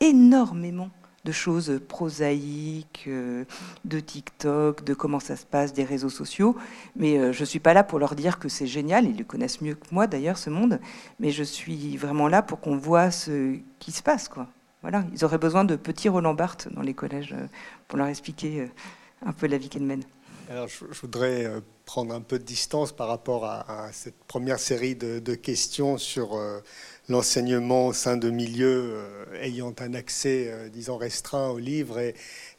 énormément 0.00 0.90
de 1.26 1.32
choses 1.32 1.80
prosaïques, 1.88 3.04
euh, 3.08 3.44
de 3.84 3.98
TikTok, 4.00 4.84
de 4.84 4.94
comment 4.94 5.18
ça 5.18 5.36
se 5.36 5.44
passe, 5.44 5.72
des 5.72 5.84
réseaux 5.84 6.08
sociaux. 6.08 6.56
Mais 6.94 7.18
euh, 7.18 7.32
je 7.32 7.40
ne 7.40 7.44
suis 7.44 7.58
pas 7.58 7.74
là 7.74 7.82
pour 7.82 7.98
leur 7.98 8.14
dire 8.14 8.38
que 8.38 8.48
c'est 8.48 8.66
génial, 8.66 9.06
ils 9.06 9.18
le 9.18 9.24
connaissent 9.24 9.60
mieux 9.60 9.74
que 9.74 9.86
moi 9.90 10.06
d'ailleurs, 10.06 10.38
ce 10.38 10.50
monde. 10.50 10.78
Mais 11.18 11.32
je 11.32 11.42
suis 11.42 11.96
vraiment 11.96 12.28
là 12.28 12.42
pour 12.42 12.60
qu'on 12.60 12.76
voit 12.76 13.10
ce 13.10 13.56
qui 13.80 13.90
se 13.90 14.02
passe. 14.02 14.28
Quoi. 14.28 14.46
Voilà. 14.82 15.04
Ils 15.12 15.24
auraient 15.24 15.38
besoin 15.38 15.64
de 15.64 15.74
petits 15.74 16.08
Roland 16.08 16.34
Barthes 16.34 16.68
dans 16.72 16.82
les 16.82 16.94
collèges 16.94 17.34
euh, 17.34 17.46
pour 17.88 17.98
leur 17.98 18.06
expliquer 18.06 18.68
un 19.24 19.32
peu 19.32 19.48
la 19.48 19.58
vie 19.58 19.68
qu'ils 19.68 19.84
mènent. 19.84 20.04
Alors, 20.48 20.68
je, 20.68 20.84
voudrais 21.00 21.50
prendre 21.86 22.14
un 22.14 22.20
peu 22.20 22.38
de 22.38 22.44
distance 22.44 22.92
par 22.92 23.08
rapport 23.08 23.44
à, 23.44 23.88
cette 23.90 24.22
première 24.28 24.60
série 24.60 24.94
de, 24.94 25.34
questions 25.34 25.98
sur 25.98 26.38
l'enseignement 27.08 27.88
au 27.88 27.92
sein 27.92 28.16
de 28.16 28.30
milieux 28.30 28.94
euh, 28.94 29.42
ayant 29.42 29.74
un 29.80 29.94
accès, 29.94 30.48
euh, 30.48 30.68
disons, 30.68 30.96
restreint 30.96 31.50
aux 31.50 31.58
livres 31.58 31.98
et, 31.98 32.14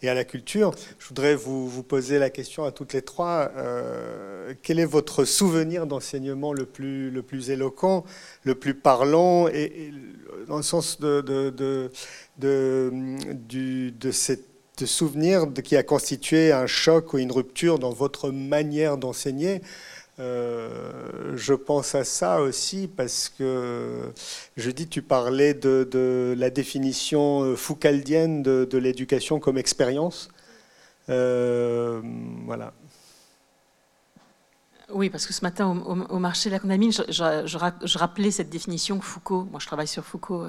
à 0.07 0.13
la 0.13 0.23
culture. 0.23 0.71
Je 0.99 1.07
voudrais 1.07 1.35
vous, 1.35 1.83
poser 1.83 2.19
la 2.19 2.29
question 2.29 2.63
à 2.63 2.71
toutes 2.71 2.93
les 2.93 3.01
trois. 3.01 3.51
Euh, 3.57 4.53
quel 4.61 4.79
est 4.79 4.85
votre 4.85 5.25
souvenir 5.25 5.85
d'enseignement 5.85 6.53
le 6.53 6.65
plus, 6.65 7.49
éloquent, 7.49 8.05
le 8.43 8.55
plus 8.55 8.73
parlant, 8.73 9.47
et, 9.47 9.91
dans 10.47 10.57
le 10.57 10.63
sens 10.63 10.99
de, 10.99 11.21
de, 11.21 11.91
souvenir 14.85 15.47
qui 15.63 15.75
a 15.75 15.83
constitué 15.83 16.51
un 16.51 16.67
choc 16.67 17.13
ou 17.13 17.17
une 17.17 17.31
rupture 17.31 17.79
dans 17.79 17.91
votre 17.91 18.29
manière 18.29 18.97
d'enseigner 18.97 19.61
euh, 20.19 21.33
je 21.35 21.53
pense 21.53 21.93
à 21.93 22.03
ça 22.03 22.41
aussi 22.41 22.87
parce 22.87 23.29
que 23.29 24.11
je 24.55 24.71
dis, 24.71 24.87
tu 24.87 25.03
parlais 25.03 25.53
de, 25.53 26.35
la 26.37 26.49
définition 26.49 27.43
euh, 27.43 27.55
foucaldienne 27.55 28.41
de, 28.41 28.77
l'éducation 28.77 29.39
comme 29.39 29.57
expérience. 29.57 30.29
Euh, 31.09 32.01
voilà. 32.45 32.73
Oui, 34.89 35.09
parce 35.09 35.27
que 35.27 35.33
ce 35.33 35.41
matin 35.41 35.67
au, 35.67 36.17
marché 36.19 36.49
de 36.49 36.55
la 36.55 36.59
Condamine, 36.59 36.91
je, 36.91 37.97
rappelais 37.97 38.31
cette 38.31 38.49
définition 38.49 38.97
que 38.99 39.05
Foucault, 39.05 39.47
moi 39.51 39.59
je 39.59 39.67
travaille 39.67 39.87
sur 39.87 40.03
Foucault 40.03 40.45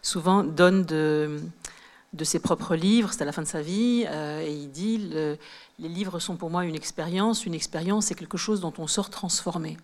souvent, 0.00 0.42
donne 0.42 0.84
de, 0.84 1.40
de 2.16 2.24
ses 2.24 2.38
propres 2.38 2.74
livres, 2.74 3.12
c'est 3.12 3.22
à 3.22 3.24
la 3.24 3.32
fin 3.32 3.42
de 3.42 3.46
sa 3.46 3.60
vie, 3.60 4.04
et 4.04 4.52
il 4.52 4.70
dit 4.70 5.10
les 5.78 5.88
livres 5.88 6.18
sont 6.18 6.36
pour 6.36 6.50
moi 6.50 6.64
une 6.64 6.74
expérience. 6.74 7.44
Une 7.46 7.54
expérience, 7.54 8.06
c'est 8.06 8.14
quelque 8.14 8.38
chose 8.38 8.60
dont 8.60 8.72
on 8.78 8.86
sort 8.86 9.10
transformé. 9.10 9.76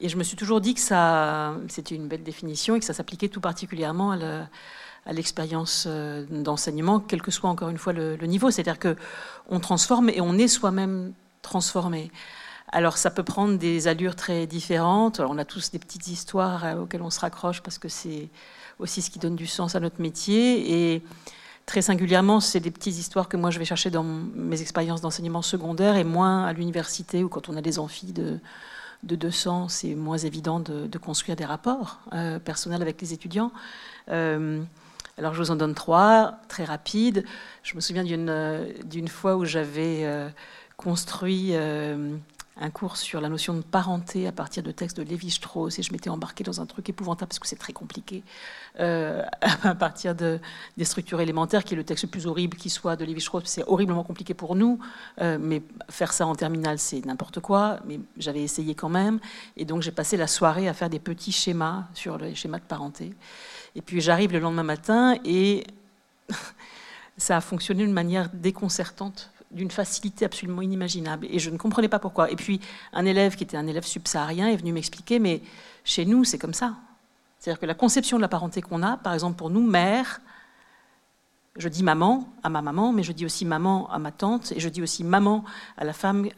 Et 0.00 0.08
je 0.08 0.16
me 0.16 0.22
suis 0.22 0.36
toujours 0.36 0.60
dit 0.60 0.74
que 0.74 0.80
ça, 0.80 1.54
c'était 1.68 1.94
une 1.94 2.08
belle 2.08 2.22
définition 2.22 2.74
et 2.74 2.80
que 2.80 2.86
ça 2.86 2.94
s'appliquait 2.94 3.28
tout 3.28 3.40
particulièrement 3.40 4.12
à 4.12 5.12
l'expérience 5.12 5.84
euh, 5.86 6.24
d'enseignement, 6.30 7.00
quel 7.00 7.20
que 7.20 7.30
soit 7.30 7.50
encore 7.50 7.68
une 7.68 7.78
fois 7.78 7.92
le, 7.92 8.16
niveau. 8.26 8.50
C'est-à-dire 8.50 8.78
que 8.78 8.96
on 9.48 9.60
transforme 9.60 10.08
et 10.08 10.20
on 10.20 10.38
est 10.38 10.48
soi-même 10.48 11.12
transformé. 11.42 12.10
Alors 12.72 12.96
ça 12.98 13.10
peut 13.10 13.24
prendre 13.24 13.58
des 13.58 13.88
allures 13.88 14.14
très 14.14 14.46
différentes. 14.46 15.20
on 15.20 15.38
a 15.38 15.44
tous 15.44 15.72
des 15.72 15.78
petites 15.78 16.06
histoires 16.08 16.64
euh, 16.64 16.82
auxquelles 16.82 17.02
on 17.02 17.10
se 17.10 17.20
raccroche 17.20 17.62
parce 17.62 17.78
que 17.78 17.88
c'est 17.88 18.28
aussi 18.78 19.02
ce 19.02 19.10
qui 19.10 19.18
donne 19.18 19.36
du 19.36 19.46
sens 19.46 19.74
à 19.74 19.80
notre 19.80 20.00
métier. 20.00 20.94
Et 20.94 21.02
Très 21.66 21.82
singulièrement, 21.82 22.40
c'est 22.40 22.58
des 22.58 22.72
petites 22.72 22.98
histoires 22.98 23.28
que 23.28 23.36
moi 23.36 23.50
je 23.52 23.60
vais 23.60 23.64
chercher 23.64 23.90
dans 23.90 24.02
mes 24.02 24.60
expériences 24.60 25.02
d'enseignement 25.02 25.40
secondaire 25.40 25.94
et 25.94 26.02
moins 26.02 26.44
à 26.44 26.52
l'université 26.52 27.22
ou 27.22 27.28
quand 27.28 27.48
on 27.48 27.56
a 27.56 27.60
des 27.60 27.78
amphis 27.78 28.12
de, 28.12 28.40
de 29.04 29.14
200, 29.14 29.68
c'est 29.68 29.94
moins 29.94 30.18
évident 30.18 30.58
de, 30.58 30.98
construire 30.98 31.36
des 31.36 31.44
rapports 31.44 32.00
euh, 32.12 32.40
personnels 32.40 32.82
avec 32.82 33.00
les 33.00 33.12
étudiants. 33.12 33.52
Euh, 34.08 34.60
alors 35.16 35.32
je 35.32 35.38
vous 35.40 35.52
en 35.52 35.56
donne 35.56 35.74
trois, 35.74 36.38
très 36.48 36.64
rapides. 36.64 37.24
Je 37.62 37.76
me 37.76 37.80
souviens 37.80 38.02
d'une 38.02 39.08
fois 39.08 39.36
où 39.36 39.44
j'avais 39.44 40.04
construit 40.76 41.52
un 42.60 42.70
cours 42.70 42.96
sur 42.96 43.20
la 43.20 43.28
notion 43.28 43.54
de 43.54 43.62
parenté 43.62 44.26
à 44.26 44.32
partir 44.32 44.62
de 44.62 44.70
textes 44.70 44.98
de 44.98 45.02
Lévi-Strauss 45.02 45.78
et 45.78 45.82
je 45.82 45.92
m'étais 45.92 46.10
embarquée 46.10 46.44
dans 46.44 46.60
un 46.60 46.66
truc 46.66 46.88
épouvantable 46.88 47.30
parce 47.30 47.38
que 47.38 47.48
c'est 47.48 47.56
très 47.56 47.72
compliqué 47.72 48.22
euh, 48.78 49.22
à 49.62 49.74
partir 49.74 50.14
de, 50.14 50.38
des 50.76 50.84
structures 50.84 51.20
élémentaires 51.20 51.64
qui 51.64 51.74
est 51.74 51.76
le 51.76 51.84
texte 51.84 52.04
le 52.04 52.10
plus 52.10 52.26
horrible 52.26 52.56
qui 52.56 52.68
soit 52.68 52.96
de 52.96 53.04
Lévi-Strauss. 53.04 53.44
C'est 53.46 53.64
horriblement 53.66 54.04
compliqué 54.04 54.34
pour 54.34 54.54
nous, 54.54 54.78
euh, 55.20 55.38
mais 55.40 55.62
faire 55.88 56.12
ça 56.12 56.26
en 56.26 56.34
terminale 56.34 56.78
c'est 56.78 57.04
n'importe 57.06 57.40
quoi. 57.40 57.80
Mais 57.86 57.98
j'avais 58.18 58.42
essayé 58.42 58.74
quand 58.74 58.90
même 58.90 59.20
et 59.56 59.64
donc 59.64 59.80
j'ai 59.80 59.92
passé 59.92 60.16
la 60.16 60.26
soirée 60.26 60.68
à 60.68 60.74
faire 60.74 60.90
des 60.90 61.00
petits 61.00 61.32
schémas 61.32 61.84
sur 61.94 62.18
les 62.18 62.34
schémas 62.34 62.58
de 62.58 62.64
parenté. 62.64 63.14
Et 63.74 63.80
puis 63.80 64.00
j'arrive 64.00 64.32
le 64.32 64.38
lendemain 64.38 64.64
matin 64.64 65.16
et 65.24 65.66
ça 67.16 67.38
a 67.38 67.40
fonctionné 67.40 67.84
d'une 67.84 67.92
manière 67.92 68.28
déconcertante 68.34 69.30
d'une 69.50 69.70
facilité 69.70 70.24
absolument 70.24 70.62
inimaginable. 70.62 71.26
Et 71.30 71.38
je 71.38 71.50
ne 71.50 71.56
comprenais 71.56 71.88
pas 71.88 71.98
pourquoi. 71.98 72.30
Et 72.30 72.36
puis, 72.36 72.60
un 72.92 73.04
élève 73.04 73.36
qui 73.36 73.44
était 73.44 73.56
un 73.56 73.66
élève 73.66 73.84
subsaharien 73.84 74.48
est 74.48 74.56
venu 74.56 74.72
m'expliquer, 74.72 75.18
mais 75.18 75.42
chez 75.84 76.04
nous, 76.04 76.24
c'est 76.24 76.38
comme 76.38 76.54
ça. 76.54 76.76
C'est-à-dire 77.38 77.60
que 77.60 77.66
la 77.66 77.74
conception 77.74 78.16
de 78.16 78.22
la 78.22 78.28
parenté 78.28 78.60
qu'on 78.62 78.82
a, 78.82 78.96
par 78.96 79.14
exemple 79.14 79.36
pour 79.36 79.50
nous, 79.50 79.66
mère, 79.66 80.20
je 81.56 81.68
dis 81.68 81.82
maman 81.82 82.28
à 82.42 82.48
ma 82.48 82.62
maman, 82.62 82.92
mais 82.92 83.02
je 83.02 83.12
dis 83.12 83.24
aussi 83.24 83.44
maman 83.44 83.90
à 83.90 83.98
ma 83.98 84.12
tante, 84.12 84.52
et 84.52 84.60
je 84.60 84.68
dis 84.68 84.82
aussi 84.82 85.04
maman 85.04 85.44
à 85.76 85.84
la 85.84 85.92
femme 85.92 86.28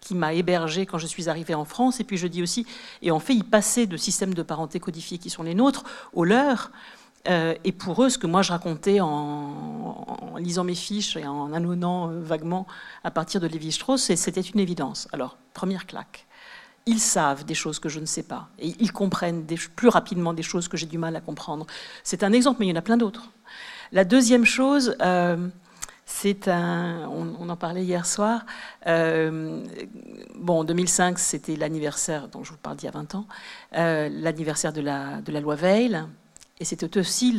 qui 0.00 0.14
m'a 0.14 0.34
hébergée 0.34 0.86
quand 0.86 0.98
je 0.98 1.06
suis 1.06 1.28
arrivée 1.28 1.54
en 1.54 1.64
France, 1.64 2.00
et 2.00 2.04
puis 2.04 2.16
je 2.16 2.26
dis 2.26 2.42
aussi, 2.42 2.66
et 3.02 3.12
on 3.12 3.20
fait 3.20 3.34
y 3.34 3.42
passer 3.42 3.86
de 3.86 3.96
systèmes 3.96 4.34
de 4.34 4.42
parenté 4.42 4.80
codifiés 4.80 5.18
qui 5.18 5.30
sont 5.30 5.42
les 5.42 5.54
nôtres 5.54 5.84
aux 6.12 6.24
leurs. 6.24 6.70
Euh, 7.28 7.54
et 7.64 7.72
pour 7.72 8.02
eux, 8.02 8.10
ce 8.10 8.18
que 8.18 8.26
moi 8.26 8.42
je 8.42 8.50
racontais 8.50 9.00
en, 9.00 10.34
lisant 10.38 10.64
mes 10.64 10.74
fiches 10.74 11.16
et 11.16 11.26
en 11.26 11.52
annonnant 11.52 12.10
euh, 12.10 12.20
vaguement 12.20 12.66
à 13.04 13.10
partir 13.10 13.40
de 13.40 13.46
Lévi-Strauss, 13.46 14.14
c'était 14.14 14.40
une 14.40 14.60
évidence. 14.60 15.08
Alors, 15.12 15.36
première 15.54 15.86
claque. 15.86 16.26
Ils 16.86 16.98
savent 16.98 17.44
des 17.44 17.54
choses 17.54 17.78
que 17.78 17.88
je 17.88 18.00
ne 18.00 18.06
sais 18.06 18.24
pas. 18.24 18.48
Et 18.58 18.74
ils 18.80 18.92
comprennent 18.92 19.46
plus 19.76 19.88
rapidement 19.88 20.32
des 20.32 20.42
choses 20.42 20.66
que 20.66 20.76
j'ai 20.76 20.86
du 20.86 20.98
mal 20.98 21.14
à 21.14 21.20
comprendre. 21.20 21.64
C'est 22.02 22.24
un 22.24 22.32
exemple, 22.32 22.58
mais 22.58 22.66
il 22.66 22.70
y 22.70 22.72
en 22.72 22.76
a 22.76 22.82
plein 22.82 22.96
d'autres. 22.96 23.30
La 23.92 24.04
deuxième 24.04 24.44
chose, 24.44 24.96
euh, 25.00 25.48
c'est 26.06 26.48
un. 26.48 27.08
On, 27.08 27.48
en 27.48 27.56
parlait 27.56 27.84
hier 27.84 28.04
soir. 28.04 28.44
bon, 28.84 30.64
2005, 30.64 31.20
c'était 31.20 31.54
l'anniversaire, 31.54 32.26
dont 32.26 32.42
je 32.42 32.50
vous 32.50 32.58
parle 32.58 32.76
d'il 32.76 32.86
y 32.86 32.88
a 32.88 32.92
20 32.92 33.14
ans, 33.14 33.26
l'anniversaire 33.72 34.72
de 34.72 34.80
la, 34.80 35.20
de 35.20 35.30
la 35.30 35.40
loi 35.40 35.54
Veil 35.54 36.04
et 36.62 36.64
c'était 36.64 36.96
aussi 36.96 37.36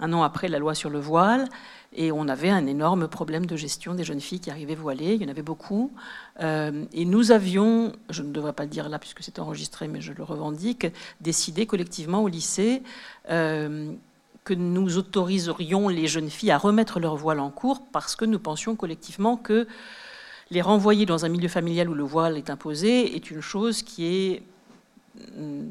un 0.00 0.12
an 0.12 0.24
après 0.24 0.48
la 0.48 0.58
loi 0.58 0.74
sur 0.74 0.90
le 0.90 0.98
voile. 0.98 1.48
Et 1.96 2.10
on 2.10 2.26
avait 2.26 2.50
un 2.50 2.66
énorme 2.66 3.06
problème 3.06 3.46
de 3.46 3.54
gestion 3.54 3.94
des 3.94 4.02
jeunes 4.02 4.20
filles 4.20 4.40
qui 4.40 4.50
arrivaient 4.50 4.74
voilées. 4.74 5.14
Il 5.14 5.22
y 5.22 5.24
en 5.24 5.28
avait 5.28 5.40
beaucoup. 5.40 5.92
Euh, 6.40 6.84
et 6.92 7.04
nous 7.04 7.30
avions, 7.30 7.92
je 8.10 8.22
ne 8.22 8.32
devrais 8.32 8.52
pas 8.52 8.64
le 8.64 8.70
dire 8.70 8.88
là 8.88 8.98
puisque 8.98 9.22
c'est 9.22 9.38
enregistré, 9.38 9.86
mais 9.86 10.00
je 10.00 10.12
le 10.12 10.24
revendique, 10.24 10.88
décidé 11.20 11.66
collectivement 11.66 12.24
au 12.24 12.28
lycée 12.28 12.82
euh, 13.30 13.92
que 14.42 14.52
nous 14.52 14.98
autoriserions 14.98 15.88
les 15.88 16.08
jeunes 16.08 16.30
filles 16.30 16.50
à 16.50 16.58
remettre 16.58 16.98
leur 16.98 17.14
voile 17.14 17.38
en 17.38 17.50
cours 17.50 17.84
parce 17.92 18.16
que 18.16 18.24
nous 18.24 18.40
pensions 18.40 18.74
collectivement 18.74 19.36
que 19.36 19.68
les 20.50 20.60
renvoyer 20.60 21.06
dans 21.06 21.24
un 21.24 21.28
milieu 21.28 21.48
familial 21.48 21.88
où 21.88 21.94
le 21.94 22.02
voile 22.02 22.36
est 22.36 22.50
imposé 22.50 23.14
est 23.14 23.30
une 23.30 23.40
chose 23.40 23.84
qui 23.84 24.06
est 24.06 24.42
mm, 25.36 25.68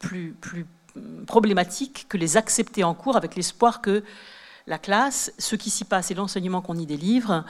plus, 0.00 0.34
plus 0.40 0.66
problématique 1.26 2.06
que 2.08 2.16
les 2.16 2.36
accepter 2.36 2.84
en 2.84 2.94
cours 2.94 3.16
avec 3.16 3.36
l'espoir 3.36 3.80
que 3.80 4.02
la 4.66 4.78
classe, 4.78 5.32
ce 5.38 5.56
qui 5.56 5.70
s'y 5.70 5.84
passe 5.84 6.10
et 6.10 6.14
l'enseignement 6.14 6.60
qu'on 6.60 6.76
y 6.76 6.86
délivre 6.86 7.44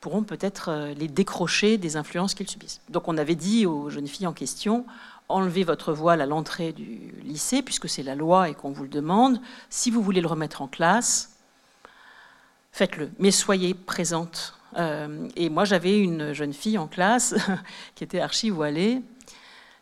pourront 0.00 0.22
peut-être 0.22 0.70
euh, 0.70 0.94
les 0.94 1.08
décrocher 1.08 1.76
des 1.76 1.96
influences 1.96 2.34
qu'ils 2.34 2.48
subissent. 2.48 2.80
Donc 2.88 3.08
on 3.08 3.18
avait 3.18 3.34
dit 3.34 3.66
aux 3.66 3.90
jeunes 3.90 4.06
filles 4.06 4.26
en 4.26 4.32
question, 4.32 4.86
enlevez 5.28 5.64
votre 5.64 5.92
voile 5.92 6.20
à 6.20 6.26
l'entrée 6.26 6.72
du 6.72 7.14
lycée, 7.22 7.62
puisque 7.62 7.88
c'est 7.88 8.02
la 8.02 8.14
loi 8.14 8.48
et 8.48 8.54
qu'on 8.54 8.70
vous 8.70 8.84
le 8.84 8.88
demande. 8.88 9.40
Si 9.68 9.90
vous 9.90 10.02
voulez 10.02 10.20
le 10.20 10.26
remettre 10.26 10.62
en 10.62 10.68
classe, 10.68 11.36
faites-le, 12.72 13.10
mais 13.18 13.30
soyez 13.30 13.74
présente. 13.74 14.54
Euh, 14.76 15.28
et 15.36 15.50
moi, 15.50 15.64
j'avais 15.64 15.98
une 15.98 16.32
jeune 16.32 16.52
fille 16.52 16.78
en 16.78 16.86
classe 16.86 17.34
qui 17.94 18.04
était 18.04 18.20
archi 18.20 18.50
voilée 18.50 19.02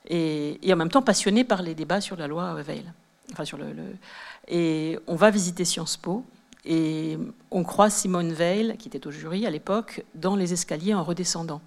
et, 0.08 0.58
en 0.72 0.76
même 0.76 0.90
temps 0.90 1.02
passionnée 1.02 1.44
par 1.44 1.62
les 1.62 1.74
débats 1.74 2.00
sur 2.00 2.16
la 2.16 2.26
loi 2.26 2.54
Veil. 2.62 2.84
Enfin, 3.32 3.44
sur 3.44 3.58
le, 3.58 3.66
Et 4.48 4.98
on 5.06 5.16
va 5.16 5.30
visiter 5.30 5.64
Sciences 5.64 5.96
Po. 5.96 6.24
Et 6.64 7.18
on 7.50 7.62
croit 7.62 7.90
Simone 7.90 8.32
Veil, 8.32 8.76
qui 8.78 8.88
était 8.88 9.06
au 9.06 9.10
jury 9.10 9.46
à 9.46 9.50
l'époque, 9.50 10.04
dans 10.14 10.34
les 10.34 10.52
escaliers 10.52 10.94
en 10.94 11.04
redescendant. 11.04 11.60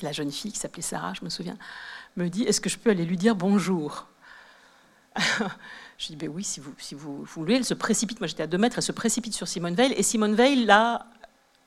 Et 0.00 0.02
la 0.02 0.12
jeune 0.12 0.30
fille, 0.30 0.52
qui 0.52 0.58
s'appelait 0.58 0.82
Sarah, 0.82 1.12
je 1.14 1.24
me 1.24 1.30
souviens, 1.30 1.56
me 2.16 2.28
dit 2.28 2.44
Est-ce 2.44 2.60
que 2.60 2.70
je 2.70 2.78
peux 2.78 2.90
aller 2.90 3.04
lui 3.04 3.16
dire 3.16 3.34
bonjour? 3.34 4.06
Je 5.98 6.06
dis 6.06 6.16
ben 6.16 6.30
Oui, 6.30 6.44
si 6.44 6.60
vous, 6.60 6.72
si 6.78 6.94
vous, 6.94 7.24
voulez. 7.24 7.56
Elle 7.56 7.64
se 7.64 7.74
précipite. 7.74 8.20
Moi, 8.20 8.26
j'étais 8.26 8.44
à 8.44 8.46
deux 8.46 8.56
mètres. 8.56 8.78
Elle 8.78 8.82
se 8.82 8.92
précipite 8.92 9.34
sur 9.34 9.46
Simone 9.46 9.74
Veil. 9.74 9.92
Et 9.92 10.02
Simone 10.02 10.34
Veil 10.34 10.64
l'a 10.64 11.04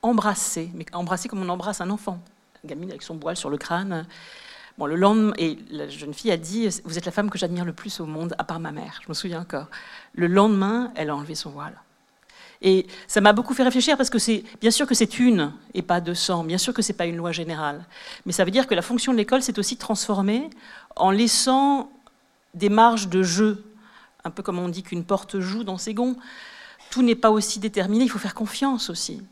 embrassée, 0.02 0.70
mais 0.74 0.84
embrassée 0.92 1.28
comme 1.28 1.40
on 1.40 1.48
embrasse 1.48 1.80
un 1.80 1.88
enfant. 1.90 2.18
Une 2.64 2.70
gamine 2.70 2.90
avec 2.90 3.02
son 3.02 3.16
voile 3.16 3.36
sur 3.36 3.48
le 3.48 3.58
crâne. 3.58 4.06
Bon, 4.76 4.86
le 4.86 4.96
lendemain, 4.96 5.32
et 5.38 5.56
la 5.70 5.88
jeune 5.88 6.12
fille 6.12 6.32
a 6.32 6.36
dit 6.36 6.68
Vous 6.84 6.98
êtes 6.98 7.06
la 7.06 7.12
femme 7.12 7.30
que 7.30 7.38
j'admire 7.38 7.64
le 7.64 7.72
plus 7.72 8.00
au 8.00 8.06
monde, 8.06 8.34
à 8.38 8.44
part 8.44 8.58
ma 8.58 8.72
mère. 8.72 9.00
Je 9.02 9.08
me 9.08 9.14
souviens 9.14 9.40
encore. 9.40 9.68
Le 10.14 10.26
lendemain, 10.26 10.92
elle 10.96 11.10
a 11.10 11.16
enlevé 11.16 11.34
son 11.34 11.50
voile. 11.50 11.80
Et 12.62 12.86
ça 13.06 13.20
m'a 13.20 13.32
beaucoup 13.32 13.52
fait 13.52 13.62
réfléchir 13.62 13.96
parce 13.96 14.10
que 14.10 14.18
c'est 14.18 14.42
bien 14.60 14.70
sûr 14.70 14.86
que 14.86 14.94
c'est 14.94 15.18
une 15.18 15.52
et 15.74 15.82
pas 15.82 16.00
200, 16.00 16.44
bien 16.44 16.58
sûr 16.58 16.72
que 16.72 16.82
c'est 16.82 16.94
pas 16.94 17.04
une 17.04 17.16
loi 17.16 17.30
générale, 17.30 17.84
mais 18.24 18.32
ça 18.32 18.44
veut 18.44 18.50
dire 18.50 18.66
que 18.66 18.74
la 18.74 18.80
fonction 18.80 19.12
de 19.12 19.18
l'école 19.18 19.42
c'est 19.42 19.58
aussi 19.58 19.74
de 19.74 19.80
transformer 19.80 20.48
en 20.96 21.10
laissant 21.10 21.90
des 22.54 22.70
marges 22.70 23.08
de 23.08 23.22
jeu, 23.22 23.62
un 24.24 24.30
peu 24.30 24.42
comme 24.42 24.58
on 24.58 24.68
dit 24.68 24.82
qu'une 24.82 25.04
porte 25.04 25.40
joue 25.40 25.62
dans 25.62 25.76
ses 25.76 25.92
gonds. 25.92 26.16
Tout 26.90 27.02
n'est 27.02 27.16
pas 27.16 27.30
aussi 27.30 27.58
déterminé, 27.58 28.04
il 28.04 28.10
faut 28.10 28.18
faire 28.18 28.34
confiance 28.34 28.88
aussi. 28.88 29.22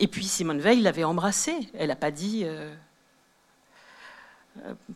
Et 0.00 0.08
puis 0.08 0.24
Simone 0.24 0.60
Veil 0.60 0.80
l'avait 0.80 1.04
embrassé, 1.04 1.54
elle 1.74 1.88
n'a 1.88 1.96
pas 1.96 2.10
dit 2.10 2.42
euh, 2.44 2.74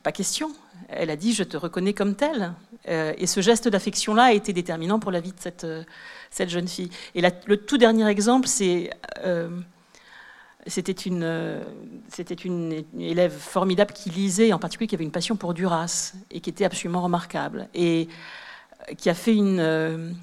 pas 0.02 0.12
question. 0.12 0.50
Elle 0.88 1.10
a 1.10 1.16
dit 1.16 1.32
je 1.32 1.42
te 1.42 1.56
reconnais 1.56 1.92
comme 1.92 2.14
telle. 2.14 2.52
Euh, 2.88 3.12
et 3.18 3.26
ce 3.26 3.40
geste 3.40 3.68
d'affection-là 3.68 4.24
a 4.24 4.32
été 4.32 4.52
déterminant 4.52 4.98
pour 4.98 5.10
la 5.10 5.20
vie 5.20 5.32
de 5.32 5.40
cette, 5.40 5.64
euh, 5.64 5.84
jeune 6.46 6.68
fille. 6.68 6.90
Et 7.14 7.20
le 7.20 7.56
tout 7.56 7.78
dernier 7.78 8.06
exemple, 8.08 8.48
c'était 8.48 8.92
une, 11.04 12.84
élève 12.98 13.36
formidable 13.36 13.92
qui 13.92 14.10
lisait, 14.10 14.52
en 14.52 14.58
particulier 14.58 14.86
qui 14.86 14.94
avait 14.94 15.04
une 15.04 15.10
passion 15.10 15.36
pour 15.36 15.54
Duras 15.54 16.14
et 16.30 16.40
qui 16.40 16.50
était 16.50 16.64
absolument 16.64 17.02
remarquable 17.02 17.68
et 17.74 18.08
qui 18.96 19.10
a 19.10 19.14
fait 19.14 19.34
une 19.34 20.14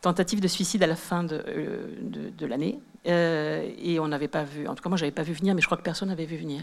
tentative 0.00 0.40
de 0.40 0.48
suicide 0.48 0.82
à 0.82 0.86
la 0.86 0.96
fin 0.96 1.22
de 1.22 2.46
l'année 2.46 2.78
euh, 3.06 3.68
et 3.82 4.00
on 4.00 4.08
n'avait 4.08 4.28
pas 4.28 4.44
vu, 4.44 4.66
en 4.66 4.74
tout 4.74 4.82
cas 4.82 4.88
moi 4.88 4.96
j'avais 4.96 5.12
pas 5.12 5.22
vu 5.22 5.32
venir, 5.32 5.54
mais 5.54 5.60
je 5.60 5.66
crois 5.66 5.76
que 5.76 5.82
personne 5.82 6.08
n'avait 6.08 6.24
vu 6.24 6.36
venir. 6.36 6.62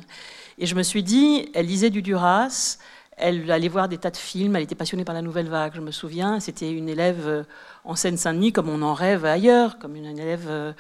Et 0.58 0.66
je 0.66 0.76
me 0.76 0.84
suis 0.84 1.04
dit, 1.04 1.50
elle 1.54 1.68
lisait 1.68 1.90
du 1.90 2.02
Duras, 2.02 2.78
elle 3.18 3.50
allait 3.52 3.68
voir 3.68 3.88
des 3.88 3.98
tas 3.98 4.10
de 4.10 4.18
films, 4.18 4.56
elle 4.56 4.64
était 4.64 4.76
passionnée 4.76 5.06
par 5.06 5.14
la 5.14 5.22
nouvelle 5.22 5.48
vague, 5.48 5.74
je 5.76 5.82
me 5.82 5.92
souviens. 5.92 6.40
C'était 6.40 6.72
une 6.72 6.90
élève 6.90 7.28
euh, 7.28 7.44
en 7.84 7.96
Seine-Saint-Denis 7.96 8.52
comme 8.52 8.70
on 8.70 8.82
en 8.82 8.94
rêve 8.94 9.26
ailleurs, 9.26 9.78
comme 9.78 9.96
une 9.96 10.06
élève 10.06 10.48
euh, 10.48 10.74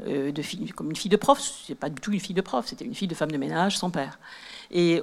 de 0.00 0.42
fille, 0.42 0.68
comme 0.70 0.90
une 0.90 0.96
fille 0.96 1.10
de 1.10 1.16
prof. 1.16 1.40
C'est 1.66 1.74
pas 1.74 1.88
du 1.88 2.00
tout 2.00 2.12
une 2.12 2.20
fille 2.20 2.36
de 2.36 2.40
prof, 2.40 2.66
c'était 2.66 2.84
une 2.84 2.94
fille 2.94 3.08
de 3.08 3.14
femme 3.14 3.32
de 3.32 3.38
ménage 3.38 3.76
sans 3.76 3.90
père. 3.90 4.18
Et 4.70 5.02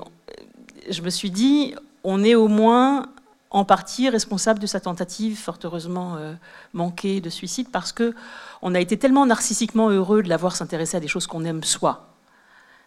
je 0.90 1.02
me 1.02 1.10
suis 1.10 1.32
dit, 1.32 1.76
on 2.04 2.24
est 2.24 2.36
au 2.36 2.48
moins 2.48 3.08
en 3.56 3.64
partie 3.64 4.10
responsable 4.10 4.60
de 4.60 4.68
sa 4.68 4.82
tentative, 4.82 5.38
fort 5.38 5.58
heureusement 5.64 6.18
euh, 6.18 6.34
manquée, 6.74 7.22
de 7.22 7.30
suicide, 7.30 7.70
parce 7.72 7.94
que 7.94 8.14
on 8.62 8.76
a 8.76 8.82
été 8.82 8.98
tellement 8.98 9.26
narcissiquement 9.26 9.90
heureux 9.90 10.22
de 10.22 10.28
la 10.28 10.36
voir 10.36 10.58
s'intéresser 10.58 10.98
à 10.98 11.00
des 11.00 11.08
choses 11.08 11.26
qu'on 11.26 11.46
aime 11.46 11.64
soi. 11.64 12.14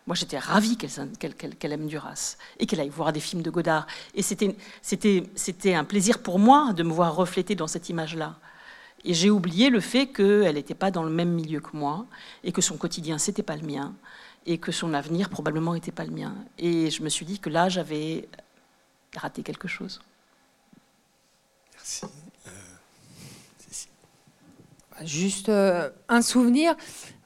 Moi, 0.07 0.15
j'étais 0.15 0.39
ravie 0.39 0.77
qu'elle 0.77 1.73
aime 1.73 1.87
Duras 1.87 2.37
et 2.59 2.67
qu'elle 2.67 2.81
aille 2.81 2.91
voir 2.91 3.15
des 3.15 3.21
films 3.21 3.41
de 3.41 3.49
Godard. 3.49 3.87
Et 4.15 4.21
c'était 4.23 5.75
un 5.75 5.85
plaisir 5.85 6.19
pour 6.19 6.39
moi 6.39 6.75
de 6.75 6.83
me 6.83 6.93
voir 6.93 7.17
refléter 7.17 7.55
dans 7.55 7.67
cette 7.67 7.89
image-là. 7.89 8.37
Et 9.07 9.15
j'ai 9.15 9.31
oublié 9.31 9.71
le 9.71 9.81
fait 9.81 10.09
qu'elle 10.09 10.55
n'était 10.55 10.75
pas 10.75 10.91
dans 10.91 11.03
le 11.03 11.11
même 11.11 11.31
milieu 11.31 11.61
que 11.61 11.75
moi 11.75 12.05
et 12.45 12.53
que 12.53 12.61
son 12.61 12.77
quotidien, 12.77 13.17
c'était 13.17 13.43
pas 13.43 13.57
le 13.57 13.67
mien 13.67 13.95
et 14.45 14.59
que 14.59 14.73
son 14.73 14.93
avenir 14.93 15.31
probablement 15.31 15.73
n'était 15.73 15.93
pas 15.93 16.05
le 16.05 16.13
mien. 16.13 16.35
Et 16.59 16.91
je 16.91 17.03
me 17.03 17.09
suis 17.09 17.25
dit 17.25 17.39
que 17.39 17.49
là, 17.49 17.71
j'avais 17.71 18.29
raté 19.17 19.43
quelque 19.43 19.69
chose. 19.69 20.01
Euh, 22.05 22.09
Juste 25.05 25.49
euh, 25.49 25.91
un 26.09 26.23
souvenir. 26.23 26.75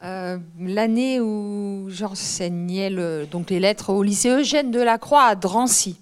Euh, 0.05 0.39
l'année 0.59 1.21
où 1.21 1.87
j'enseignais 1.89 2.91
donc 3.27 3.51
les 3.51 3.61
lettres 3.61 3.91
au 3.91 4.03
lycée 4.03 4.29
Eugène 4.29 4.71
Delacroix 4.71 5.23
à 5.23 5.35
Drancy, 5.37 5.99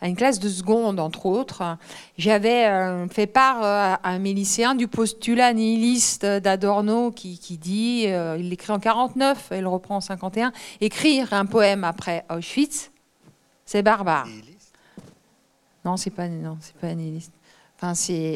à 0.00 0.08
une 0.08 0.16
classe 0.16 0.38
de 0.38 0.48
seconde 0.48 1.00
entre 1.00 1.26
autres, 1.26 1.76
j'avais 2.18 2.68
fait 3.10 3.26
part 3.26 3.62
à 3.62 4.18
mes 4.20 4.32
lycéens 4.32 4.76
du 4.76 4.86
postulat 4.86 5.52
nihiliste 5.54 6.24
d'Adorno 6.24 7.10
qui, 7.10 7.38
qui, 7.38 7.58
dit, 7.58 8.04
il 8.04 8.48
l'écrit 8.48 8.72
en 8.72 8.78
49, 8.78 9.48
il 9.52 9.62
le 9.62 9.68
reprend 9.68 9.96
en 9.96 10.00
51, 10.00 10.52
écrire 10.80 11.32
un 11.32 11.46
poème 11.46 11.82
après 11.82 12.24
Auschwitz, 12.30 12.92
c'est 13.64 13.82
barbare. 13.82 14.28
Non, 15.84 15.96
c'est 15.96 16.10
pas 16.10 16.28
non, 16.28 16.58
c'est 16.60 16.76
pas 16.76 16.94
nihiliste. 16.94 17.35
Enfin, 17.80 17.92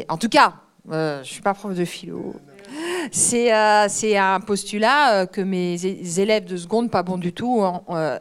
en 0.09 0.17
tout 0.19 0.29
cas, 0.29 0.55
euh, 0.91 1.23
je 1.23 1.33
suis 1.33 1.43
pas 1.43 1.55
prof 1.55 1.75
de 1.75 1.85
philo. 1.85 2.35
C'est, 3.11 3.53
euh, 3.53 3.89
un 4.19 4.41
postulat 4.41 5.15
euh, 5.15 5.27
que 5.27 5.41
mes 5.41 5.75
élèves 6.21 6.45
de 6.45 6.57
seconde, 6.57 6.91
pas 6.91 7.03
bon 7.03 7.17
du 7.17 7.33
tout, 7.33 7.65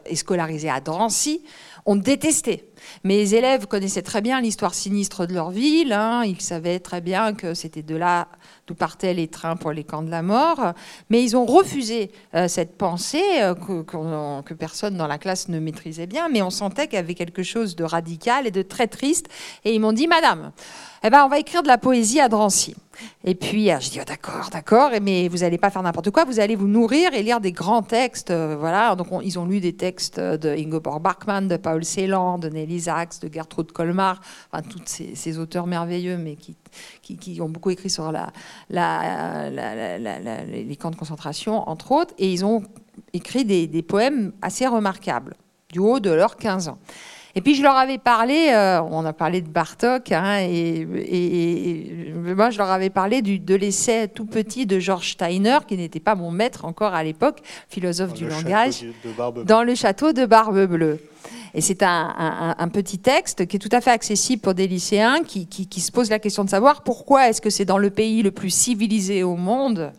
et 0.06 0.16
scolarisés 0.16 0.70
à 0.70 0.80
Drancy, 0.80 1.42
ont 1.86 1.96
détesté. 1.96 2.66
Mes 3.04 3.34
élèves 3.34 3.66
connaissaient 3.66 4.02
très 4.02 4.20
bien 4.20 4.40
l'histoire 4.40 4.74
sinistre 4.74 5.26
de 5.26 5.34
leur 5.34 5.50
ville. 5.50 5.92
Hein. 5.92 6.24
Ils 6.24 6.40
savaient 6.40 6.80
très 6.80 7.00
bien 7.00 7.34
que 7.34 7.54
c'était 7.54 7.82
de 7.82 7.96
là 7.96 8.28
d'où 8.66 8.74
partaient 8.74 9.14
les 9.14 9.28
trains 9.28 9.56
pour 9.56 9.72
les 9.72 9.84
camps 9.84 10.02
de 10.02 10.10
la 10.10 10.22
mort. 10.22 10.72
Mais 11.10 11.22
ils 11.22 11.36
ont 11.36 11.44
refusé 11.44 12.10
cette 12.48 12.78
pensée 12.78 13.22
que, 13.66 13.82
que, 13.82 14.54
personne 14.54 14.96
dans 14.96 15.06
la 15.06 15.18
classe 15.18 15.48
ne 15.48 15.58
maîtrisait 15.58 16.06
bien. 16.06 16.28
Mais 16.28 16.40
on 16.40 16.50
sentait 16.50 16.86
qu'il 16.86 16.96
y 16.96 16.98
avait 16.98 17.14
quelque 17.14 17.42
chose 17.42 17.76
de 17.76 17.84
radical 17.84 18.46
et 18.46 18.50
de 18.50 18.62
très 18.62 18.86
triste. 18.86 19.28
Et 19.64 19.74
ils 19.74 19.80
m'ont 19.80 19.92
dit, 19.92 20.06
Madame, 20.06 20.52
eh 21.02 21.10
ben, 21.10 21.24
on 21.24 21.28
va 21.28 21.38
écrire 21.38 21.62
de 21.62 21.68
la 21.68 21.78
poésie 21.78 22.20
à 22.20 22.28
Drancy. 22.28 22.74
Et 23.24 23.34
puis, 23.34 23.70
euh, 23.70 23.78
je 23.80 23.90
dis, 23.90 23.98
oh, 24.00 24.04
d'accord, 24.06 24.48
d'accord, 24.50 24.90
mais 25.02 25.28
vous 25.28 25.38
n'allez 25.38 25.58
pas 25.58 25.70
faire 25.70 25.82
n'importe 25.82 26.10
quoi, 26.10 26.24
vous 26.24 26.40
allez 26.40 26.56
vous 26.56 26.68
nourrir 26.68 27.12
et 27.12 27.22
lire 27.22 27.40
des 27.40 27.52
grands 27.52 27.82
textes. 27.82 28.30
Euh, 28.30 28.56
voilà, 28.58 28.96
donc 28.96 29.08
ils 29.22 29.38
ont 29.38 29.44
lu 29.44 29.60
des 29.60 29.74
textes 29.74 30.18
de 30.18 30.48
Ingeborg 30.48 31.02
Bachmann, 31.02 31.48
de 31.48 31.56
Paul 31.56 31.84
Celan, 31.84 32.38
de 32.38 32.48
Nelly 32.48 32.80
Sachs, 32.80 33.20
de 33.20 33.32
Gertrude 33.32 33.72
Colmar, 33.72 34.20
enfin, 34.52 34.62
tous 34.62 34.80
ces, 34.86 35.38
auteurs 35.38 35.66
merveilleux, 35.66 36.16
mais 36.16 36.36
qui, 36.36 36.56
qui, 37.02 37.40
ont 37.40 37.48
beaucoup 37.48 37.70
écrit 37.70 37.90
sur 37.90 38.12
la, 38.12 38.32
les 38.70 40.76
camps 40.76 40.90
de 40.90 40.96
concentration, 40.96 41.68
entre 41.68 41.92
autres, 41.92 42.14
et 42.18 42.32
ils 42.32 42.44
ont 42.44 42.62
écrit 43.12 43.44
des, 43.44 43.66
des 43.66 43.82
poèmes 43.82 44.32
assez 44.42 44.66
remarquables, 44.66 45.36
du 45.70 45.78
haut 45.78 46.00
de 46.00 46.10
leurs 46.10 46.36
15 46.36 46.68
ans. 46.68 46.78
Et 47.34 47.40
puis 47.40 47.54
je 47.54 47.62
leur 47.62 47.76
avais 47.76 47.98
parlé, 47.98 48.50
euh, 48.52 48.82
on 48.82 49.04
a 49.04 49.12
parlé 49.12 49.40
de 49.40 49.48
Bartok, 49.48 50.10
hein, 50.12 50.38
et, 50.40 50.86
moi 52.14 52.50
je 52.50 52.58
leur 52.58 52.70
avais 52.70 52.90
parlé 52.90 53.22
du, 53.22 53.38
de 53.38 53.54
l'essai 53.54 54.08
tout 54.08 54.26
petit 54.26 54.66
de 54.66 54.78
George 54.78 55.12
Steiner, 55.12 55.58
qui 55.66 55.76
n'était 55.76 56.00
pas 56.00 56.14
mon 56.14 56.30
maître 56.30 56.64
encore 56.64 56.94
à 56.94 57.04
l'époque, 57.04 57.40
philosophe 57.68 58.14
du 58.14 58.28
langage, 58.28 58.84
dans 59.44 59.62
le 59.62 59.74
château 59.74 60.12
de 60.12 60.26
Barbe 60.26 60.66
Bleue. 60.66 60.98
Et 61.54 61.60
c'est 61.60 61.82
un, 61.82 62.54
un, 62.56 62.68
petit 62.68 62.98
texte 62.98 63.46
qui 63.46 63.56
est 63.56 63.58
tout 63.58 63.74
à 63.74 63.80
fait 63.80 63.90
accessible 63.90 64.40
pour 64.40 64.54
des 64.54 64.68
lycéens 64.68 65.22
qui, 65.24 65.46
qui, 65.46 65.66
qui 65.66 65.80
se 65.80 65.90
posent 65.90 66.10
la 66.10 66.20
question 66.20 66.44
de 66.44 66.50
savoir 66.50 66.82
pourquoi 66.82 67.28
est-ce 67.28 67.40
que 67.40 67.50
c'est 67.50 67.64
dans 67.64 67.78
le 67.78 67.90
pays 67.90 68.22
le 68.22 68.30
plus 68.30 68.50
civilisé 68.50 69.24
au 69.24 69.34
monde, 69.36 69.92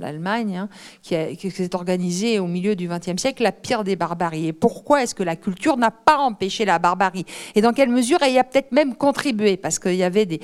l'Allemagne, 0.00 0.56
hein, 0.56 0.68
qui, 1.02 1.50
s'est 1.50 1.74
organisée 1.74 2.40
au 2.40 2.46
milieu 2.46 2.74
du 2.74 2.88
XXe 2.88 3.16
siècle, 3.16 3.44
la 3.44 3.52
pire 3.52 3.84
des 3.84 3.94
barbaries. 3.94 4.48
Et 4.48 4.52
pourquoi 4.52 5.02
est-ce 5.02 5.14
que 5.14 5.22
la 5.22 5.36
culture 5.36 5.76
n'a 5.76 5.92
pas 5.92 6.18
empêché 6.18 6.64
la 6.64 6.80
barbarie? 6.80 7.24
Et 7.54 7.60
dans 7.60 7.72
quelle 7.72 7.90
mesure 7.90 8.18
elle 8.22 8.32
y 8.32 8.38
a 8.38 8.44
peut-être 8.44 8.72
même 8.72 8.96
contribué? 8.96 9.56
Parce 9.56 9.78
qu'il 9.78 9.94
y 9.94 10.02
avait 10.02 10.26
des, 10.26 10.40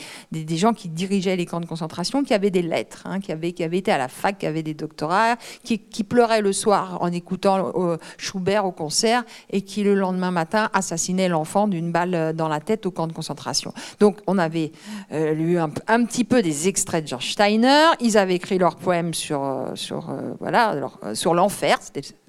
gens 0.57 0.73
qui 0.73 0.89
dirigeaient 0.89 1.35
les 1.35 1.47
camps 1.47 1.61
de 1.61 1.67
concentration, 1.67 2.23
qui 2.23 2.33
avaient 2.33 2.51
des 2.51 2.63
lettres, 2.63 3.03
hein, 3.07 3.19
qui, 3.19 3.33
avaient, 3.33 3.49
été 3.49 3.91
à 3.91 3.99
la 3.99 4.07
fac, 4.07 4.39
qui 4.39 4.47
avaient 4.47 4.63
des 4.63 4.75
doctorats, 4.75 5.37
qui, 5.65 5.79
pleuraient 6.05 6.41
le 6.41 6.53
soir 6.53 6.99
en 7.03 7.13
écoutant 7.13 7.73
euh, 7.75 7.97
Schubert 8.19 8.65
au 8.65 8.73
concert 8.73 9.23
et 9.51 9.61
qui 9.63 9.85
le 9.85 9.95
lendemain 9.95 10.31
matin 10.31 10.71
assassinaient 10.73 11.29
l'enfant 11.29 11.69
d'une 11.69 11.93
balle 11.93 12.33
dans 12.35 12.49
la 12.49 12.59
tête 12.59 12.87
au 12.87 12.91
camp 12.91 13.07
de 13.07 13.13
concentration. 13.13 13.73
Donc 14.01 14.19
on 14.27 14.39
avait 14.39 14.73
euh, 15.13 15.35
lu 15.35 15.59
un, 15.59 15.71
un, 15.87 16.05
petit 16.05 16.25
peu 16.25 16.43
des 16.43 16.69
extraits 16.69 17.05
de 17.05 17.09
George 17.09 17.31
Steiner, 17.31 17.87
ils 18.01 18.17
avaient 18.17 18.35
écrit 18.35 18.59
leurs 18.59 18.77
poèmes 18.77 19.15
sur 19.15 19.40
euh, 19.45 19.75
sur, 19.75 20.11
euh, 20.11 20.35
voilà, 20.41 20.75
euh, 21.05 21.15
sur 21.15 21.35
l'enfer. 21.35 21.79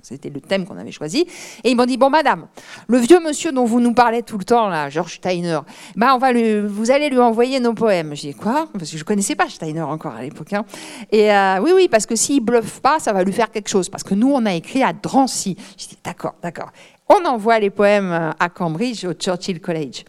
C'était 0.01 0.29
le 0.29 0.41
thème 0.41 0.65
qu'on 0.65 0.77
avait 0.77 0.91
choisi. 0.91 1.27
Et 1.63 1.71
ils 1.71 1.75
m'ont 1.75 1.85
dit, 1.85 1.97
bon, 1.97 2.09
madame, 2.09 2.47
le 2.87 2.97
vieux 2.97 3.19
monsieur 3.19 3.51
dont 3.51 3.65
vous 3.65 3.79
nous 3.79 3.93
parlez 3.93 4.23
tout 4.23 4.37
le 4.37 4.43
temps, 4.43 4.67
là, 4.67 4.89
George 4.89 5.15
Steiner, 5.15 5.59
ben, 5.95 6.13
on 6.15 6.17
va 6.17 6.31
vous 6.31 6.91
allez 6.91 7.09
lui 7.09 7.19
envoyer 7.19 7.59
nos 7.59 7.73
poèmes. 7.73 8.15
J'ai 8.15 8.29
dit, 8.29 8.35
quoi? 8.35 8.67
Parce 8.73 8.91
que 8.91 8.97
je 8.97 9.03
ne 9.03 9.07
connaissais 9.07 9.35
pas 9.35 9.49
Steiner 9.49 9.81
encore 9.81 10.15
à 10.15 10.21
l'époque. 10.21 10.53
Hein. 10.53 10.65
Et 11.11 11.29
oui, 11.61 11.71
oui, 11.75 11.87
parce 11.89 12.05
que 12.05 12.15
s'il 12.15 12.41
bluffe 12.41 12.79
pas, 12.79 12.99
ça 12.99 13.13
va 13.13 13.23
lui 13.23 13.33
faire 13.33 13.51
quelque 13.51 13.69
chose. 13.69 13.89
Parce 13.89 14.03
que 14.03 14.15
nous, 14.15 14.31
on 14.31 14.45
a 14.45 14.53
écrit 14.53 14.83
à 14.83 14.93
Drancy. 14.93 15.57
J'ai 15.77 15.87
dit, 15.87 15.97
d'accord, 16.03 16.35
d'accord. 16.41 16.71
On 17.09 17.25
envoie 17.25 17.59
les 17.59 17.69
poèmes 17.69 18.33
à 18.39 18.49
Cambridge, 18.49 19.03
au 19.05 19.13
Churchill 19.13 19.59
College. 19.59 20.05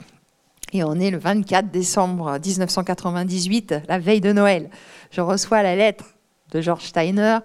Et 0.73 0.83
on 0.85 0.95
est 0.95 1.11
le 1.11 1.19
24 1.19 1.71
décembre 1.71 2.39
1998, 2.43 3.75
la 3.89 3.99
veille 3.99 4.23
de 4.23 4.33
Noël. 4.33 4.71
Je 5.11 5.21
reçois 5.21 5.63
la 5.63 5.77
lettre 5.77 6.05
de 6.53 6.61
George 6.61 6.85
Steiner. 6.85 7.39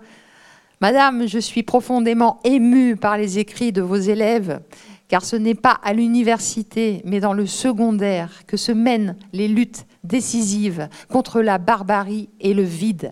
Madame, 0.79 1.27
je 1.27 1.39
suis 1.39 1.63
profondément 1.63 2.39
émue 2.43 2.95
par 2.95 3.17
les 3.17 3.39
écrits 3.39 3.71
de 3.71 3.81
vos 3.81 3.95
élèves, 3.95 4.61
car 5.07 5.25
ce 5.25 5.35
n'est 5.35 5.55
pas 5.55 5.79
à 5.83 5.93
l'université, 5.93 7.01
mais 7.05 7.19
dans 7.19 7.33
le 7.33 7.47
secondaire 7.47 8.45
que 8.45 8.57
se 8.57 8.71
mènent 8.71 9.15
les 9.33 9.47
luttes 9.47 9.85
décisives 10.03 10.87
contre 11.09 11.41
la 11.41 11.57
barbarie 11.57 12.29
et 12.39 12.53
le 12.53 12.63
vide. 12.63 13.11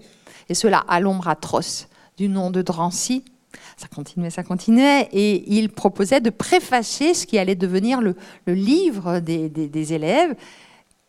Et 0.49 0.53
cela 0.53 0.83
à 0.87 0.99
l'ombre 0.99 1.27
atroce 1.27 1.87
du 2.17 2.29
nom 2.29 2.51
de 2.51 2.61
Drancy. 2.61 3.23
Ça 3.77 3.87
continuait, 3.87 4.29
ça 4.29 4.43
continuait, 4.43 5.09
et 5.11 5.43
il 5.57 5.69
proposait 5.69 6.21
de 6.21 6.29
préfacer 6.29 7.13
ce 7.13 7.25
qui 7.25 7.37
allait 7.37 7.55
devenir 7.55 7.99
le, 8.01 8.15
livre 8.47 9.19
des, 9.19 9.49
des 9.49 9.93
élèves, 9.93 10.35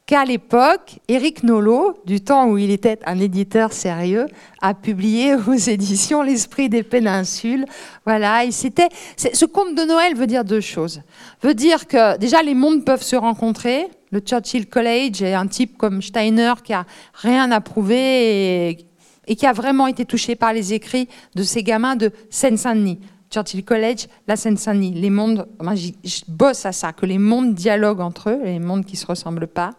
qu'à 0.07 0.25
l'époque, 0.25 1.01
Éric 1.09 1.43
Nolot, 1.43 2.01
du 2.07 2.21
temps 2.21 2.49
où 2.49 2.59
il 2.59 2.71
était 2.71 3.01
un 3.07 3.19
éditeur 3.19 3.73
sérieux, 3.73 4.27
a 4.63 4.73
publié 4.73 5.35
aux 5.49 5.55
éditions 5.55 6.23
L'Esprit 6.23 6.69
des 6.69 6.85
Péninsules. 6.85 7.67
Voilà, 8.05 8.45
et 8.45 8.53
c'était, 8.53 8.89
ce 9.17 9.45
conte 9.45 9.75
de 9.75 9.83
Noël 9.83 10.15
veut 10.15 10.29
dire 10.29 10.45
deux 10.45 10.61
choses. 10.61 11.03
Veut 11.43 11.55
dire 11.55 11.89
que 11.89 12.17
déjà 12.19 12.43
les 12.43 12.55
mondes 12.55 12.85
peuvent 12.85 13.03
se 13.03 13.17
rencontrer. 13.17 13.87
Le 14.13 14.21
Churchill 14.21 14.69
College 14.69 15.23
est 15.23 15.35
un 15.35 15.49
type 15.49 15.77
comme 15.77 16.01
Steiner 16.01 16.53
qui 16.63 16.73
a 16.73 16.87
rien 17.13 17.51
à 17.51 17.61
prouver 17.61 18.71
et, 18.71 18.87
et 19.27 19.35
qui 19.35 19.45
a 19.45 19.53
vraiment 19.53 19.89
été 19.89 20.05
touché 20.05 20.37
par 20.37 20.53
les 20.53 20.73
écrits 20.73 21.09
de 21.35 21.43
ces 21.43 21.65
gamins 21.65 21.97
de 21.97 22.13
Seine-Saint-Denis. 22.31 23.01
Churchill 23.29 23.65
College, 23.65 24.07
la 24.29 24.37
Seine-Saint-Denis. 24.37 24.93
Les 24.93 25.11
mondes, 25.11 25.49
moi 25.61 25.75
je 25.75 25.91
bosse 26.29 26.65
à 26.65 26.71
ça, 26.71 26.93
que 26.93 27.07
les 27.07 27.19
mondes 27.19 27.55
dialoguent 27.55 28.01
entre 28.01 28.31
eux, 28.31 28.41
les 28.45 28.61
mondes 28.61 28.85
qui 28.85 28.95
ne 28.95 28.99
se 28.99 29.07
ressemblent 29.07 29.49
pas. 29.49 29.73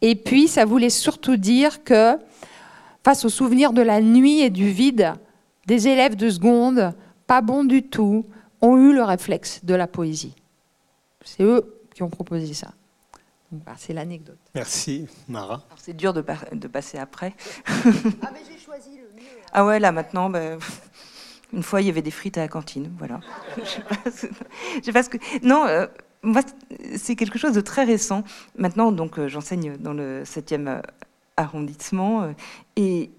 Et 0.00 0.14
puis, 0.14 0.48
ça 0.48 0.64
voulait 0.64 0.90
surtout 0.90 1.36
dire 1.36 1.84
que, 1.84 2.18
face 3.04 3.24
au 3.24 3.28
souvenir 3.28 3.72
de 3.72 3.82
la 3.82 4.00
nuit 4.00 4.40
et 4.40 4.50
du 4.50 4.68
vide, 4.68 5.14
des 5.66 5.88
élèves 5.88 6.16
de 6.16 6.30
seconde, 6.30 6.94
pas 7.26 7.40
bons 7.40 7.64
du 7.64 7.82
tout, 7.82 8.26
ont 8.60 8.76
eu 8.76 8.94
le 8.94 9.02
réflexe 9.02 9.64
de 9.64 9.74
la 9.74 9.86
poésie. 9.86 10.34
C'est 11.24 11.42
eux 11.42 11.82
qui 11.94 12.02
ont 12.02 12.10
proposé 12.10 12.54
ça. 12.54 12.72
C'est 13.78 13.92
l'anecdote. 13.92 14.38
Merci, 14.54 15.06
Mara. 15.28 15.62
C'est 15.76 15.96
dur 15.96 16.12
de, 16.12 16.24
de, 16.52 16.68
passer 16.68 16.98
après. 16.98 17.34
ah, 17.66 18.30
mais 18.32 18.40
j'ai 18.48 18.58
choisi 18.58 18.90
le 18.96 19.14
mieux. 19.14 19.28
Ah 19.52 19.64
ouais, 19.64 19.78
là 19.78 19.92
maintenant, 19.92 20.28
ben, 20.28 20.58
une 21.52 21.62
fois, 21.62 21.80
il 21.80 21.86
y 21.86 21.90
avait 21.90 22.02
des 22.02 22.10
frites 22.10 22.38
à 22.38 22.42
la 22.42 22.48
cantine. 22.48 22.92
Voilà. 22.98 23.20
je 23.56 24.82
sais 24.82 24.92
pas, 24.92 25.02
ce 25.02 25.08
que. 25.08 25.18
Non, 25.46 25.66
euh, 25.66 25.86
c'est 26.96 27.16
quelque 27.16 27.38
chose 27.38 27.52
de 27.52 27.60
très 27.60 27.84
récent. 27.84 28.24
Maintenant, 28.56 28.92
donc, 28.92 29.18
euh, 29.18 29.28
j'enseigne 29.28 29.76
dans 29.78 29.92
le 29.92 30.24
7e 30.24 30.68
euh, 30.68 30.80
arrondissement 31.36 32.22
euh, 32.22 32.32
et 32.76 33.10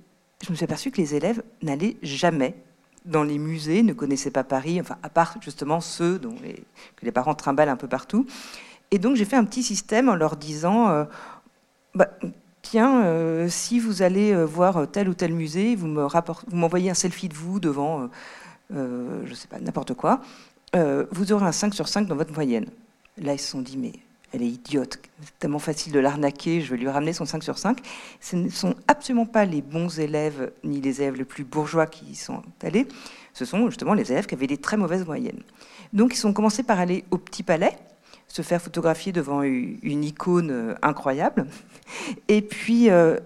je 0.43 0.51
me 0.51 0.55
suis 0.55 0.63
aperçue 0.63 0.91
que 0.91 0.97
les 0.97 1.15
élèves 1.15 1.41
n'allaient 1.61 1.97
jamais 2.03 2.55
dans 3.05 3.23
les 3.23 3.37
musées, 3.37 3.83
ne 3.83 3.93
connaissaient 3.93 4.31
pas 4.31 4.43
Paris, 4.43 4.79
enfin, 4.81 4.97
à 5.01 5.09
part 5.09 5.37
justement 5.41 5.79
ceux 5.79 6.19
dont 6.19 6.35
que 6.35 7.05
les 7.05 7.11
parents 7.11 7.33
trimballent 7.35 7.69
un 7.69 7.77
peu 7.77 7.87
partout. 7.87 8.25
Et 8.91 8.99
donc, 8.99 9.15
j'ai 9.15 9.25
fait 9.25 9.37
un 9.37 9.45
petit 9.45 9.63
système 9.63 10.09
en 10.09 10.15
leur 10.15 10.35
disant 10.35 11.07
bah, 11.95 12.09
tiens, 12.61 13.47
si 13.47 13.79
vous 13.79 14.01
allez 14.01 14.35
voir 14.43 14.91
tel 14.91 15.07
ou 15.07 15.13
tel 15.13 15.33
musée, 15.33 15.77
vous 15.77 15.87
m'envoyez 15.87 16.89
un 16.89 16.95
selfie 16.95 17.29
de 17.29 17.33
vous 17.33 17.61
devant, 17.61 18.09
je 18.71 19.33
sais 19.33 19.47
pas, 19.47 19.59
n'importe 19.59 19.93
quoi, 19.93 20.19
vous 20.73 21.31
aurez 21.31 21.45
un 21.45 21.53
5 21.53 21.73
sur 21.73 21.87
5 21.87 22.07
dans 22.07 22.15
votre 22.15 22.33
moyenne. 22.33 22.67
Là, 23.21 23.33
ils 23.33 23.39
se 23.39 23.49
sont 23.49 23.61
dit, 23.61 23.77
mais 23.77 23.93
elle 24.33 24.41
est 24.41 24.47
idiote, 24.47 24.99
c'est 25.23 25.39
tellement 25.39 25.59
facile 25.59 25.93
de 25.93 25.99
l'arnaquer, 25.99 26.61
je 26.61 26.71
vais 26.71 26.77
lui 26.77 26.89
ramener 26.89 27.13
son 27.13 27.25
5 27.25 27.43
sur 27.43 27.57
5. 27.57 27.79
Ce 28.19 28.35
ne 28.35 28.49
sont 28.49 28.75
absolument 28.87 29.25
pas 29.25 29.45
les 29.45 29.61
bons 29.61 29.99
élèves, 29.99 30.51
ni 30.63 30.81
les 30.81 31.01
élèves 31.01 31.15
les 31.15 31.25
plus 31.25 31.43
bourgeois 31.43 31.87
qui 31.87 32.05
y 32.05 32.15
sont 32.15 32.43
allés, 32.61 32.87
ce 33.33 33.45
sont 33.45 33.69
justement 33.69 33.93
les 33.93 34.11
élèves 34.11 34.25
qui 34.25 34.35
avaient 34.35 34.47
des 34.47 34.57
très 34.57 34.77
mauvaises 34.77 35.05
moyennes. 35.05 35.41
Donc 35.93 36.13
ils 36.15 36.27
ont 36.27 36.33
commencé 36.33 36.63
par 36.63 36.79
aller 36.79 37.05
au 37.11 37.17
Petit 37.17 37.43
Palais, 37.43 37.77
se 38.27 38.41
faire 38.41 38.61
photographier 38.61 39.13
devant 39.13 39.41
une 39.41 40.03
icône 40.03 40.51
euh, 40.51 40.75
incroyable. 40.81 41.47
Et 42.27 42.41
puis 42.41 42.89
euh, 42.89 43.17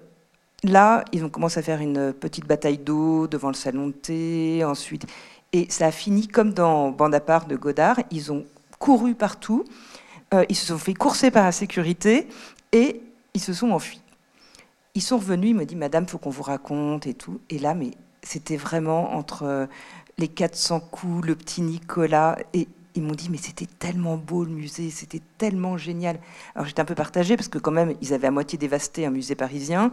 là, 0.63 1.03
ils 1.11 1.25
ont 1.25 1.29
commencé 1.29 1.59
à 1.59 1.63
faire 1.63 1.81
une 1.81 2.13
petite 2.13 2.45
bataille 2.45 2.77
d'eau 2.77 3.25
devant 3.27 3.47
le 3.47 3.55
salon 3.55 3.87
de 3.87 3.93
thé, 3.93 4.63
ensuite. 4.63 5.07
Et 5.53 5.65
ça 5.69 5.87
a 5.87 5.91
fini 5.91 6.27
comme 6.27 6.53
dans 6.53 6.91
Bande 6.91 7.15
à 7.15 7.19
part 7.19 7.45
de 7.45 7.55
Godard, 7.55 7.99
ils 8.11 8.31
ont 8.31 8.45
couru 8.81 9.13
partout, 9.13 9.63
euh, 10.33 10.43
ils 10.49 10.55
se 10.55 10.65
sont 10.65 10.77
fait 10.77 10.95
courser 10.95 11.29
par 11.31 11.45
la 11.45 11.51
sécurité 11.51 12.27
et 12.71 12.99
ils 13.33 13.39
se 13.39 13.53
sont 13.53 13.69
enfuis. 13.69 14.01
Ils 14.95 15.01
sont 15.01 15.17
revenus, 15.17 15.51
ils 15.51 15.55
m'ont 15.55 15.63
dit 15.63 15.75
Madame, 15.75 16.07
faut 16.07 16.17
qu'on 16.17 16.31
vous 16.31 16.43
raconte 16.43 17.07
et 17.07 17.13
tout. 17.13 17.39
Et 17.49 17.59
là, 17.59 17.75
mais 17.75 17.91
c'était 18.23 18.57
vraiment 18.57 19.13
entre 19.13 19.43
euh, 19.43 19.65
les 20.17 20.27
400 20.27 20.79
coups, 20.79 21.25
le 21.27 21.35
petit 21.35 21.61
Nicolas. 21.61 22.37
Et 22.53 22.67
ils 22.95 23.03
m'ont 23.03 23.13
dit 23.13 23.29
Mais 23.29 23.37
c'était 23.37 23.67
tellement 23.67 24.17
beau 24.17 24.43
le 24.43 24.51
musée, 24.51 24.89
c'était 24.89 25.21
tellement 25.37 25.77
génial. 25.77 26.19
Alors 26.55 26.65
j'étais 26.65 26.81
un 26.81 26.85
peu 26.85 26.95
partagée 26.95 27.37
parce 27.37 27.47
que, 27.47 27.59
quand 27.59 27.71
même, 27.71 27.93
ils 28.01 28.13
avaient 28.13 28.27
à 28.27 28.31
moitié 28.31 28.57
dévasté 28.57 29.05
un 29.05 29.11
musée 29.11 29.35
parisien, 29.35 29.91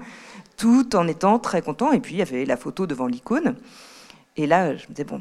tout 0.57 0.97
en 0.97 1.07
étant 1.07 1.39
très 1.39 1.61
contents. 1.62 1.93
Et 1.93 2.01
puis, 2.01 2.14
il 2.14 2.18
y 2.18 2.22
avait 2.22 2.47
la 2.47 2.57
photo 2.57 2.86
devant 2.86 3.07
l'icône. 3.07 3.55
Et 4.36 4.47
là, 4.47 4.74
je 4.74 4.84
me 4.84 4.95
disais 4.95 5.05
Bon, 5.05 5.20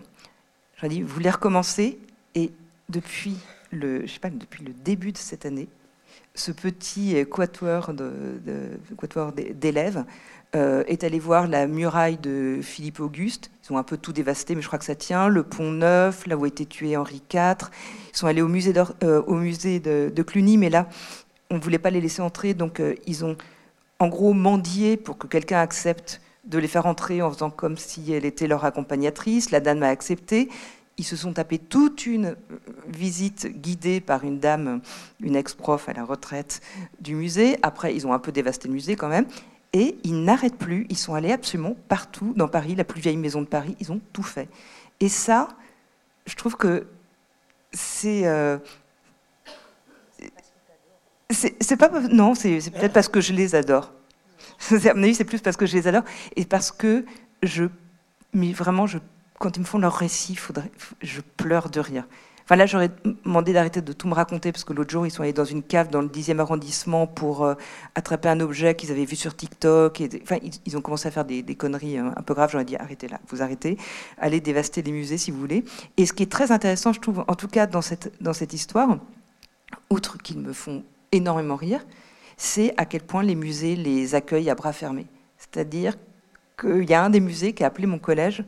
je 0.81 0.87
dit 0.87 1.01
Vous 1.01 1.13
voulez 1.13 1.29
recommencer? 1.29 1.99
Et 2.33 2.51
depuis 2.89 3.37
depuis 3.79 4.63
le 4.63 4.73
début 4.73 5.11
de 5.11 5.17
cette 5.17 5.45
année, 5.45 5.67
ce 6.35 6.51
petit 6.51 7.25
quatuor 7.29 7.93
d'élèves 9.33 10.05
euh, 10.55 10.85
est 10.87 11.03
allé 11.03 11.19
voir 11.19 11.45
la 11.47 11.67
muraille 11.67 12.17
de 12.17 12.59
Philippe 12.61 13.01
Auguste. 13.01 13.51
Ils 13.63 13.73
ont 13.73 13.77
un 13.77 13.83
peu 13.83 13.97
tout 13.97 14.13
dévasté, 14.13 14.55
mais 14.55 14.61
je 14.61 14.67
crois 14.67 14.79
que 14.79 14.85
ça 14.85 14.95
tient. 14.95 15.27
Le 15.27 15.43
pont 15.43 15.71
Neuf, 15.71 16.25
là 16.25 16.37
où 16.37 16.45
a 16.45 16.47
été 16.47 16.65
tué 16.65 16.95
Henri 16.95 17.21
IV. 17.33 17.69
Ils 18.13 18.17
sont 18.17 18.27
allés 18.27 18.41
au 18.41 18.47
musée, 18.47 18.73
euh, 19.03 20.09
de, 20.09 20.23
Cluny, 20.23 20.57
mais 20.57 20.69
là, 20.69 20.87
on 21.49 21.55
ne 21.55 21.59
voulait 21.59 21.79
pas 21.79 21.89
les 21.89 21.99
laisser 21.99 22.21
entrer, 22.21 22.53
donc 22.53 22.79
euh, 22.79 22.95
ils 23.05 23.25
ont 23.25 23.35
en 23.99 24.07
gros 24.07 24.31
mendié 24.31 24.95
pour 24.95 25.17
que 25.17 25.27
quelqu'un 25.27 25.59
accepte 25.59 26.21
de 26.45 26.59
les 26.59 26.69
faire 26.69 26.85
entrer 26.85 27.21
en 27.21 27.29
faisant 27.29 27.49
comme 27.49 27.75
si 27.75 28.13
elle 28.13 28.23
était 28.23 28.47
leur 28.47 28.63
accompagnatrice. 28.63 29.51
La 29.51 29.59
dame 29.59 29.83
a 29.83 29.89
accepté 29.89 30.47
ils 30.97 31.03
se 31.03 31.15
sont 31.15 31.33
tapés 31.33 31.59
toute 31.59 32.05
une 32.05 32.35
visite 32.87 33.47
guidée 33.47 34.01
par 34.01 34.23
une 34.23 34.39
dame, 34.39 34.81
une 35.19 35.35
ex-prof 35.35 35.87
à 35.89 35.93
la 35.93 36.03
retraite 36.03 36.61
du 36.99 37.15
musée. 37.15 37.57
Après, 37.61 37.95
ils 37.95 38.07
ont 38.07 38.13
un 38.13 38.19
peu 38.19 38.31
dévasté 38.31 38.67
le 38.67 38.73
musée 38.73 38.95
quand 38.95 39.07
même. 39.07 39.27
Et 39.73 39.97
ils 40.03 40.23
n'arrêtent 40.23 40.57
plus. 40.57 40.87
Ils 40.89 40.97
sont 40.97 41.13
allés 41.13 41.31
absolument 41.31 41.75
partout 41.87 42.33
dans 42.35 42.47
Paris, 42.47 42.73
la 42.73 42.83
plus 42.83 43.01
vieille 43.01 43.17
maison 43.17 43.41
de 43.41 43.47
Paris. 43.47 43.75
Ils 43.79 43.91
ont 43.91 44.01
tout 44.11 44.23
fait. 44.23 44.49
Et 44.99 45.09
ça, 45.09 45.49
je 46.25 46.35
trouve 46.35 46.55
que 46.55 46.87
c'est. 47.71 48.25
Euh, 48.25 48.57
c'est 51.29 51.77
pas. 51.77 51.89
Non, 52.09 52.33
c'est 52.33 52.71
peut-être 52.71 52.93
parce 52.93 53.09
que 53.09 53.21
je 53.21 53.33
les 53.33 53.53
adore. 53.53 53.93
À 54.71 54.93
mon 54.95 55.03
avis, 55.03 55.13
c'est 55.13 55.25
plus 55.25 55.41
parce 55.41 55.57
que 55.57 55.67
je 55.67 55.75
les 55.75 55.87
adore 55.87 56.03
et 56.35 56.45
parce 56.45 56.71
que 56.71 57.05
je. 57.43 57.65
Mais 58.33 58.53
vraiment, 58.53 58.87
je 58.87 58.97
quand 59.39 59.57
ils 59.57 59.61
me 59.61 59.65
font 59.65 59.79
leur 59.79 59.93
récit, 59.93 60.35
faudrait, 60.35 60.71
je 61.01 61.21
pleure 61.21 61.69
de 61.69 61.79
rire. 61.79 62.05
Enfin 62.47 62.55
là, 62.55 62.65
j'aurais 62.65 62.89
demandé 63.25 63.51
d'arrêter 63.51 63.81
de 63.81 63.91
tout 63.91 64.07
me 64.07 64.13
raconter 64.13 64.53
parce 64.53 64.63
que 64.63 64.71
l'autre 64.71 64.89
jour, 64.89 65.05
ils 65.05 65.11
sont 65.11 65.21
allés 65.21 65.33
dans 65.33 65.43
une 65.43 65.61
cave 65.61 65.89
dans 65.89 66.01
le 66.01 66.07
10e 66.07 66.39
arrondissement 66.39 67.05
pour 67.05 67.43
euh, 67.43 67.55
attraper 67.93 68.29
un 68.29 68.39
objet 68.39 68.73
qu'ils 68.73 68.89
avaient 68.89 69.03
vu 69.03 69.17
sur 69.17 69.35
TikTok. 69.35 69.99
Et, 69.99 70.09
enfin, 70.23 70.37
ils, 70.65 70.77
ont 70.77 70.81
commencé 70.81 71.09
à 71.09 71.11
faire 71.11 71.25
des, 71.25 71.43
conneries 71.55 71.97
hein, 71.97 72.13
un 72.15 72.21
peu 72.21 72.33
graves. 72.33 72.49
J'aurais 72.51 72.63
dit 72.63 72.77
arrêtez 72.77 73.09
là, 73.09 73.19
vous 73.27 73.41
arrêtez, 73.41 73.77
allez 74.17 74.39
dévaster 74.39 74.81
les 74.81 74.93
musées 74.93 75.17
si 75.17 75.29
vous 75.29 75.39
voulez. 75.41 75.65
Et 75.97 76.05
ce 76.05 76.13
qui 76.13 76.23
est 76.23 76.31
très 76.31 76.53
intéressant, 76.53 76.93
je 76.93 77.01
trouve, 77.01 77.25
en 77.27 77.35
tout 77.35 77.49
cas 77.49 77.67
dans 77.67 77.81
cette, 77.81 78.13
dans 78.21 78.33
cette 78.33 78.53
histoire, 78.53 78.97
outre 79.89 80.17
qu'ils 80.17 80.39
me 80.39 80.53
font 80.53 80.85
énormément 81.11 81.57
rire, 81.57 81.85
c'est 82.37 82.73
à 82.77 82.85
quel 82.85 83.01
point 83.01 83.23
les 83.23 83.35
musées 83.35 83.75
les 83.75 84.15
accueillent 84.15 84.49
à 84.49 84.55
bras 84.55 84.71
fermés. 84.71 85.07
C'est-à-dire 85.37 85.95
qu'il 86.57 86.89
y 86.89 86.93
a 86.93 87.03
un 87.03 87.09
des 87.09 87.19
musées 87.19 87.51
qui 87.51 87.65
a 87.65 87.67
appelé 87.67 87.87
mon 87.87 87.99
collège 87.99 88.45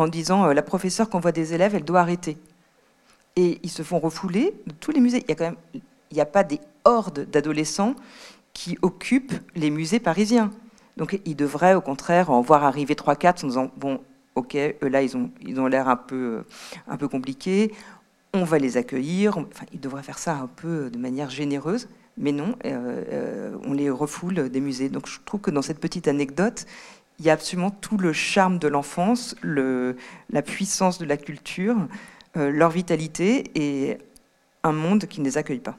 en 0.00 0.08
disant 0.08 0.46
euh, 0.46 0.52
la 0.52 0.62
professeure 0.62 1.08
qu'on 1.08 1.20
voit 1.20 1.32
des 1.32 1.54
élèves, 1.54 1.74
elle 1.74 1.84
doit 1.84 2.00
arrêter 2.00 2.38
et 3.36 3.60
ils 3.62 3.70
se 3.70 3.82
font 3.82 4.00
refouler 4.00 4.52
de 4.66 4.72
tous 4.72 4.90
les 4.90 5.00
musées. 5.00 5.24
Il 5.28 5.42
a 5.42 5.52
n'y 6.12 6.20
a 6.20 6.26
pas 6.26 6.42
des 6.42 6.60
hordes 6.84 7.28
d'adolescents 7.30 7.94
qui 8.52 8.78
occupent 8.82 9.34
les 9.54 9.70
musées 9.70 10.00
parisiens. 10.00 10.50
Donc 10.96 11.20
ils 11.24 11.36
devraient 11.36 11.74
au 11.74 11.80
contraire 11.80 12.30
en 12.30 12.40
voir 12.40 12.64
arriver 12.64 12.94
3-4 12.94 13.44
en 13.44 13.48
disant 13.48 13.70
bon, 13.76 14.00
ok, 14.34 14.56
eux 14.56 14.88
là 14.88 15.02
ils 15.02 15.16
ont 15.16 15.66
l'air 15.68 15.88
un 15.88 15.96
peu 15.96 16.42
un 16.88 16.96
peu 16.96 17.06
compliqués, 17.06 17.72
on 18.34 18.44
va 18.44 18.58
les 18.58 18.76
accueillir. 18.76 19.38
Enfin, 19.38 19.66
ils 19.72 19.80
devraient 19.80 20.02
faire 20.02 20.18
ça 20.18 20.34
un 20.34 20.48
peu 20.48 20.90
de 20.90 20.98
manière 20.98 21.30
généreuse, 21.30 21.88
mais 22.16 22.32
non, 22.32 22.56
euh, 22.64 23.04
euh, 23.12 23.56
on 23.64 23.72
les 23.72 23.90
refoule 23.90 24.48
des 24.48 24.60
musées. 24.60 24.88
Donc 24.88 25.06
je 25.06 25.18
trouve 25.24 25.40
que 25.40 25.50
dans 25.50 25.62
cette 25.62 25.78
petite 25.78 26.08
anecdote, 26.08 26.66
il 27.18 27.24
y 27.24 27.30
a 27.30 27.32
absolument 27.32 27.70
tout 27.70 27.96
le 27.96 28.12
charme 28.12 28.58
de 28.58 28.68
l'enfance, 28.68 29.34
le, 29.42 29.96
la 30.30 30.42
puissance 30.42 30.98
de 30.98 31.04
la 31.04 31.16
culture. 31.16 31.76
Euh, 32.36 32.50
leur 32.50 32.70
vitalité 32.70 33.50
et 33.54 33.98
un 34.62 34.72
monde 34.72 35.06
qui 35.06 35.20
ne 35.20 35.24
les 35.24 35.38
accueille 35.38 35.60
pas. 35.60 35.76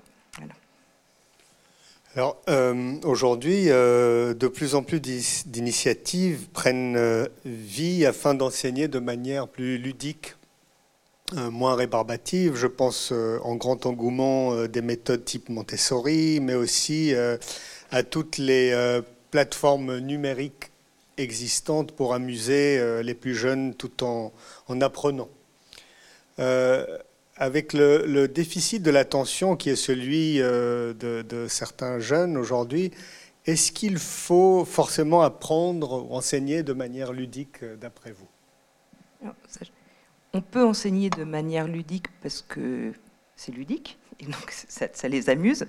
Alors 2.16 2.42
euh, 2.50 2.96
aujourd'hui, 3.04 3.70
euh, 3.70 4.34
de 4.34 4.48
plus 4.48 4.74
en 4.74 4.82
plus 4.82 5.00
d'initiatives 5.00 6.50
prennent 6.50 7.30
vie 7.46 8.06
afin 8.06 8.34
d'enseigner 8.34 8.88
de 8.88 9.00
manière 9.00 9.48
plus 9.48 9.78
ludique, 9.78 10.36
moins 11.34 11.76
rébarbative. 11.76 12.56
Je 12.56 12.66
pense 12.66 13.14
en 13.44 13.56
grand 13.56 13.86
engouement 13.86 14.66
des 14.66 14.82
méthodes 14.82 15.24
type 15.24 15.50
Montessori, 15.50 16.40
mais 16.42 16.56
aussi 16.56 17.14
à 17.92 18.04
toutes 18.04 18.40
les 18.40 19.00
plateformes 19.30 20.00
numériques 20.00 20.69
existantes 21.20 21.92
pour 21.92 22.14
amuser 22.14 23.02
les 23.04 23.14
plus 23.14 23.36
jeunes 23.36 23.74
tout 23.76 24.04
en, 24.04 24.32
en 24.68 24.82
apprenant. 24.82 25.30
Euh, 26.40 26.86
avec 27.36 27.72
le, 27.72 28.28
déficit 28.28 28.84
de 28.84 28.92
l'attention 28.92 29.56
qui 29.56 29.70
est 29.70 29.78
celui 29.78 30.42
euh, 30.42 30.94
de, 30.94 31.48
certains 31.48 32.00
jeunes 32.00 32.36
aujourd'hui, 32.36 32.92
est-ce 33.46 33.72
qu'il 33.72 33.98
faut 33.98 34.66
forcément 34.66 35.22
apprendre 35.22 36.06
ou 36.06 36.14
enseigner 36.14 36.64
de 36.64 36.74
manière 36.74 37.14
ludique, 37.14 37.64
euh, 37.64 37.78
d'après 37.78 38.12
vous? 38.12 39.32
On 40.34 40.42
peut 40.42 40.66
enseigner 40.66 41.10
de 41.10 41.24
manière 41.24 41.68
ludique 41.68 42.08
parce 42.22 42.42
que 42.42 42.92
c'est 43.38 43.54
ludique, 43.54 43.98
et 44.20 44.26
donc 44.26 44.52
ça, 44.68 45.08
les 45.08 45.30
amuse. 45.30 45.66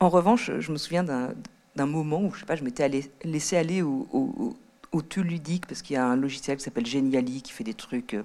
En 0.00 0.08
revanche, 0.08 0.50
je 0.58 0.72
me 0.72 0.76
souviens 0.76 1.04
d'un 1.04 1.86
moment 1.86 2.20
où 2.20 2.34
je 2.34 2.40
sais 2.40 2.46
pas, 2.46 2.56
je 2.56 2.64
m'étais 2.64 2.90
laissé 3.22 3.56
aller 3.56 3.82
au, 3.82 4.56
au, 4.92 5.02
tout 5.02 5.22
ludique 5.22 5.66
parce 5.66 5.82
qu'il 5.82 5.94
y 5.94 5.98
a 5.98 6.04
un 6.04 6.16
logiciel 6.16 6.56
qui 6.58 6.64
s'appelle 6.64 6.86
Geniali 6.86 7.42
qui 7.42 7.52
fait 7.52 7.64
des 7.64 7.74
trucs. 7.74 8.14
Au 8.14 8.24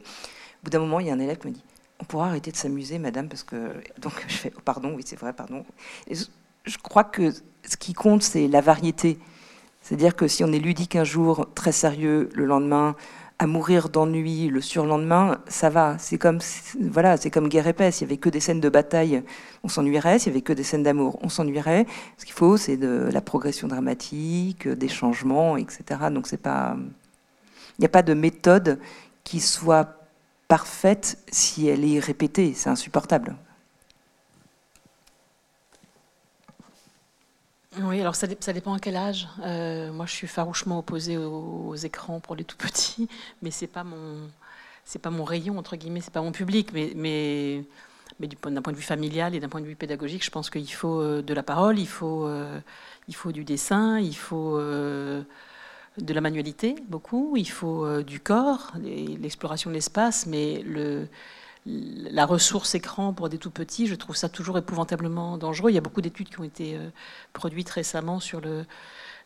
bout 0.63 0.70
d'un 0.70 0.80
moment, 0.80 0.99
il 0.99 1.07
y 1.07 1.09
a 1.09 1.13
un 1.13 1.20
élève 1.20 1.38
qui 1.38 1.47
me 1.47 1.53
dit 1.53 1.63
on 1.99 2.05
pourra 2.05 2.28
arrêter 2.28 2.51
de 2.51 2.57
s'amuser, 2.57 2.99
madame, 2.99 3.28
parce 3.28 3.43
que. 3.43 3.74
Donc, 3.99 4.13
je 4.28 4.36
fais, 4.36 4.53
pardon, 4.65 4.93
oui, 4.95 5.03
c'est 5.05 5.20
vrai, 5.20 5.34
pardon. 5.34 5.65
je 6.09 6.78
crois 6.78 7.03
que 7.03 7.32
ce 7.32 7.78
qui 7.78 7.93
compte, 7.93 8.24
c'est 8.24 8.47
la 8.47 8.61
variété. 8.61 9.20
C'est-à-dire 9.82 10.15
que 10.15 10.28
si 10.28 10.43
on 10.43 10.51
est 10.51 10.59
ludique 10.59 10.95
un 10.95 11.03
jour, 11.03 11.47
très 11.55 11.72
sérieux 11.72 12.30
le 12.34 12.45
lendemain, 12.45 12.95
à 13.40 13.46
mourir 13.46 13.90
d'ennui 13.90 14.48
le 14.48 14.62
surlendemain, 14.62 15.40
ça 15.48 15.70
va. 15.70 15.98
C'est 16.00 16.18
comme, 16.18 16.40
voilà, 16.80 17.18
c'est 17.18 17.30
comme 17.30 17.50
guerre 17.50 17.68
épaisse. 17.68 18.02
Il 18.02 18.06
n'y 18.06 18.10
avait 18.10 18.18
que 18.18 18.30
des 18.30 18.40
scènes 18.40 18.60
de 18.60 18.70
bataille, 18.70 19.24
on 19.64 19.68
s'ennuierait. 19.68 20.18
S'il 20.18 20.32
n'y 20.32 20.38
avait 20.38 20.44
que 20.44 20.54
des 20.54 20.64
scènes 20.64 20.84
d'amour, 20.84 21.20
on 21.22 21.30
s'ennuierait. 21.30 21.86
Ce 22.18 22.26
qu'il 22.26 22.34
faut, 22.34 22.58
c'est 22.58 22.78
de 22.78 23.10
la 23.12 23.22
progression 23.22 23.68
dramatique, 23.68 24.68
des 24.68 24.88
changements, 24.88 25.56
etc. 25.56 25.84
Donc, 26.12 26.28
c'est 26.28 26.42
pas. 26.42 26.76
Il 27.78 27.82
n'y 27.82 27.86
a 27.86 27.90
pas 27.90 28.02
de 28.02 28.16
méthode 28.16 28.80
qui 29.24 29.40
soit 29.40 30.08
parfaite 30.48 31.20
si 31.32 31.68
elle 31.68 31.86
est 31.86 32.00
répétée. 32.00 32.54
C'est 32.56 32.70
insupportable. 32.70 33.36
Oui, 37.84 38.02
alors 38.02 38.16
ça, 38.16 38.28
dépend 38.28 38.74
à 38.74 38.80
quel 38.80 38.96
âge. 38.96 39.28
Euh, 39.44 39.92
moi, 39.92 40.06
je 40.06 40.12
suis 40.12 40.28
farouchement 40.28 40.80
opposée 40.80 41.18
aux, 41.18 41.76
écrans 41.76 42.20
pour 42.20 42.36
les 42.36 42.44
tout 42.44 42.58
petits, 42.58 43.08
mais 43.42 43.52
c'est 43.52 43.68
pas 43.68 43.86
pas 45.02 45.10
mon 45.10 45.24
rayon 45.24 45.58
entre 45.58 45.76
guillemets, 45.76 46.02
c'est 46.02 46.14
pas 46.14 46.22
mon 46.22 46.32
public, 46.32 46.70
mais, 46.74 46.94
mais, 46.96 47.64
mais 48.20 48.28
d'un 48.28 48.62
point 48.62 48.74
de 48.74 48.78
vue 48.78 48.84
familial 48.84 49.36
et 49.36 49.40
d'un 49.40 49.50
point 49.50 49.62
de 49.62 49.66
vue 49.66 49.76
pédagogique, 49.76 50.24
je 50.24 50.32
pense 50.32 50.50
qu'il 50.50 50.72
faut 50.72 51.02
euh, 51.02 51.22
de 51.22 51.34
la 51.34 51.44
parole, 51.44 51.78
il 51.78 51.88
faut, 51.88 52.26
euh, 52.26 52.60
il 53.08 53.16
faut 53.16 53.32
du 53.32 53.44
dessin, 53.44 54.00
il 54.00 54.16
faut 54.16 54.58
de 54.58 56.14
la 56.14 56.22
manualité, 56.22 56.76
beaucoup. 56.88 57.36
Il 57.38 57.50
faut 57.50 58.02
du 58.02 58.20
corps, 58.20 58.74
l'exploration 58.84 59.70
de 59.70 59.76
l'espace, 59.76 60.26
mais 60.26 60.64
le, 60.66 61.08
la 61.68 62.26
ressource 62.26 62.76
écran 62.76 63.13
pour 63.13 63.30
des 63.30 63.38
tout 63.38 63.51
petits, 63.51 63.88
je 63.88 63.95
trouve 63.95 64.15
ça 64.15 64.30
toujours 64.30 64.57
épouvantablement 64.57 65.38
dangereux. 65.38 65.72
Il 65.72 65.74
y 65.74 65.78
a 65.78 65.82
beaucoup 65.82 66.01
d'études 66.01 66.30
qui 66.30 66.39
ont 66.39 66.45
été 66.45 66.76
euh, 66.76 66.89
produites 67.34 67.70
récemment 67.70 68.20
sur 68.20 68.41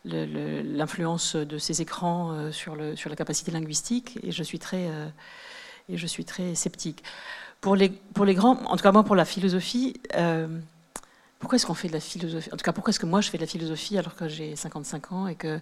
l'influence 0.03 1.35
de 1.35 1.57
ces 1.57 1.81
écrans 1.81 2.31
euh, 2.31 2.51
sur, 2.51 2.75
la 2.75 3.15
capacité 3.15 3.51
linguistique, 3.51 4.19
et 4.23 4.31
je 4.31 4.43
suis 4.43 4.59
très, 4.59 4.89
très 6.25 6.55
sceptique. 6.55 7.03
Pour 7.59 7.75
les, 7.75 7.89
pour 7.89 8.25
les 8.25 8.33
grands, 8.33 8.59
en 8.65 8.75
tout 8.75 8.83
cas 8.83 8.91
moi 8.91 9.03
pour 9.03 9.15
la 9.15 9.25
philosophie, 9.25 10.01
pourquoi 11.39 11.55
est-ce 11.55 11.65
qu'on 11.65 11.75
fait 11.75 11.89
de 11.89 11.93
la 11.93 11.99
philosophie 11.99 12.49
En 12.53 12.57
tout 12.57 12.63
cas, 12.63 12.71
pourquoi 12.71 12.89
est-ce 12.91 12.99
que 12.99 13.05
moi 13.05 13.21
je 13.21 13.29
fais 13.29 13.37
de 13.37 13.43
la 13.43 13.47
philosophie 13.47 13.97
alors 13.97 14.15
que 14.15 14.27
j'ai 14.27 14.55
55 14.55 15.11
ans 15.11 15.27
et 15.27 15.35
que 15.35 15.59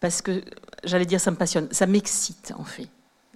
parce 0.00 0.22
que, 0.22 0.42
j'allais 0.82 1.04
dire, 1.04 1.20
ça 1.20 1.30
me 1.30 1.36
passionne, 1.36 1.68
ça 1.70 1.86
m'excite 1.86 2.54
en 2.58 2.64
fait. 2.64 2.88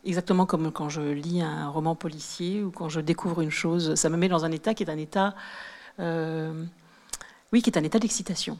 Exactement 0.04 0.44
comme 0.44 0.70
quand 0.70 0.90
je 0.90 1.00
lis 1.00 1.40
un 1.40 1.68
roman 1.68 1.94
policier 1.94 2.62
ou 2.62 2.70
quand 2.70 2.90
je 2.90 3.00
découvre 3.00 3.40
une 3.40 3.50
chose, 3.50 3.94
ça 3.94 4.10
me 4.10 4.16
met 4.16 4.28
dans 4.28 4.44
un 4.44 4.52
état 4.52 4.74
qui 4.74 4.82
est 4.82 4.90
un 4.90 4.98
état, 4.98 5.34
euh, 5.98 6.64
oui, 7.52 7.62
qui 7.62 7.70
est 7.70 7.78
un 7.78 7.84
état 7.84 7.98
d'excitation 7.98 8.58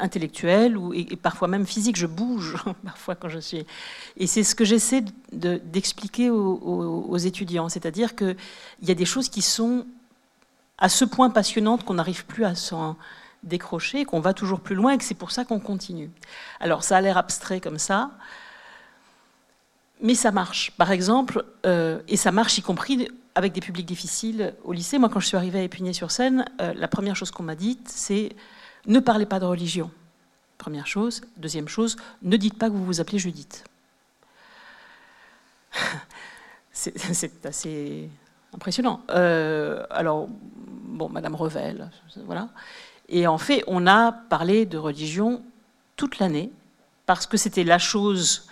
intellectuelle 0.00 0.78
ou, 0.78 0.94
et, 0.94 1.04
parfois 1.16 1.48
même 1.48 1.66
physique. 1.66 1.96
Je 1.96 2.06
bouge 2.06 2.56
parfois 2.84 3.16
quand 3.16 3.28
je 3.28 3.38
suis. 3.38 3.66
Et 4.16 4.26
c'est 4.26 4.42
ce 4.42 4.54
que 4.54 4.64
j'essaie 4.64 5.04
d'expliquer 5.32 6.30
aux, 6.30 6.56
aux, 6.56 7.16
étudiants, 7.18 7.68
c'est-à-dire 7.68 8.16
qu'il 8.16 8.36
y 8.82 8.90
a 8.90 8.94
des 8.94 9.04
choses 9.04 9.28
qui 9.28 9.42
sont 9.42 9.86
à 10.78 10.88
ce 10.88 11.04
point 11.04 11.28
passionnantes 11.28 11.84
qu'on 11.84 11.94
n'arrive 11.94 12.24
plus 12.24 12.44
à 12.44 12.54
s'en 12.54 12.96
décrocher, 13.42 14.04
qu'on 14.04 14.20
va 14.20 14.32
toujours 14.32 14.60
plus 14.60 14.74
loin 14.74 14.92
et 14.92 14.98
que 14.98 15.04
c'est 15.04 15.14
pour 15.14 15.32
ça 15.32 15.44
qu'on 15.44 15.60
continue. 15.60 16.10
Alors 16.60 16.82
ça 16.82 16.96
a 16.96 17.00
l'air 17.00 17.18
abstrait 17.18 17.60
comme 17.60 17.78
ça, 17.78 18.10
mais 20.00 20.14
ça 20.14 20.30
marche. 20.30 20.72
Par 20.72 20.90
exemple, 20.90 21.44
euh, 21.66 22.00
et 22.08 22.16
ça 22.16 22.32
marche 22.32 22.58
y 22.58 22.62
compris 22.62 23.08
avec 23.34 23.52
des 23.52 23.60
publics 23.60 23.86
difficiles 23.86 24.54
au 24.64 24.72
lycée. 24.72 24.98
Moi, 24.98 25.08
quand 25.08 25.20
je 25.20 25.26
suis 25.26 25.36
arrivée 25.36 25.60
à 25.60 25.62
Épinay-sur-Seine, 25.62 26.44
euh, 26.60 26.74
la 26.74 26.88
première 26.88 27.16
chose 27.16 27.30
qu'on 27.30 27.42
m'a 27.42 27.54
dite, 27.54 27.88
c'est 27.88 28.30
ne 28.86 29.00
parlez 29.00 29.26
pas 29.26 29.40
de 29.40 29.44
religion. 29.44 29.90
Première 30.56 30.86
chose. 30.86 31.22
Deuxième 31.36 31.68
chose, 31.68 31.96
ne 32.22 32.36
dites 32.36 32.58
pas 32.58 32.68
que 32.68 32.74
vous 32.74 32.84
vous 32.84 33.00
appelez 33.00 33.18
Judith. 33.18 33.64
c'est 36.72 37.46
assez 37.46 38.10
impressionnant. 38.54 39.02
Euh, 39.10 39.84
alors, 39.90 40.28
bon, 40.28 41.08
Madame 41.08 41.34
Revel, 41.34 41.90
voilà. 42.24 42.48
Et 43.08 43.26
en 43.26 43.38
fait, 43.38 43.64
on 43.66 43.86
a 43.86 44.12
parlé 44.12 44.66
de 44.66 44.78
religion 44.78 45.42
toute 45.96 46.18
l'année, 46.18 46.50
parce 47.06 47.26
que 47.26 47.36
c'était 47.36 47.64
la 47.64 47.78
chose 47.78 48.46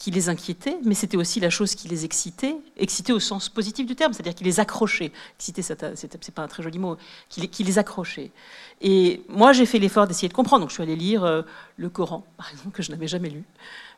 qui 0.00 0.10
les 0.10 0.30
inquiétait, 0.30 0.78
mais 0.82 0.94
c'était 0.94 1.18
aussi 1.18 1.40
la 1.40 1.50
chose 1.50 1.74
qui 1.74 1.86
les 1.86 2.06
excitait, 2.06 2.56
excitait 2.78 3.12
au 3.12 3.20
sens 3.20 3.50
positif 3.50 3.86
du 3.86 3.94
terme, 3.94 4.14
c'est-à-dire 4.14 4.34
qui 4.34 4.44
les 4.44 4.58
accrochait. 4.58 5.12
Exciter, 5.36 5.60
c'est 5.60 6.34
pas 6.34 6.42
un 6.42 6.48
très 6.48 6.62
joli 6.62 6.78
mot, 6.78 6.96
qui 7.28 7.62
les, 7.62 7.78
accrochait. 7.78 8.30
Et 8.80 9.22
moi, 9.28 9.52
j'ai 9.52 9.66
fait 9.66 9.78
l'effort 9.78 10.06
d'essayer 10.06 10.30
de 10.30 10.32
comprendre. 10.32 10.62
Donc, 10.62 10.70
je 10.70 10.74
suis 10.74 10.82
allée 10.82 10.96
lire 10.96 11.22
euh, 11.22 11.42
le 11.76 11.90
Coran, 11.90 12.24
par 12.38 12.50
exemple, 12.50 12.70
que 12.70 12.82
je 12.82 12.90
n'avais 12.90 13.08
jamais 13.08 13.28
lu, 13.28 13.44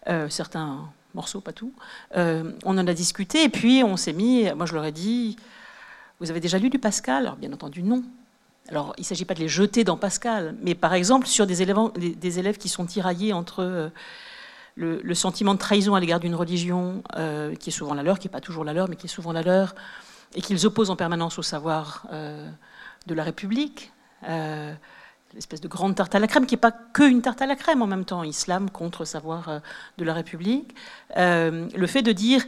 euh, 0.09 0.29
certains 0.29 0.91
morceaux, 1.15 1.41
pas 1.41 1.53
tout. 1.53 1.73
Euh, 2.17 2.51
on 2.65 2.77
en 2.79 2.87
a 2.89 2.95
discuté, 2.95 3.45
et 3.45 3.49
puis 3.49 3.85
on 3.85 3.97
s'est 3.97 4.13
mis. 4.13 4.53
Moi, 4.57 4.67
je 4.67 4.75
leur 4.75 4.85
ai 4.85 4.93
dit, 4.93 5.37
vous 6.19 6.33
avez 6.33 6.41
déjà 6.41 6.59
lu 6.59 6.69
du 6.69 6.81
Pascal? 6.81 7.27
Alors, 7.27 7.37
bien 7.37 7.53
entendu, 7.53 7.85
non. 7.85 8.03
Alors, 8.71 8.93
il 8.99 9.03
ne 9.03 9.07
s'agit 9.07 9.25
pas 9.25 9.35
de 9.35 9.41
les 9.41 9.49
jeter 9.49 9.85
dans 9.85 9.97
Pascal, 9.97 10.57
mais 10.63 10.75
par 10.75 10.95
exemple 10.95 11.29
sur 11.29 11.47
des 11.47 11.63
élèves, 11.63 11.77
des 11.97 12.39
élèves 12.41 12.59
qui 12.59 12.69
sont 12.69 12.87
tiraillés 12.87 13.33
entre 13.33 13.93
euh, 14.81 15.01
le, 15.03 15.15
sentiment 15.15 15.55
de 15.55 15.59
trahison 15.59 15.95
à 15.95 16.01
l'égard 16.01 16.21
d'une 16.21 16.35
religion, 16.35 17.03
euh, 17.17 17.55
qui 17.55 17.71
est 17.71 17.73
souvent 17.73 17.95
la 17.95 18.03
leur, 18.03 18.19
qui 18.19 18.29
n'est 18.29 18.33
pas 18.33 18.41
toujours 18.41 18.65
la 18.65 18.73
leur, 18.73 18.89
mais 18.89 18.97
qui 18.97 19.07
est 19.07 19.11
souvent 19.11 19.33
la 19.33 19.43
leur, 19.43 19.75
et 20.35 20.41
qu'ils 20.41 20.67
opposent 20.67 20.91
en 20.91 20.97
permanence 20.97 21.39
au 21.39 21.43
savoir 21.43 22.07
de 22.11 23.15
la 23.15 23.23
République. 23.23 23.93
L'espèce 25.35 25.61
de 25.61 25.69
grande 25.69 25.95
tarte 25.95 26.15
à 26.15 26.19
la 26.19 26.27
crème, 26.27 26.47
qui 26.47 26.55
n'est 26.55 26.61
pas 26.61 26.73
que 26.73 27.03
une 27.03 27.21
tarte 27.21 27.43
à 27.43 27.47
la 27.47 27.55
crème 27.55 27.83
en 27.83 27.87
même 27.87 28.07
temps, 28.07 28.23
islam 28.23 28.71
contre 28.71 29.05
savoir 29.05 29.61
de 29.99 30.05
la 30.05 30.15
République. 30.15 30.75
le 31.15 31.87
fait 31.87 32.01
de 32.01 32.13
dire 32.13 32.43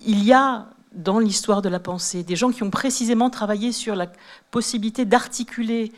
il 0.00 0.22
y 0.22 0.34
a 0.34 0.66
dans 0.92 1.18
l'histoire 1.18 1.62
de 1.62 1.68
la 1.68 1.80
pensée, 1.80 2.22
des 2.22 2.36
gens 2.36 2.50
qui 2.50 2.62
ont 2.62 2.70
précisément 2.70 3.30
travaillé 3.30 3.72
sur 3.72 3.94
la 3.94 4.06
possibilité 4.50 5.04
d'articuler, 5.04 5.92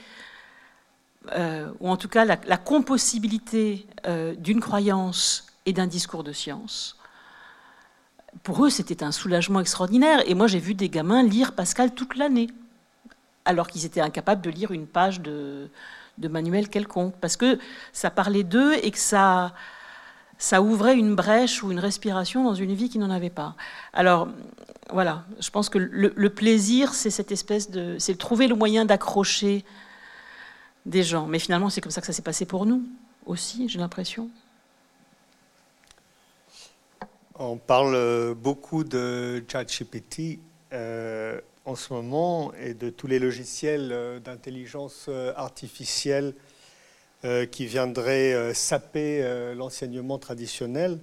euh, 1.34 1.70
ou 1.80 1.88
en 1.88 1.96
tout 1.96 2.08
cas 2.08 2.24
la, 2.24 2.56
compossibilité 2.56 3.86
euh, 4.06 4.34
d'une 4.34 4.60
croyance 4.60 5.46
et 5.66 5.72
d'un 5.72 5.86
discours 5.86 6.24
de 6.24 6.32
science. 6.32 6.96
Pour 8.42 8.64
eux, 8.64 8.70
c'était 8.70 9.02
un 9.02 9.12
soulagement 9.12 9.60
extraordinaire. 9.60 10.22
Et 10.26 10.34
moi, 10.34 10.46
j'ai 10.46 10.58
vu 10.58 10.74
des 10.74 10.88
gamins 10.88 11.22
lire 11.22 11.52
Pascal 11.52 11.94
toute 11.94 12.16
l'année, 12.16 12.48
alors 13.44 13.68
qu'ils 13.68 13.84
étaient 13.84 14.00
incapables 14.00 14.40
de 14.40 14.50
lire 14.50 14.72
une 14.72 14.86
page 14.86 15.20
de, 15.20 15.68
manuel 16.18 16.68
quelconque, 16.68 17.14
parce 17.20 17.36
que 17.36 17.58
ça 17.92 18.10
parlait 18.10 18.44
d'eux 18.44 18.74
et 18.82 18.90
que 18.90 18.98
ça 18.98 19.52
ouvrait 20.60 20.96
une 20.96 21.14
brèche 21.14 21.62
ou 21.62 21.70
une 21.70 21.80
respiration 21.80 22.44
dans 22.44 22.54
une 22.54 22.74
vie 22.74 22.88
qui 22.88 22.98
n'en 22.98 23.10
avait 23.10 23.30
pas. 23.30 23.54
Alors 23.92 24.28
voilà, 24.90 25.24
je 25.40 25.50
pense 25.50 25.68
que 25.68 25.78
le, 25.78 26.30
plaisir, 26.30 26.94
c'est 26.94 27.10
cette 27.10 27.32
espèce 27.32 27.70
de, 27.70 27.96
c'est 27.98 28.16
trouver 28.16 28.46
le 28.46 28.54
moyen 28.54 28.84
d'accrocher 28.84 29.64
des 30.86 31.02
gens. 31.02 31.26
Mais 31.26 31.38
finalement, 31.38 31.70
c'est 31.70 31.80
comme 31.80 31.92
ça 31.92 32.00
que 32.00 32.06
ça 32.06 32.12
s'est 32.12 32.22
passé 32.22 32.46
pour 32.46 32.66
nous 32.66 32.82
aussi, 33.26 33.68
j'ai 33.68 33.78
l'impression. 33.78 34.30
On 37.38 37.56
parle 37.56 38.34
beaucoup 38.34 38.84
de 38.84 39.42
ChatGPT 39.50 40.38
euh, 40.74 41.40
en 41.64 41.74
ce 41.76 41.94
moment 41.94 42.52
et 42.54 42.74
de 42.74 42.90
tous 42.90 43.06
les 43.06 43.18
logiciels 43.18 43.90
euh, 43.90 44.20
d'intelligence 44.20 45.06
euh, 45.08 45.32
artificielle 45.34 46.34
euh, 47.24 47.46
qui 47.46 47.64
viendrait 47.64 48.34
euh, 48.34 48.52
saper 48.52 49.22
euh, 49.22 49.54
l'enseignement 49.54 50.18
traditionnel. 50.18 50.98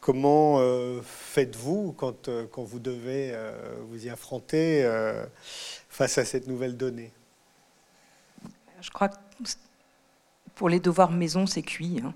Comment 0.00 0.60
faites-vous 1.02 1.92
quand, 1.98 2.30
quand, 2.52 2.62
vous 2.62 2.78
devez 2.78 3.34
vous 3.88 4.06
y 4.06 4.08
affronter 4.08 4.88
face 5.88 6.16
à 6.16 6.24
cette 6.24 6.46
nouvelle 6.46 6.76
donnée? 6.76 7.10
Je 8.80 8.88
crois 8.90 9.08
que 9.08 9.16
pour 10.56 10.70
les 10.70 10.80
devoirs 10.80 11.12
maison, 11.12 11.46
c'est 11.46 11.62
cuit. 11.62 12.02
Hein. 12.02 12.14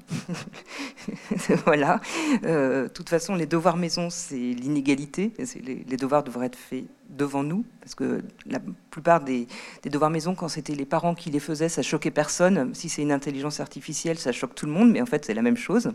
voilà. 1.66 2.00
Euh, 2.44 2.84
de 2.84 2.88
toute 2.88 3.10
façon, 3.10 3.34
les 3.34 3.44
devoirs 3.44 3.76
maison, 3.76 4.08
c'est 4.08 4.34
l'inégalité. 4.34 5.32
Les, 5.62 5.96
devoirs 5.98 6.24
devraient 6.24 6.46
être 6.46 6.58
faits 6.58 6.86
devant 7.10 7.42
nous, 7.42 7.66
parce 7.80 7.94
que 7.94 8.24
la 8.46 8.58
plupart 8.90 9.20
des, 9.20 9.46
devoirs 9.84 10.10
maison, 10.10 10.34
quand 10.34 10.48
c'était 10.48 10.74
les 10.74 10.86
parents 10.86 11.14
qui 11.14 11.30
les 11.30 11.38
faisaient, 11.38 11.68
ça 11.68 11.82
choquait 11.82 12.10
personne. 12.10 12.74
Si 12.74 12.88
c'est 12.88 13.02
une 13.02 13.12
intelligence 13.12 13.60
artificielle, 13.60 14.18
ça 14.18 14.32
choque 14.32 14.54
tout 14.54 14.64
le 14.64 14.72
monde, 14.72 14.90
mais 14.90 15.02
en 15.02 15.06
fait, 15.06 15.26
c'est 15.26 15.34
la 15.34 15.42
même 15.42 15.58
chose. 15.58 15.92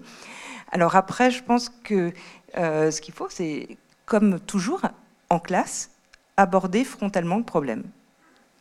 Alors 0.71 0.95
après, 0.95 1.31
je 1.31 1.43
pense 1.43 1.69
que 1.69 2.13
euh, 2.59 2.91
ce 2.91 3.01
qu'il 3.01 3.15
faut, 3.15 3.27
c'est, 3.27 3.75
comme 4.05 4.39
toujours, 4.39 4.83
en 5.31 5.39
classe, 5.39 5.89
aborder 6.37 6.83
frontalement 6.83 7.37
le 7.37 7.43
problème. 7.43 7.85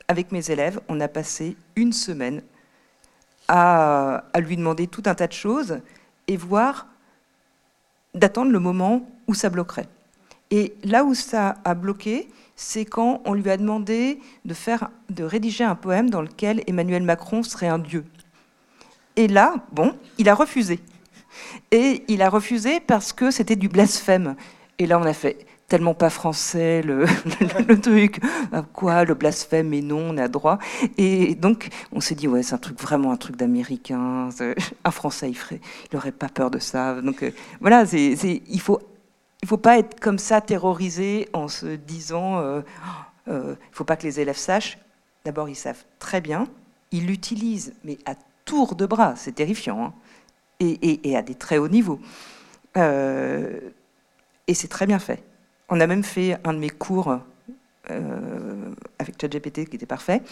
Avec 0.09 0.33
mes 0.33 0.51
élèves, 0.51 0.81
on 0.89 1.01
a 1.01 1.09
passé 1.09 1.55
une 1.77 1.93
semaine 1.93 2.41
à, 3.49 4.25
lui 4.39 4.57
demander 4.57 4.87
tout 4.87 5.03
un 5.07 5.15
tas 5.15 5.27
de 5.27 5.33
choses 5.33 5.81
et 6.29 6.37
voir, 6.37 6.87
d'attendre 8.15 8.51
le 8.51 8.61
moment 8.61 9.09
où 9.27 9.35
ça 9.35 9.51
bloquerait. 9.51 9.89
Et 10.51 10.75
là 10.85 11.05
où 11.05 11.15
ça 11.15 11.57
a 11.65 11.75
bloqué, 11.75 12.29
c'est 12.57 12.85
quand 12.85 13.23
on 13.25 13.35
lui 13.35 13.51
a 13.51 13.57
demandé 13.57 14.21
de, 14.45 14.55
faire, 14.55 14.91
de 15.11 15.25
rédiger 15.25 15.65
un 15.65 15.75
poème 15.75 16.11
dans 16.11 16.23
lequel 16.23 16.63
Emmanuel 16.67 17.03
Macron 17.03 17.43
serait 17.43 17.69
un 17.69 17.79
dieu. 17.79 18.05
Et 19.17 19.29
là, 19.29 19.55
bon, 19.73 19.95
il 20.19 20.29
a 20.29 20.35
refusé. 20.35 20.81
Et 21.71 22.05
il 22.09 22.23
a 22.23 22.29
refusé 22.29 22.81
parce 22.81 23.13
que 23.13 23.31
c'était 23.31 23.57
du 23.57 23.69
blasphème. 23.69 24.37
Et 24.79 24.87
là, 24.87 24.99
on 24.99 25.05
a 25.05 25.13
fait, 25.13 25.47
tellement 25.69 25.95
pas 25.95 26.11
français 26.11 26.83
le, 26.85 27.07
truc, 27.81 28.21
ah, 28.53 28.65
quoi, 28.73 29.05
le 29.05 29.15
blasphème, 29.15 29.73
et 29.75 29.83
non, 29.83 30.11
on 30.11 30.17
a 30.19 30.29
droit. 30.29 30.59
Et 30.99 31.35
donc, 31.35 31.69
on 31.93 32.01
s'est 32.01 32.15
dit, 32.15 32.29
ouais, 32.29 32.43
c'est 32.43 32.55
un 32.55 32.59
truc 32.59 32.81
vraiment 32.81 33.13
un 33.13 33.17
truc 33.17 33.37
d'américain. 33.37 34.29
Un 34.85 34.91
français, 34.91 35.31
il 35.31 35.35
ferait, 35.37 35.61
il 35.91 35.97
aurait 35.97 36.13
pas 36.13 36.29
peur 36.29 36.51
de 36.51 36.59
ça. 36.59 37.01
Donc, 37.01 37.23
euh, 37.23 37.31
voilà, 37.61 37.85
il 37.93 38.61
faut, 38.61 38.81
il 39.43 39.49
faut 39.49 39.57
pas 39.57 39.79
être 39.79 40.01
comme 40.01 40.19
ça 40.19 40.41
terrorisé 40.41 41.29
en 41.33 41.49
se 41.49 41.67
disant, 41.67 42.39
euh, 42.39 42.61
euh, 43.29 43.55
il 43.59 43.75
faut 43.75 43.85
pas 43.85 43.97
que 43.97 44.05
les 44.05 44.21
élèves 44.21 44.37
sachent. 44.37 44.79
D'abord, 45.25 45.49
ils 45.49 45.57
savent 45.57 45.85
très 45.99 46.21
bien, 46.21 46.47
ils 46.93 47.07
l'utilisent, 47.07 47.73
mais 47.85 47.99
à 48.05 48.15
tour 48.45 48.75
de 48.75 48.85
bras, 48.85 49.15
c'est 49.17 49.33
terrifiant, 49.33 49.87
hein. 49.87 49.95
et, 50.61 51.17
à 51.17 51.23
des 51.23 51.35
très 51.35 51.57
hauts 51.57 51.69
niveaux. 51.69 51.99
et 52.77 54.53
c'est 54.53 54.69
très 54.69 54.87
bien 54.87 54.99
fait. 54.99 55.25
On 55.69 55.81
a 55.81 55.87
même 55.87 56.05
fait 56.05 56.39
un 56.45 56.53
de 56.53 56.59
mes 56.59 56.71
cours 56.71 57.21
euh, 57.91 58.75
avec 58.99 59.21
ChatGPT 59.21 59.69
qui 59.69 59.77
était 59.77 59.87
parfait. 59.87 60.23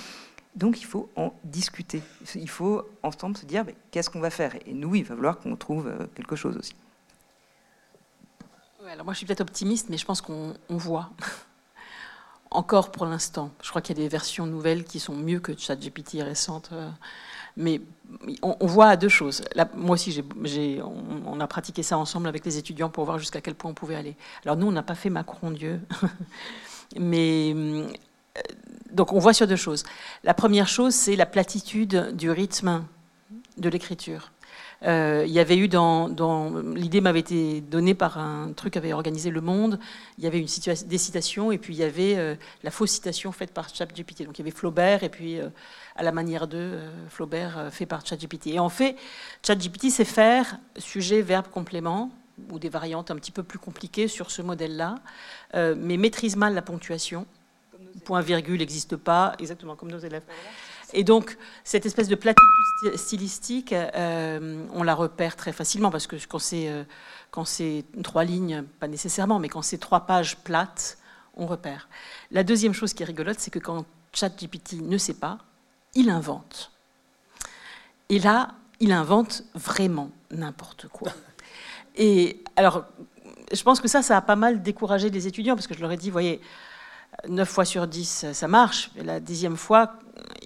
Donc 0.55 0.81
il 0.81 0.85
faut 0.85 1.11
en 1.17 1.33
discuter. 1.45 2.03
Il 2.35 2.49
faut 2.49 2.83
ensemble 3.03 3.37
se 3.37 3.47
dire 3.47 3.65
qu'est-ce 3.91 4.11
qu'on 4.11 4.21
va 4.21 4.31
faire? 4.31 4.55
Et 4.67 4.75
nous, 4.75 4.95
il 4.95 5.05
va 5.05 5.15
falloir 5.15 5.39
qu'on 5.39 5.57
trouve 5.57 5.89
euh, 5.89 6.07
quelque 6.15 6.37
chose 6.37 6.57
aussi. 6.57 6.75
alors 8.87 9.05
moi, 9.05 9.15
je 9.15 9.19
suis 9.19 9.27
peut-être 9.27 9.41
optimiste, 9.41 9.89
mais 9.89 9.97
je 9.97 10.05
pense 10.05 10.21
qu'on 10.21 10.55
voit. 10.69 11.11
Encore 12.51 12.93
pour 12.93 13.07
l'instant. 13.07 13.51
Je 13.63 13.71
crois 13.71 13.81
qu'il 13.81 13.97
y 13.97 14.01
a 14.01 14.03
des 14.03 14.09
versions 14.09 14.45
nouvelles 14.45 14.85
qui 14.85 15.01
sont 15.01 15.15
mieux 15.15 15.41
que 15.41 15.57
ChatGPT 15.57 16.23
récente. 16.23 16.71
Mais 17.57 17.81
on, 18.43 18.67
voit 18.67 18.97
deux 18.97 19.09
choses. 19.09 19.43
moi 19.75 19.95
aussi, 19.95 20.23
on, 21.27 21.41
a 21.41 21.47
pratiqué 21.47 21.83
ça 21.83 21.99
ensemble 21.99 22.29
avec 22.29 22.45
les 22.45 22.59
étudiants 22.59 22.89
pour 22.89 23.05
voir 23.05 23.19
jusqu'à 23.19 23.41
quel 23.41 23.55
point 23.55 23.71
on 23.71 23.75
pouvait 23.75 23.95
aller. 23.95 24.17
Alors 24.45 24.57
nous, 24.57 24.67
on 24.67 24.73
n'a 24.73 24.83
pas 24.83 24.95
fait 24.95 25.11
Macron 25.11 25.51
Dieu, 25.51 25.81
mais 26.99 27.53
euh, 27.55 27.87
donc 28.91 29.13
on 29.13 29.19
voit 29.19 29.33
sur 29.33 29.47
deux 29.47 29.57
choses. 29.57 29.85
La 30.25 30.35
première 30.35 30.69
chose, 30.69 30.95
c'est 30.95 31.17
la 31.17 31.27
platitude 31.27 32.15
du 32.15 32.31
rythme 32.31 32.85
de 33.57 33.69
l'écriture. 33.69 34.33
Euh, 34.85 35.25
il 35.27 35.33
y 35.33 35.39
avait 35.39 35.57
eu 35.57 35.69
dans, 35.69 36.09
l'idée 36.75 37.01
m'avait 37.01 37.21
été 37.21 37.61
donnée 37.61 37.95
par 37.95 38.19
un 38.19 38.53
truc 38.53 38.75
qu'avait 38.75 38.93
organisé 38.93 39.31
Le 39.31 39.41
Monde. 39.41 39.79
Il 40.19 40.25
y 40.25 40.27
avait 40.27 40.41
une 40.41 40.49
des 40.87 40.99
citations 40.99 41.53
et 41.53 41.59
puis 41.59 41.75
il 41.75 41.79
y 41.79 41.85
avait 41.85 42.17
euh, 42.17 42.35
la 42.63 42.71
fausse 42.71 42.91
citation 42.91 43.33
faite 43.33 43.53
par 43.53 43.69
ChatGPT. 43.75 44.25
Donc 44.25 44.39
il 44.39 44.43
y 44.43 44.45
avait 44.45 44.57
Flaubert 44.57 45.05
et 45.05 45.09
puis 45.09 45.39
euh, 45.39 45.49
à 45.97 46.03
la 46.03 46.13
manière 46.13 46.49
de 46.49 46.79
Flaubert 47.09 47.69
fait 47.71 47.87
par 47.87 48.05
ChatGPT. 48.05 48.49
Et 48.49 48.59
en 48.59 48.69
fait, 48.69 48.97
ChatGPT 49.47 49.91
sait 49.91 50.05
faire 50.05 50.59
sujet, 50.79 51.23
verbe, 51.23 51.47
complément 51.49 52.11
ou 52.51 52.59
des 52.59 52.71
variantes 52.71 53.11
un 53.11 53.17
petit 53.17 53.31
peu 53.31 53.43
plus 53.43 53.59
compliquées 53.59 54.09
sur 54.09 54.31
ce 54.31 54.41
modèle-là, 54.41 54.95
mais 55.77 55.99
maîtrise 55.99 56.35
mal 56.35 56.55
la 56.55 56.63
ponctuation. 56.63 57.27
Point 58.05 58.23
virgule 58.23 58.59
n'existe 58.59 58.97
pas, 58.97 59.35
exactement 59.39 59.77
comme 59.77 59.91
nos 59.91 59.99
élèves. 59.99 60.25
Et 60.93 61.05
donc, 61.05 61.37
cette 61.65 61.87
espèce 61.87 62.09
de 62.09 62.15
platitude 62.15 62.97
stylistique, 62.97 63.73
euh, 63.73 64.67
on 64.73 64.83
la 64.83 64.95
repère 64.95 65.37
très 65.37 65.53
facilement 65.53 65.91
parce 65.91 66.07
que 66.07 66.17
quand 66.29 66.39
c'est, 66.39 66.69
euh, 66.69 66.85
quand 67.31 67.45
c'est 67.45 67.85
trois 68.03 68.25
lignes, 68.25 68.65
pas 68.81 68.89
nécessairement, 68.89 69.39
mais 69.39 69.49
quand 69.49 69.63
c'est 69.63 69.79
trois 69.79 70.01
pages 70.01 70.37
plates, 70.39 70.99
on 71.37 71.47
repère. 71.47 71.89
La 72.31 72.45
deuxième 72.45 72.75
chose 72.75 72.93
qui 72.93 73.03
est 73.03 73.07
rigolote, 73.07 73.41
c'est 73.41 73.51
que 73.51 73.59
quand 73.59 73.87
ChatGPT 74.13 74.83
ne 74.83 74.99
sait 74.99 75.15
pas, 75.15 75.39
il 75.95 76.11
invente. 76.11 76.73
Et 78.09 78.19
là, 78.19 78.55
il 78.81 78.93
invente 78.93 79.45
vraiment 79.55 80.11
n'importe 80.31 80.89
quoi. 80.89 81.13
Et 81.97 82.43
alors, 82.57 82.85
je 83.53 83.63
pense 83.63 83.81
que 83.81 83.89
ça, 83.89 84.03
ça 84.03 84.17
a 84.17 84.21
pas 84.21 84.37
mal 84.37 84.63
découragé 84.63 85.11
les 85.11 85.27
étudiants 85.27 85.55
parce 85.55 85.67
que 85.67 85.75
je 85.75 85.81
leur 85.81 85.93
ai 85.93 85.97
dit, 85.97 86.11
voyez, 86.11 86.41
9 87.29 87.49
fois 87.49 87.65
sur 87.65 87.87
10, 87.87 88.27
ça 88.33 88.49
marche. 88.49 88.91
Mais 88.97 89.05
la 89.05 89.21
dixième 89.21 89.57
fois, 89.57 89.95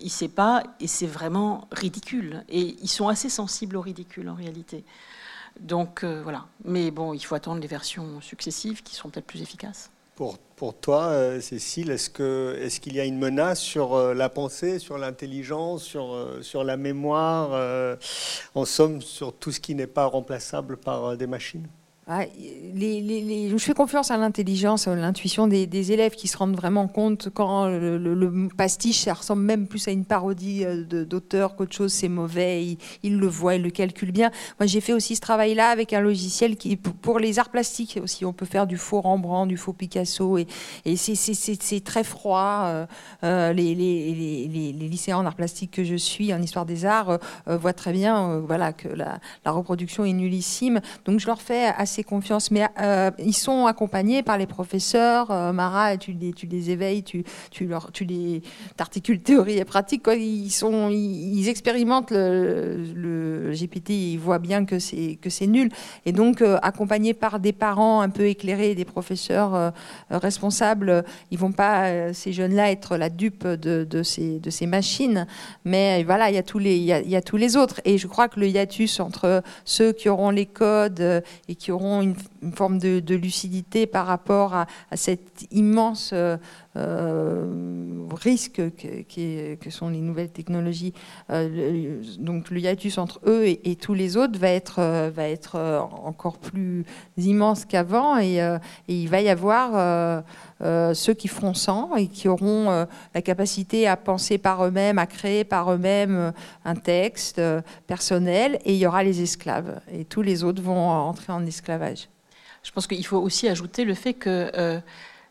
il 0.01 0.05
ne 0.05 0.11
sait 0.11 0.29
pas 0.29 0.62
et 0.81 0.87
c'est 0.87 1.07
vraiment 1.07 1.68
ridicule. 1.72 2.45
Et 2.49 2.77
ils 2.83 2.89
sont 2.89 3.09
assez 3.09 3.29
sensibles 3.29 3.77
au 3.77 3.81
ridicule 3.81 4.29
en 4.29 4.35
réalité. 4.35 4.85
Donc 5.61 6.05
euh, 6.05 6.20
voilà. 6.22 6.47
Mais 6.64 6.91
bon, 6.91 7.14
il 7.14 7.20
faut 7.20 7.35
attendre 7.35 7.61
les 7.61 7.66
versions 7.66 8.20
successives 8.20 8.83
qui 8.83 8.95
seront 8.95 9.09
peut-être 9.09 9.27
plus 9.27 9.43
efficaces. 9.43 9.91
Pour, 10.14 10.39
pour 10.39 10.74
toi, 10.74 11.05
euh, 11.09 11.41
Cécile, 11.41 11.91
est-ce 11.91 12.09
qu'il 12.11 12.93
est 12.93 12.97
y 12.97 13.01
a 13.01 13.05
une 13.05 13.18
menace 13.18 13.61
sur 13.61 13.95
euh, 13.95 14.14
la 14.14 14.31
pensée, 14.31 14.79
sur 14.79 14.97
l'intelligence, 14.97 15.83
sur, 15.83 16.16
sur 16.41 16.64
la 16.64 16.77
mémoire, 16.79 17.99
en 18.55 18.64
somme 18.64 19.03
sur 19.03 19.35
tout 19.35 19.53
ce 19.53 19.61
qui 19.61 19.74
n'est 19.74 19.87
pas 19.87 20.07
remplaçable 20.07 20.79
par 20.79 21.16
des 21.16 21.27
machines? 21.27 21.66
Les, 22.09 23.48
je 23.50 23.57
fais 23.59 23.74
confiance 23.74 24.12
à 24.12 24.16
l'intelligence, 24.16 24.86
à 24.86 24.94
l'intuition 24.94 25.48
des, 25.48 25.92
élèves 25.92 26.12
qui 26.12 26.28
se 26.28 26.36
rendent 26.36 26.54
vraiment 26.54 26.86
compte 26.86 27.30
quand 27.34 27.66
le, 27.66 28.48
pastiche, 28.57 29.00
ça 29.00 29.14
ressemble 29.14 29.42
même 29.42 29.66
plus 29.66 29.88
à 29.88 29.90
une 29.90 30.04
parodie 30.04 30.64
euh, 30.64 30.84
d'auteur 30.84 31.57
qu'autre 31.57 31.74
chose, 31.74 31.92
c'est 31.92 32.09
mauvais, 32.09 32.76
ils, 33.02 33.18
le 33.18 33.26
voient, 33.26 33.57
ils 33.57 33.62
le 33.62 33.70
calculent 33.70 34.12
bien. 34.12 34.30
Moi, 34.61 34.66
j'ai 34.66 34.80
fait 34.80 34.92
aussi 34.92 35.16
ce 35.16 35.20
travail-là 35.20 35.68
avec 35.68 35.92
un 35.92 36.00
logiciel 36.00 36.57
pour 37.02 37.18
les 37.18 37.40
arts 37.40 37.50
plastiques 37.50 37.98
aussi, 38.02 38.24
on 38.24 38.32
peut 38.32 38.46
faire 38.46 38.68
du 38.68 38.76
faux 38.76 39.00
Rembrandt, 39.00 39.48
du 39.48 39.57
faux 39.57 39.72
Picasso, 39.72 40.38
et, 40.38 40.46
c'est 40.96 41.84
très 41.84 42.04
froid. 42.04 42.64
Euh, 42.66 42.86
euh, 43.24 43.52
les, 43.52 43.74
les, 43.74 44.72
lycéens 44.72 45.18
en 45.18 45.26
arts 45.26 45.34
plastiques 45.34 45.72
que 45.72 45.84
je 45.84 45.96
suis, 45.96 46.32
en 46.32 46.40
histoire 46.40 46.66
des 46.66 46.84
arts, 46.84 47.18
voient 47.46 47.72
très 47.72 47.92
bien 47.92 48.38
voilà, 48.40 48.72
que 48.72 48.88
la, 48.88 49.18
la 49.44 49.50
reproduction 49.50 50.04
est 50.04 50.12
nullissime. 50.12 50.80
Donc, 51.04 51.18
je 51.18 51.26
leur 51.26 51.42
fais 51.42 51.66
assez 51.76 51.95
confiance. 52.05 52.51
Mais 52.51 52.66
euh, 52.80 53.11
ils 53.18 53.34
sont 53.34 53.66
accompagnés 53.66 54.22
par 54.22 54.38
les 54.38 54.47
professeurs. 54.47 55.30
Euh, 55.30 55.53
Mara, 55.53 55.97
tu 55.97 56.12
les, 56.12 56.70
éveilles, 56.70 57.03
tu, 57.03 57.24
leur, 57.61 57.92
tu 57.92 58.05
les 58.05 58.42
articules 58.78 59.20
théorie 59.20 59.59
et 59.59 59.64
pratique. 59.64 60.05
Quoi. 60.05 60.14
Ils, 60.14 60.51
sont, 60.51 60.90
ils, 60.90 61.49
expérimentent 61.49 62.11
le, 62.12 63.53
GPT, 63.53 63.90
ils 63.90 64.18
voient 64.18 64.38
bien 64.38 64.64
que 64.64 64.78
c'est, 64.78 65.47
nul. 65.47 65.70
Et 66.05 66.12
donc, 66.12 66.42
euh, 66.42 66.59
accompagnés 66.62 67.14
par 67.14 67.40
des 67.40 67.53
parents 67.53 68.01
un 68.01 68.09
peu 68.09 68.26
éclairés, 68.26 68.74
des 68.74 68.84
professeurs 68.84 69.72
responsables, 70.11 71.05
ils 71.30 71.38
vont 71.38 71.53
pas, 71.53 72.12
ces 72.12 72.32
jeunes-là, 72.32 72.70
être 72.70 72.97
la 72.97 73.11
dupe 73.11 73.47
de, 73.47 74.03
ces, 74.03 74.66
machines. 74.66 75.26
Mais 75.64 76.03
voilà, 76.05 76.30
il 76.30 76.36
y, 76.36 76.42
tous 76.42 76.59
les, 76.59 76.76
il 76.76 76.84
y 76.84 77.16
a 77.16 77.22
tous 77.22 77.36
les 77.36 77.57
autres. 77.57 77.80
Et 77.84 77.99
je 77.99 78.07
crois 78.07 78.28
que 78.28 78.40
le 78.40 78.49
hiatus 78.49 79.01
entre 79.01 79.42
ceux 79.64 79.92
qui 79.92 80.09
auront 80.09 80.30
les 80.30 80.47
codes 80.47 81.22
et 81.49 81.55
qui 81.55 81.72
auront 81.72 81.86
une, 82.03 82.14
forme 82.55 82.78
de, 82.78 83.14
lucidité 83.14 83.87
par 83.87 84.07
rapport 84.07 84.55
à, 84.55 84.66
cet 84.95 85.47
immense 85.51 86.14
euh, 86.77 87.16
euh, 87.37 88.14
risque 88.14 88.62
que, 88.74 89.70
sont 89.70 89.89
les 89.89 90.01
nouvelles 90.01 90.31
technologies. 90.31 90.95
Euh, 91.31 92.03
donc 92.18 92.51
le 92.51 92.61
hiatus 92.61 92.99
entre 92.99 93.20
eux 93.27 93.47
et, 93.47 93.77
tous 93.77 93.95
les 93.95 94.16
autres 94.16 94.39
va 94.39 94.49
être, 94.49 95.11
va 95.11 95.29
être 95.29 95.57
encore 96.05 96.39
plus 96.39 96.85
immense 97.18 97.64
qu'avant 97.64 98.18
et, 98.18 98.41
il 98.89 99.09
va 99.09 99.20
y 99.20 99.29
avoir 99.29 100.24
ceux 100.61 101.14
qui 101.14 101.29
feront 101.29 101.53
sans 101.55 101.95
et 101.97 102.07
qui 102.07 102.29
auront 102.29 102.87
la 103.14 103.22
capacité 103.22 103.87
à 103.87 103.97
penser 103.97 104.39
par 104.39 104.64
eux-mêmes, 104.64 104.99
à 104.99 105.07
créer 105.07 105.45
par 105.45 105.72
eux-mêmes 105.72 106.33
un 106.64 106.74
texte 106.74 107.41
personnel 107.87 108.59
et 108.64 108.72
il 108.72 108.79
y 108.79 108.87
aura 108.87 109.03
les 109.03 109.20
esclaves 109.20 109.81
et 109.93 110.05
tous 110.05 110.22
les 110.22 110.43
autres 110.43 110.62
vont 110.62 110.89
entrer 110.89 111.33
en 111.33 111.45
esclavage. 111.45 112.09
Je 112.66 112.72
pense 112.72 112.89
qu'il 112.89 113.07
faut 113.07 113.18
aussi 113.18 113.49
ajouter 113.49 113.85
le 113.85 113.95
fait 113.95 114.12
que 114.12 114.51
euh, 114.57 114.81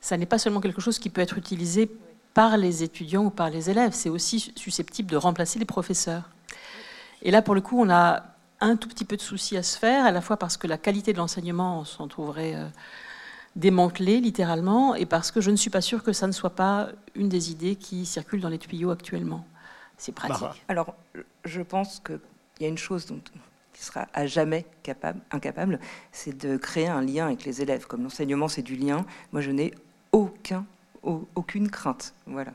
ça 0.06 0.18
n'est 0.18 0.28
pas 0.28 0.38
seulement 0.38 0.62
quelque 0.62 0.82
chose 0.82 1.00
qui 1.00 1.10
peut 1.10 1.22
être 1.22 1.36
utilisé 1.36 1.90
par 2.36 2.58
les 2.58 2.84
étudiants 2.84 3.26
ou 3.26 3.30
par 3.32 3.50
les 3.50 3.72
élèves, 3.72 3.94
c'est 3.94 4.10
aussi 4.10 4.54
susceptible 4.56 5.10
de 5.10 5.18
remplacer 5.18 5.58
les 5.58 5.66
professeurs. 5.66 6.30
Et 7.24 7.32
là, 7.32 7.42
pour 7.42 7.56
le 7.56 7.62
coup, 7.62 7.82
on 7.82 7.90
a 7.90 8.22
un 8.60 8.76
tout 8.76 8.88
petit 8.88 9.04
peu 9.04 9.16
de 9.16 9.22
soucis 9.22 9.58
à 9.58 9.64
se 9.64 9.80
faire, 9.80 10.06
à 10.06 10.12
la 10.12 10.22
fois 10.22 10.38
parce 10.38 10.58
que 10.58 10.68
la 10.68 10.78
qualité 10.78 11.12
de 11.12 11.18
l'enseignement 11.18 11.86
s'en 11.86 12.08
trouverait 12.08 12.54
euh, 12.54 12.68
démantelée, 13.56 14.22
littéralement, 14.22 14.94
et 14.94 15.08
parce 15.08 15.32
que 15.32 15.42
je 15.42 15.50
ne 15.50 15.56
suis 15.56 15.72
pas 15.72 15.82
sûre 15.82 16.04
que 16.04 16.14
ça 16.14 16.28
ne 16.28 16.34
soit 16.34 16.56
pas 16.56 16.90
une 17.16 17.28
des 17.28 17.50
idées 17.50 17.76
qui 17.76 18.06
circulent 18.06 18.42
dans 18.42 18.50
les 18.50 18.60
tuyaux 18.60 18.92
actuellement. 18.92 19.44
C'est 19.98 20.12
pratique. 20.12 20.64
Alors, 20.68 20.94
je 21.46 21.64
pense 21.64 22.00
qu'il 22.06 22.20
y 22.60 22.66
a 22.66 22.68
une 22.68 22.78
chose 22.78 23.08
dont 23.08 23.20
qui 23.76 23.84
sera 23.84 24.08
à 24.14 24.26
jamais 24.26 24.66
capable, 24.84 25.20
incapable, 25.32 25.80
c'est 26.12 26.38
de 26.38 26.58
créer 26.58 26.88
un 26.88 27.02
lien 27.02 27.26
avec 27.26 27.44
les 27.44 27.62
élèves. 27.62 27.88
Comme 27.88 28.04
l'enseignement, 28.04 28.48
c'est 28.48 28.62
du 28.62 28.76
lien, 28.76 29.06
moi, 29.34 29.42
je 29.42 29.52
n'ai 29.52 29.74
aucun, 30.16 30.66
aucune 31.04 31.70
crainte. 31.70 32.14
Voilà. 32.26 32.54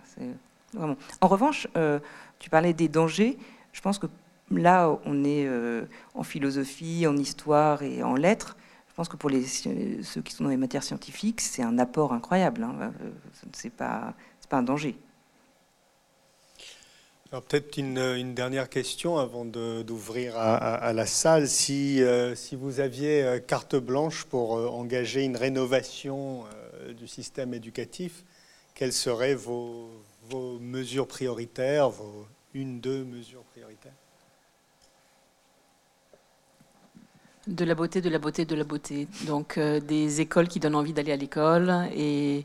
En 1.20 1.28
revanche, 1.28 1.68
euh, 1.76 1.98
tu 2.38 2.48
parlais 2.48 2.72
des 2.72 2.88
dangers. 2.88 3.36
Je 3.72 3.82
pense 3.82 3.98
que 3.98 4.06
là, 4.50 4.98
on 5.04 5.24
est 5.24 5.44
euh, 5.46 5.84
en 6.14 6.22
philosophie, 6.22 7.06
en 7.06 7.18
histoire 7.18 7.82
et 7.82 8.02
en 8.02 8.14
lettres. 8.14 8.56
Je 8.88 8.94
pense 8.94 9.10
que 9.10 9.16
pour 9.16 9.28
les, 9.28 9.44
ceux 9.44 10.22
qui 10.22 10.32
sont 10.32 10.44
dans 10.44 10.50
les 10.50 10.56
matières 10.56 10.82
scientifiques, 10.82 11.42
c'est 11.42 11.62
un 11.62 11.78
apport 11.78 12.14
incroyable. 12.14 12.62
Hein. 12.62 12.92
Euh, 13.02 13.10
c'est 13.52 13.70
pas, 13.70 14.14
un 14.52 14.62
danger 14.62 14.96
peut-être 17.38 17.78
une, 17.78 18.34
dernière 18.34 18.68
question 18.68 19.18
avant 19.18 19.44
d'ouvrir 19.44 20.36
à, 20.36 20.92
la 20.92 21.06
salle. 21.06 21.46
Si, 21.46 22.02
euh, 22.02 22.34
vous 22.52 22.80
aviez 22.80 23.22
euh, 23.22 23.38
carte 23.38 23.76
blanche 23.76 24.24
pour 24.24 24.56
euh, 24.56 24.66
engager 24.66 25.22
une 25.22 25.36
rénovation 25.36 26.44
du 26.94 27.06
système 27.06 27.54
éducatif, 27.54 28.24
quelles 28.74 28.92
seraient 28.92 29.34
vos, 29.34 29.90
vos 30.28 30.58
mesures 30.58 31.06
prioritaires, 31.06 31.90
vos 31.90 32.26
une, 32.54 32.80
deux 32.80 33.04
mesures 33.04 33.44
prioritaires? 33.44 33.92
De 37.46 37.64
la 37.64 37.74
beauté, 37.74 38.00
de 38.00 38.08
la 38.08 38.18
beauté, 38.18 38.44
de 38.44 38.54
la 38.54 38.64
beauté. 38.64 39.08
Donc 39.26 39.58
des 39.58 40.20
écoles 40.20 40.48
qui 40.48 40.60
donnent 40.60 40.74
envie 40.74 40.92
d'aller 40.92 41.12
à 41.12 41.16
l'école 41.16 41.88
et 41.94 42.44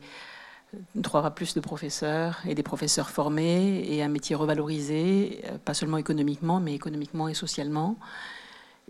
trouvera 1.02 1.32
plus 1.32 1.54
de 1.54 1.60
professeurs 1.60 2.42
et 2.46 2.56
des 2.56 2.64
professeurs 2.64 3.10
formés 3.10 3.86
et 3.88 4.04
un 4.04 4.08
métier 4.08 4.36
revalorisé, 4.36 5.42
euh, 5.46 5.58
pas 5.58 5.74
seulement 5.74 5.98
économiquement, 5.98 6.60
mais 6.60 6.74
économiquement 6.74 7.28
et 7.28 7.34
socialement, 7.34 7.98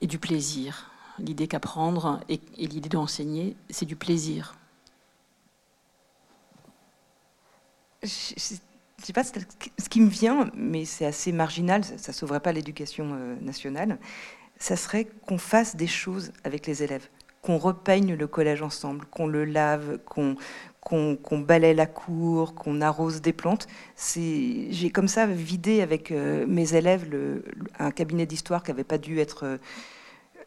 et 0.02 0.08
du 0.08 0.20
plaisir. 0.20 0.92
L'idée 1.20 1.48
qu'apprendre 1.48 2.20
et, 2.28 2.40
l'idée 2.58 2.90
d'enseigner, 2.90 3.56
c'est 3.70 3.86
du 3.86 3.96
plaisir. 3.96 4.56
Je 8.06 8.34
ne 8.54 9.04
sais 9.04 9.14
pas 9.14 9.24
ce 9.24 9.90
qui 9.90 10.02
me 10.02 10.10
vient, 10.10 10.50
mais 10.56 10.86
c'est 10.86 11.06
assez 11.06 11.32
marginal, 11.32 11.84
ça 11.84 12.12
ne 12.12 12.14
sauverait 12.14 12.40
pas 12.40 12.52
l'éducation 12.52 13.12
euh, 13.14 13.36
nationale. 13.42 13.98
Ça 14.58 14.76
serait 14.78 15.06
qu'on 15.26 15.38
fasse 15.38 15.76
des 15.76 15.88
choses 15.88 16.32
avec 16.44 16.66
les 16.66 16.84
élèves 16.84 17.08
qu'on 17.46 17.58
repeigne 17.60 18.16
le 18.16 18.26
collège 18.26 18.64
ensemble, 18.64 19.06
qu'on 19.06 19.28
le 19.28 19.46
lave, 19.46 20.00
qu'on 20.06 20.36
qu'on 20.82 21.40
balaie 21.40 21.74
la 21.74 21.88
cour, 21.88 22.54
qu'on 22.54 22.80
arrose 22.80 23.20
des 23.20 23.34
plantes. 23.34 23.66
J'ai 23.98 24.92
comme 24.92 25.08
ça 25.08 25.26
vidé 25.26 25.82
avec 25.82 26.12
euh, 26.12 26.46
mes 26.48 26.76
élèves 26.76 27.08
un 27.80 27.90
cabinet 27.90 28.28
d'histoire 28.28 28.62
qui 28.62 28.70
n'avait 28.70 28.84
pas 28.84 29.00
dû 29.00 29.20
être 29.20 29.58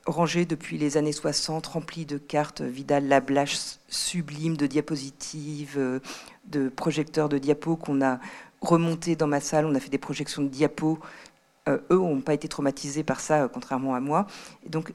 euh, 0.09 0.11
rangé 0.11 0.45
depuis 0.45 0.79
les 0.79 0.97
années 0.97 1.13
60, 1.13 1.67
rempli 1.67 2.07
de 2.07 2.19
cartes 2.19 2.63
Vidal 2.63 3.07
Lablache 3.09 3.79
sublimes, 3.89 4.57
de 4.57 4.67
diapositives, 4.67 5.77
euh, 5.77 6.01
de 6.47 6.69
projecteurs 6.69 7.29
de 7.29 7.39
diapos 7.39 7.77
qu'on 7.77 8.03
a 8.03 8.19
remonté 8.61 9.17
dans 9.17 9.27
ma 9.27 9.41
salle. 9.41 9.67
On 9.67 9.75
a 9.75 9.81
fait 9.81 9.91
des 9.91 9.99
projections 9.99 10.43
de 10.43 10.49
diapos. 10.49 10.99
eux 11.69 11.85
n'ont 11.91 12.23
pas 12.23 12.35
été 12.35 12.49
traumatisés 12.49 13.05
par 13.05 13.21
ça, 13.21 13.49
contrairement 13.53 13.95
à 13.95 14.01
moi. 14.01 14.27
Et 14.65 14.71
donc, 14.71 14.95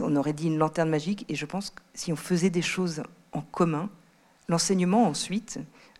on 0.00 0.16
aurait 0.16 0.34
dit 0.34 0.46
une 0.46 0.58
lanterne 0.58 0.90
magique. 0.90 1.24
Et 1.28 1.34
je 1.34 1.46
pense 1.46 1.70
que 1.70 1.80
si 1.94 2.12
on 2.12 2.16
faisait 2.16 2.50
des 2.50 2.62
choses 2.62 3.02
en 3.32 3.40
commun, 3.40 3.88
l'enseignement 4.48 5.06
ensuite 5.06 5.58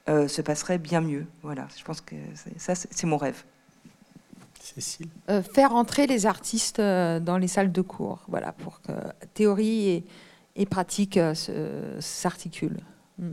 euh, 0.08 0.28
se 0.28 0.42
passerait 0.42 0.78
bien 0.78 1.00
mieux. 1.00 1.26
Voilà, 1.42 1.68
je 1.76 1.84
pense 1.84 2.00
que 2.00 2.16
ça, 2.56 2.74
c'est 2.74 3.06
mon 3.06 3.16
rêve. 3.16 3.44
Cécile 4.74 5.08
euh, 5.28 5.42
Faire 5.42 5.74
entrer 5.74 6.06
les 6.06 6.26
artistes 6.26 6.78
euh, 6.78 7.20
dans 7.20 7.38
les 7.38 7.48
salles 7.48 7.72
de 7.72 7.82
cours, 7.82 8.24
voilà, 8.28 8.52
pour 8.52 8.80
que 8.82 8.92
théorie 9.34 10.04
et, 10.56 10.66
pratique 10.66 11.18
s'articulent. 12.00 12.80
Mm. 13.18 13.30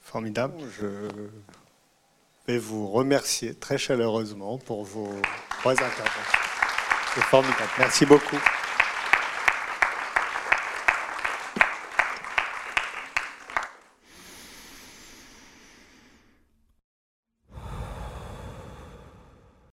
Formidable. 0.00 0.54
Je 0.78 0.86
vais 2.46 2.58
vous 2.58 2.88
remercier 2.88 3.54
très 3.54 3.78
chaleureusement 3.78 4.58
pour 4.58 4.84
vos 4.84 5.10
trois 5.60 5.72
interventions. 5.72 6.40
C'est 7.14 7.22
formidable. 7.22 7.70
Merci 7.78 8.06
beaucoup. 8.06 8.38